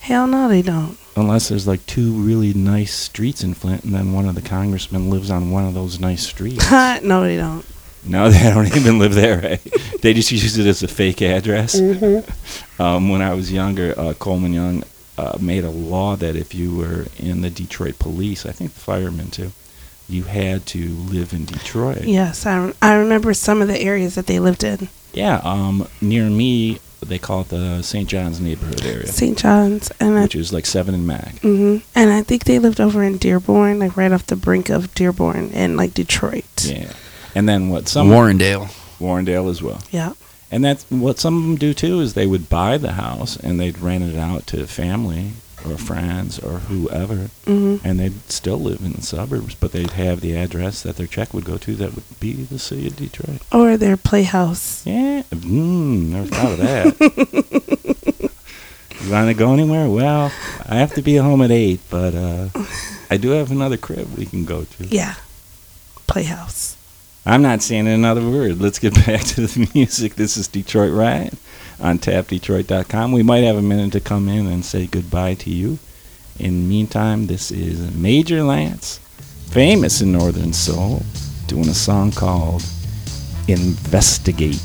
Hell 0.00 0.26
no, 0.26 0.48
they 0.48 0.62
don't. 0.62 0.96
Unless 1.16 1.48
there's 1.48 1.66
like 1.66 1.84
two 1.86 2.12
really 2.12 2.52
nice 2.54 2.94
streets 2.94 3.42
in 3.42 3.54
Flint, 3.54 3.84
and 3.84 3.94
then 3.94 4.12
one 4.12 4.28
of 4.28 4.34
the 4.34 4.42
congressmen 4.42 5.10
lives 5.10 5.30
on 5.30 5.50
one 5.50 5.64
of 5.66 5.74
those 5.74 5.98
nice 5.98 6.22
streets. 6.32 6.70
no, 6.70 7.22
they 7.22 7.36
don't. 7.36 7.64
No, 8.06 8.30
they 8.30 8.50
don't 8.50 8.66
even 8.76 8.98
live 8.98 9.14
there. 9.14 9.40
Right? 9.40 10.00
They 10.02 10.14
just 10.14 10.30
use 10.32 10.56
it 10.58 10.66
as 10.66 10.82
a 10.82 10.88
fake 10.88 11.22
address. 11.22 11.80
Um, 12.78 13.08
when 13.08 13.22
I 13.22 13.34
was 13.34 13.52
younger, 13.52 13.94
uh, 13.98 14.12
Coleman 14.14 14.52
Young 14.52 14.84
uh, 15.18 15.38
made 15.40 15.64
a 15.64 15.70
law 15.70 16.16
that 16.16 16.36
if 16.36 16.54
you 16.54 16.76
were 16.76 17.06
in 17.18 17.40
the 17.40 17.50
Detroit 17.50 17.98
police, 17.98 18.44
I 18.44 18.52
think 18.52 18.74
the 18.74 18.80
firemen 18.80 19.30
too, 19.30 19.52
you 20.08 20.24
had 20.24 20.66
to 20.66 20.88
live 20.90 21.32
in 21.32 21.46
Detroit. 21.46 22.04
Yes, 22.04 22.46
I, 22.46 22.72
I 22.82 22.94
remember 22.94 23.32
some 23.34 23.62
of 23.62 23.68
the 23.68 23.80
areas 23.80 24.14
that 24.14 24.26
they 24.26 24.38
lived 24.38 24.62
in. 24.62 24.88
Yeah, 25.12 25.40
um, 25.42 25.88
near 26.02 26.28
me, 26.28 26.78
they 27.00 27.18
call 27.18 27.40
it 27.42 27.48
the 27.48 27.82
St. 27.82 28.08
John's 28.08 28.40
neighborhood 28.40 28.84
area, 28.84 29.06
St. 29.06 29.38
John's, 29.38 29.90
and 29.98 30.18
I, 30.18 30.22
which 30.24 30.34
is 30.34 30.52
like 30.52 30.66
Seven 30.66 30.94
and 30.94 31.06
Mack. 31.06 31.38
hmm 31.38 31.78
and 31.94 32.10
I 32.10 32.22
think 32.22 32.44
they 32.44 32.58
lived 32.58 32.80
over 32.80 33.02
in 33.02 33.16
Dearborn, 33.16 33.78
like 33.78 33.96
right 33.96 34.12
off 34.12 34.26
the 34.26 34.36
brink 34.36 34.68
of 34.68 34.94
Dearborn 34.94 35.50
and 35.54 35.76
like 35.76 35.94
Detroit. 35.94 36.44
Yeah, 36.66 36.92
and 37.36 37.46
then 37.48 37.68
what 37.68 37.86
some 37.86 38.08
Warrendale. 38.08 38.66
Warrendale 38.98 39.50
as 39.50 39.62
well. 39.62 39.80
Yeah. 39.90 40.14
And 40.50 40.64
that's 40.64 40.84
what 40.90 41.18
some 41.18 41.36
of 41.36 41.42
them 41.42 41.56
do 41.56 41.74
too 41.74 42.00
is 42.00 42.14
they 42.14 42.26
would 42.26 42.48
buy 42.48 42.78
the 42.78 42.92
house 42.92 43.36
and 43.36 43.60
they'd 43.60 43.78
rent 43.78 44.04
it 44.04 44.16
out 44.16 44.46
to 44.48 44.66
family 44.66 45.32
or 45.68 45.76
friends 45.76 46.38
or 46.38 46.58
whoever, 46.70 47.28
hmm 47.44 47.76
and 47.84 47.98
they'd 47.98 48.30
still 48.30 48.58
live 48.58 48.80
in 48.80 48.92
the 48.92 49.02
suburbs, 49.02 49.54
but 49.54 49.72
they'd 49.72 49.90
have 49.90 50.20
the 50.20 50.34
address 50.36 50.82
that 50.82 50.96
their 50.96 51.06
check 51.08 51.34
would 51.34 51.44
go 51.44 51.58
to. 51.58 51.74
That 51.74 51.94
would 51.94 52.04
be 52.20 52.32
the 52.32 52.58
city 52.58 52.86
of 52.86 52.96
Detroit. 52.96 53.42
Or 53.52 53.76
their 53.76 53.96
playhouse. 53.96 54.86
Yeah, 54.86 55.22
mm, 55.30 56.10
never 56.10 56.28
thought 56.28 56.52
of 56.52 56.58
that. 56.58 58.30
you 59.00 59.10
want 59.10 59.28
to 59.28 59.34
go 59.34 59.52
anywhere? 59.52 59.88
Well, 59.88 60.32
I 60.66 60.76
have 60.76 60.94
to 60.94 61.02
be 61.02 61.16
home 61.16 61.42
at 61.42 61.50
eight, 61.50 61.80
but 61.90 62.14
uh, 62.14 62.48
I 63.10 63.16
do 63.16 63.30
have 63.30 63.50
another 63.50 63.76
crib 63.76 64.16
we 64.16 64.26
can 64.26 64.44
go 64.44 64.64
to. 64.64 64.86
Yeah. 64.86 65.14
Playhouse. 66.06 66.75
I'm 67.28 67.42
not 67.42 67.60
saying 67.60 67.88
another 67.88 68.22
word. 68.22 68.60
Let's 68.60 68.78
get 68.78 68.94
back 69.06 69.20
to 69.22 69.48
the 69.48 69.70
music. 69.74 70.14
This 70.14 70.36
is 70.36 70.46
Detroit 70.46 70.92
Riot 70.92 71.34
on 71.80 71.98
tapdetroit.com. 71.98 73.10
We 73.10 73.24
might 73.24 73.42
have 73.42 73.56
a 73.56 73.62
minute 73.62 73.92
to 73.92 74.00
come 74.00 74.28
in 74.28 74.46
and 74.46 74.64
say 74.64 74.86
goodbye 74.86 75.34
to 75.34 75.50
you. 75.50 75.80
In 76.38 76.62
the 76.62 76.68
meantime, 76.68 77.26
this 77.26 77.50
is 77.50 77.92
Major 77.96 78.44
Lance, 78.44 78.98
famous 79.50 80.00
in 80.02 80.12
Northern 80.12 80.52
Soul, 80.52 81.02
doing 81.48 81.68
a 81.68 81.74
song 81.74 82.12
called 82.12 82.62
Investigate. 83.48 84.62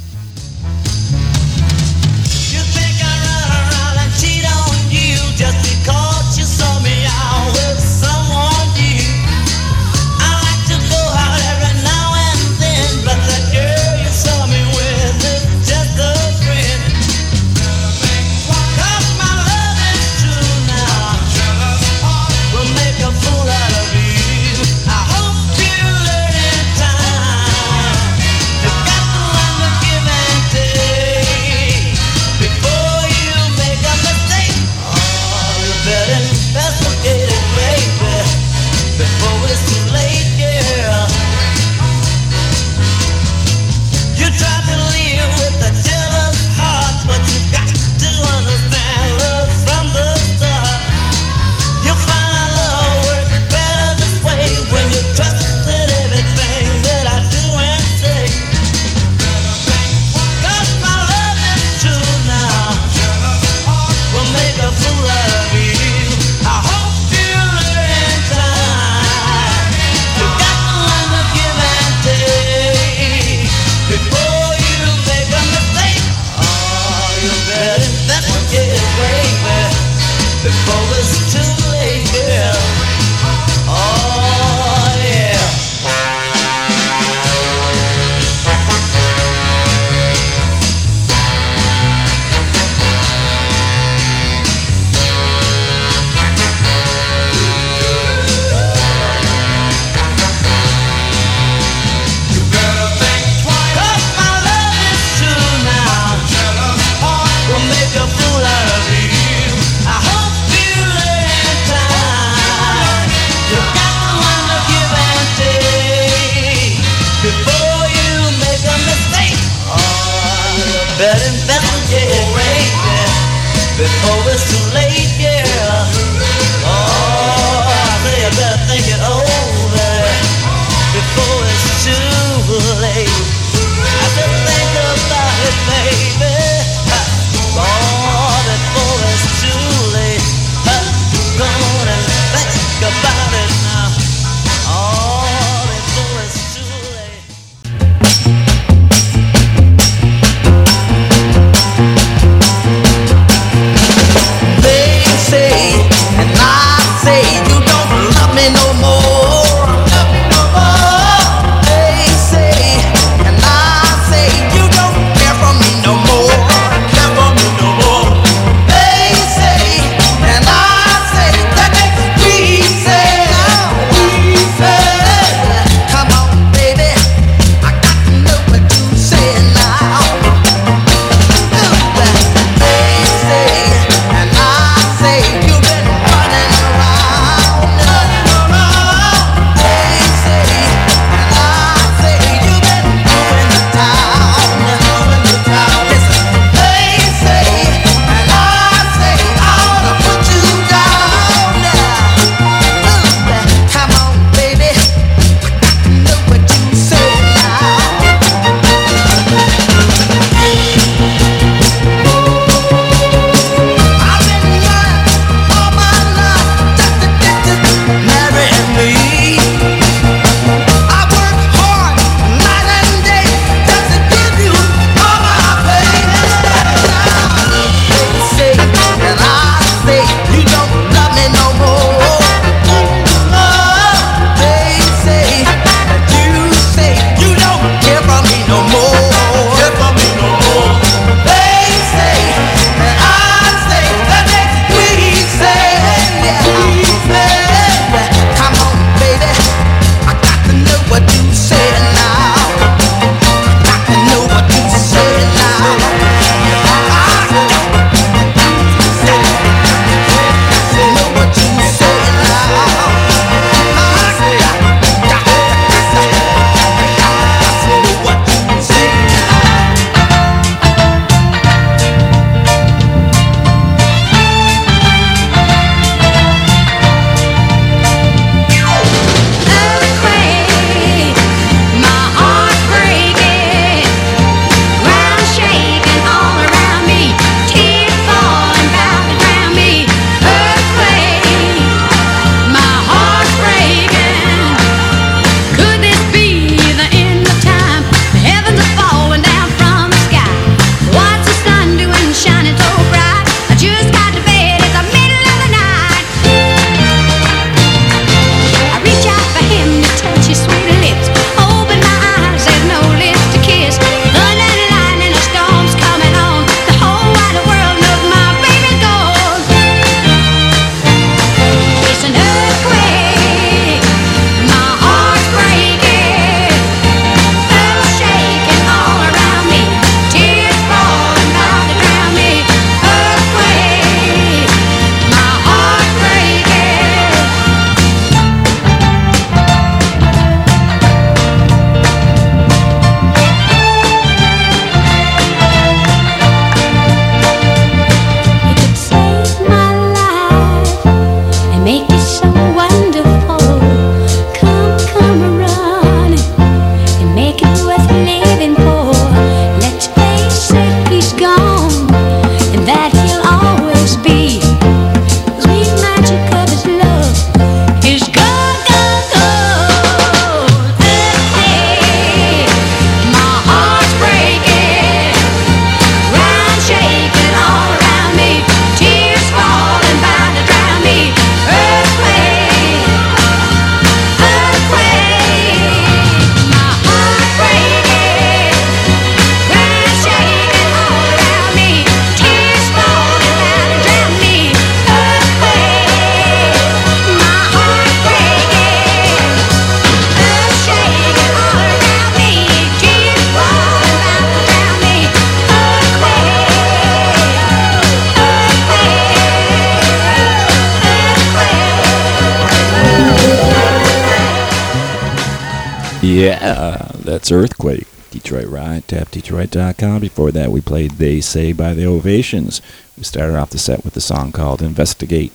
tapdetroit.com. 419.45 419.95
Uh, 419.95 419.99
before 419.99 420.31
that, 420.31 420.51
we 420.51 420.61
played 420.61 420.91
They 420.91 421.21
Say 421.21 421.53
by 421.53 421.73
the 421.73 421.85
Ovations. 421.85 422.61
We 422.97 423.03
started 423.03 423.35
off 423.35 423.49
the 423.49 423.57
set 423.57 423.83
with 423.83 423.95
a 423.97 424.01
song 424.01 424.31
called 424.31 424.61
Investigate 424.61 425.33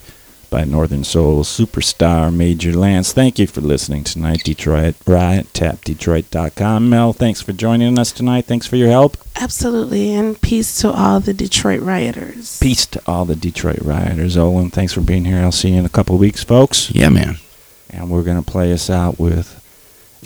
by 0.49 0.65
Northern 0.65 1.03
Soul 1.03 1.43
superstar 1.43 2.33
Major 2.33 2.73
Lance. 2.73 3.13
Thank 3.13 3.39
you 3.39 3.47
for 3.47 3.61
listening 3.61 4.05
tonight, 4.05 4.45
Detroit 4.45 4.95
Riot, 5.07 5.53
tapdetroit.com. 5.53 6.89
Mel, 6.89 7.13
thanks 7.13 7.43
for 7.43 7.53
joining 7.53 7.99
us 7.99 8.13
tonight. 8.13 8.45
Thanks 8.45 8.67
for 8.67 8.77
your 8.77 8.89
help. 8.89 9.17
Absolutely. 9.35 10.15
And 10.15 10.41
peace 10.41 10.81
to 10.81 10.91
all 10.91 11.21
the 11.21 11.35
Detroit 11.35 11.81
rioters. 11.81 12.59
Peace 12.61 12.87
to 12.87 13.03
all 13.07 13.25
the 13.25 13.37
Detroit 13.37 13.81
rioters. 13.81 14.37
Owen, 14.37 14.71
thanks 14.71 14.93
for 14.93 15.01
being 15.01 15.25
here. 15.25 15.41
I'll 15.41 15.53
see 15.53 15.71
you 15.71 15.79
in 15.81 15.85
a 15.85 15.91
couple 15.91 16.17
weeks, 16.17 16.45
folks. 16.45 16.91
Yeah, 16.93 17.09
man. 17.09 17.39
And 17.91 18.11
we're 18.11 18.23
going 18.23 18.43
to 18.43 18.51
play 18.51 18.73
us 18.73 18.89
out 18.89 19.19
with 19.19 19.63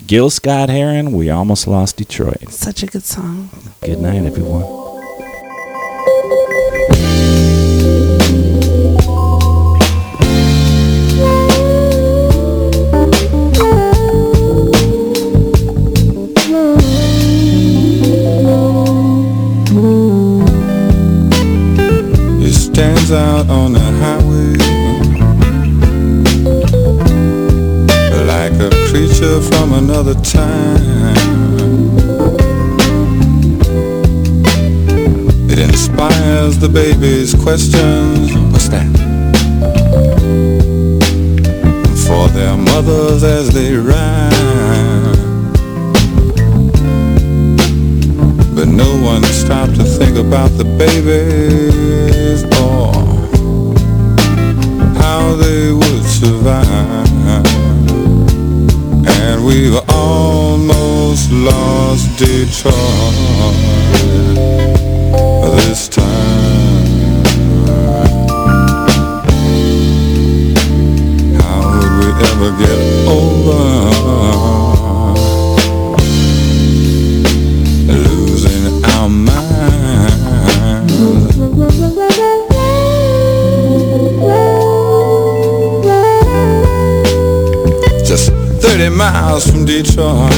Gil 0.07 0.29
Scott 0.29 0.69
Heron. 0.69 1.11
We 1.13 1.29
almost 1.29 1.67
lost 1.67 1.97
Detroit. 1.97 2.49
Such 2.49 2.83
a 2.83 2.87
good 2.87 3.03
song. 3.03 3.49
Good 3.81 3.99
night, 3.99 4.23
everyone. 4.23 4.63
It 22.43 22.53
stands 22.53 23.11
out 23.11 23.49
on 23.49 23.73
the 23.73 23.80
creature 29.21 29.41
from 29.41 29.73
another 29.73 30.15
time. 30.15 31.15
It 35.49 35.59
inspires 35.59 36.57
the 36.57 36.69
baby's 36.69 37.33
questions. 37.33 38.33
What's 38.51 38.69
that? 38.69 38.87
For 42.07 42.27
their 42.29 42.57
mothers 42.57 43.23
as 43.23 43.49
they 43.53 43.75
ride. 43.75 44.31
But 48.55 48.67
no 48.67 48.91
one 49.03 49.23
stopped 49.23 49.75
to 49.75 49.83
think 49.83 50.17
about 50.17 50.49
the 50.57 50.65
babies 50.65 52.43
or 52.59 52.93
how 55.01 55.35
they 55.35 55.71
would 55.71 56.05
survive. 56.05 57.10
And 59.31 59.45
we've 59.45 59.79
almost 59.87 61.31
lost 61.31 62.19
Detroit 62.19 62.75
this 65.55 65.87
time. 65.87 66.03
How 71.39 71.61
would 71.79 71.93
we 71.99 72.09
ever 72.27 72.51
get 72.59 72.79
over? 73.07 74.50
Miles 89.01 89.49
from 89.49 89.65
Detroit 89.65 90.31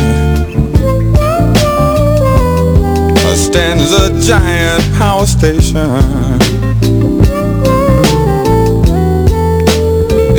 stands 3.36 3.92
a 3.92 4.06
giant 4.22 4.84
power 4.98 5.26
station. 5.26 5.92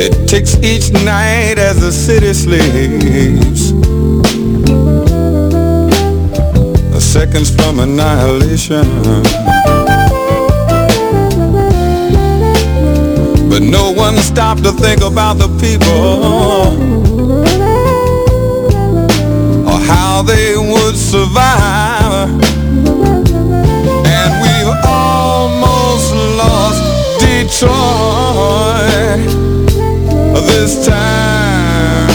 It 0.05 0.27
ticks 0.27 0.55
each 0.71 0.91
night 0.91 1.57
as 1.59 1.75
the 1.85 1.91
city 1.91 2.33
sleeps. 2.33 3.63
A 6.97 7.01
seconds 7.01 7.49
from 7.55 7.79
annihilation. 7.79 8.87
But 13.51 13.61
no 13.61 13.91
one 13.91 14.15
stopped 14.17 14.63
to 14.63 14.71
think 14.71 15.01
about 15.03 15.35
the 15.37 15.49
people 15.61 16.95
how 19.87 20.21
they 20.21 20.57
would 20.57 20.95
survive. 20.95 22.29
And 24.17 24.31
we've 24.43 24.73
almost 24.85 26.13
lost 26.41 26.81
Detroit 27.19 28.65
this 30.47 30.85
time. 30.85 32.14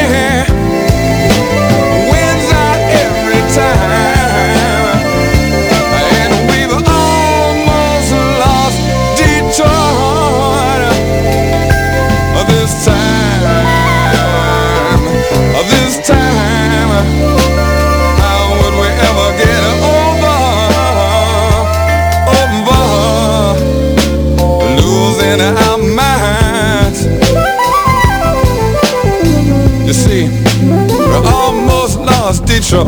was 32.31 32.39
Detroit 32.39 32.85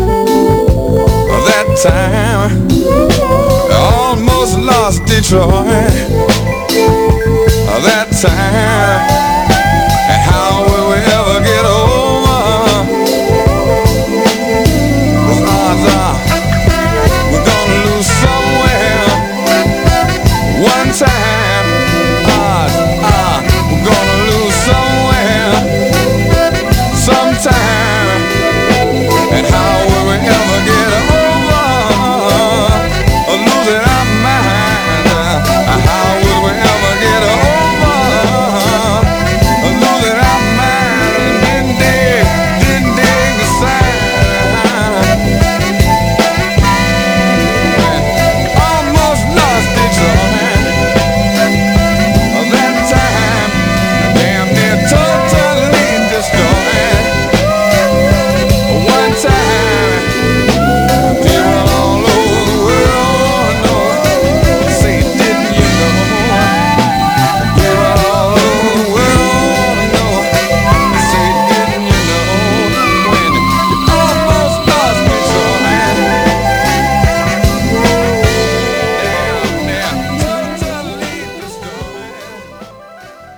oh, 0.00 1.44
That 1.46 1.68
time 1.84 2.52
Almost 3.70 4.58
lost 4.58 5.04
Detroit 5.04 5.44
oh, 7.68 7.80
That 7.84 8.08
time. 8.22 8.77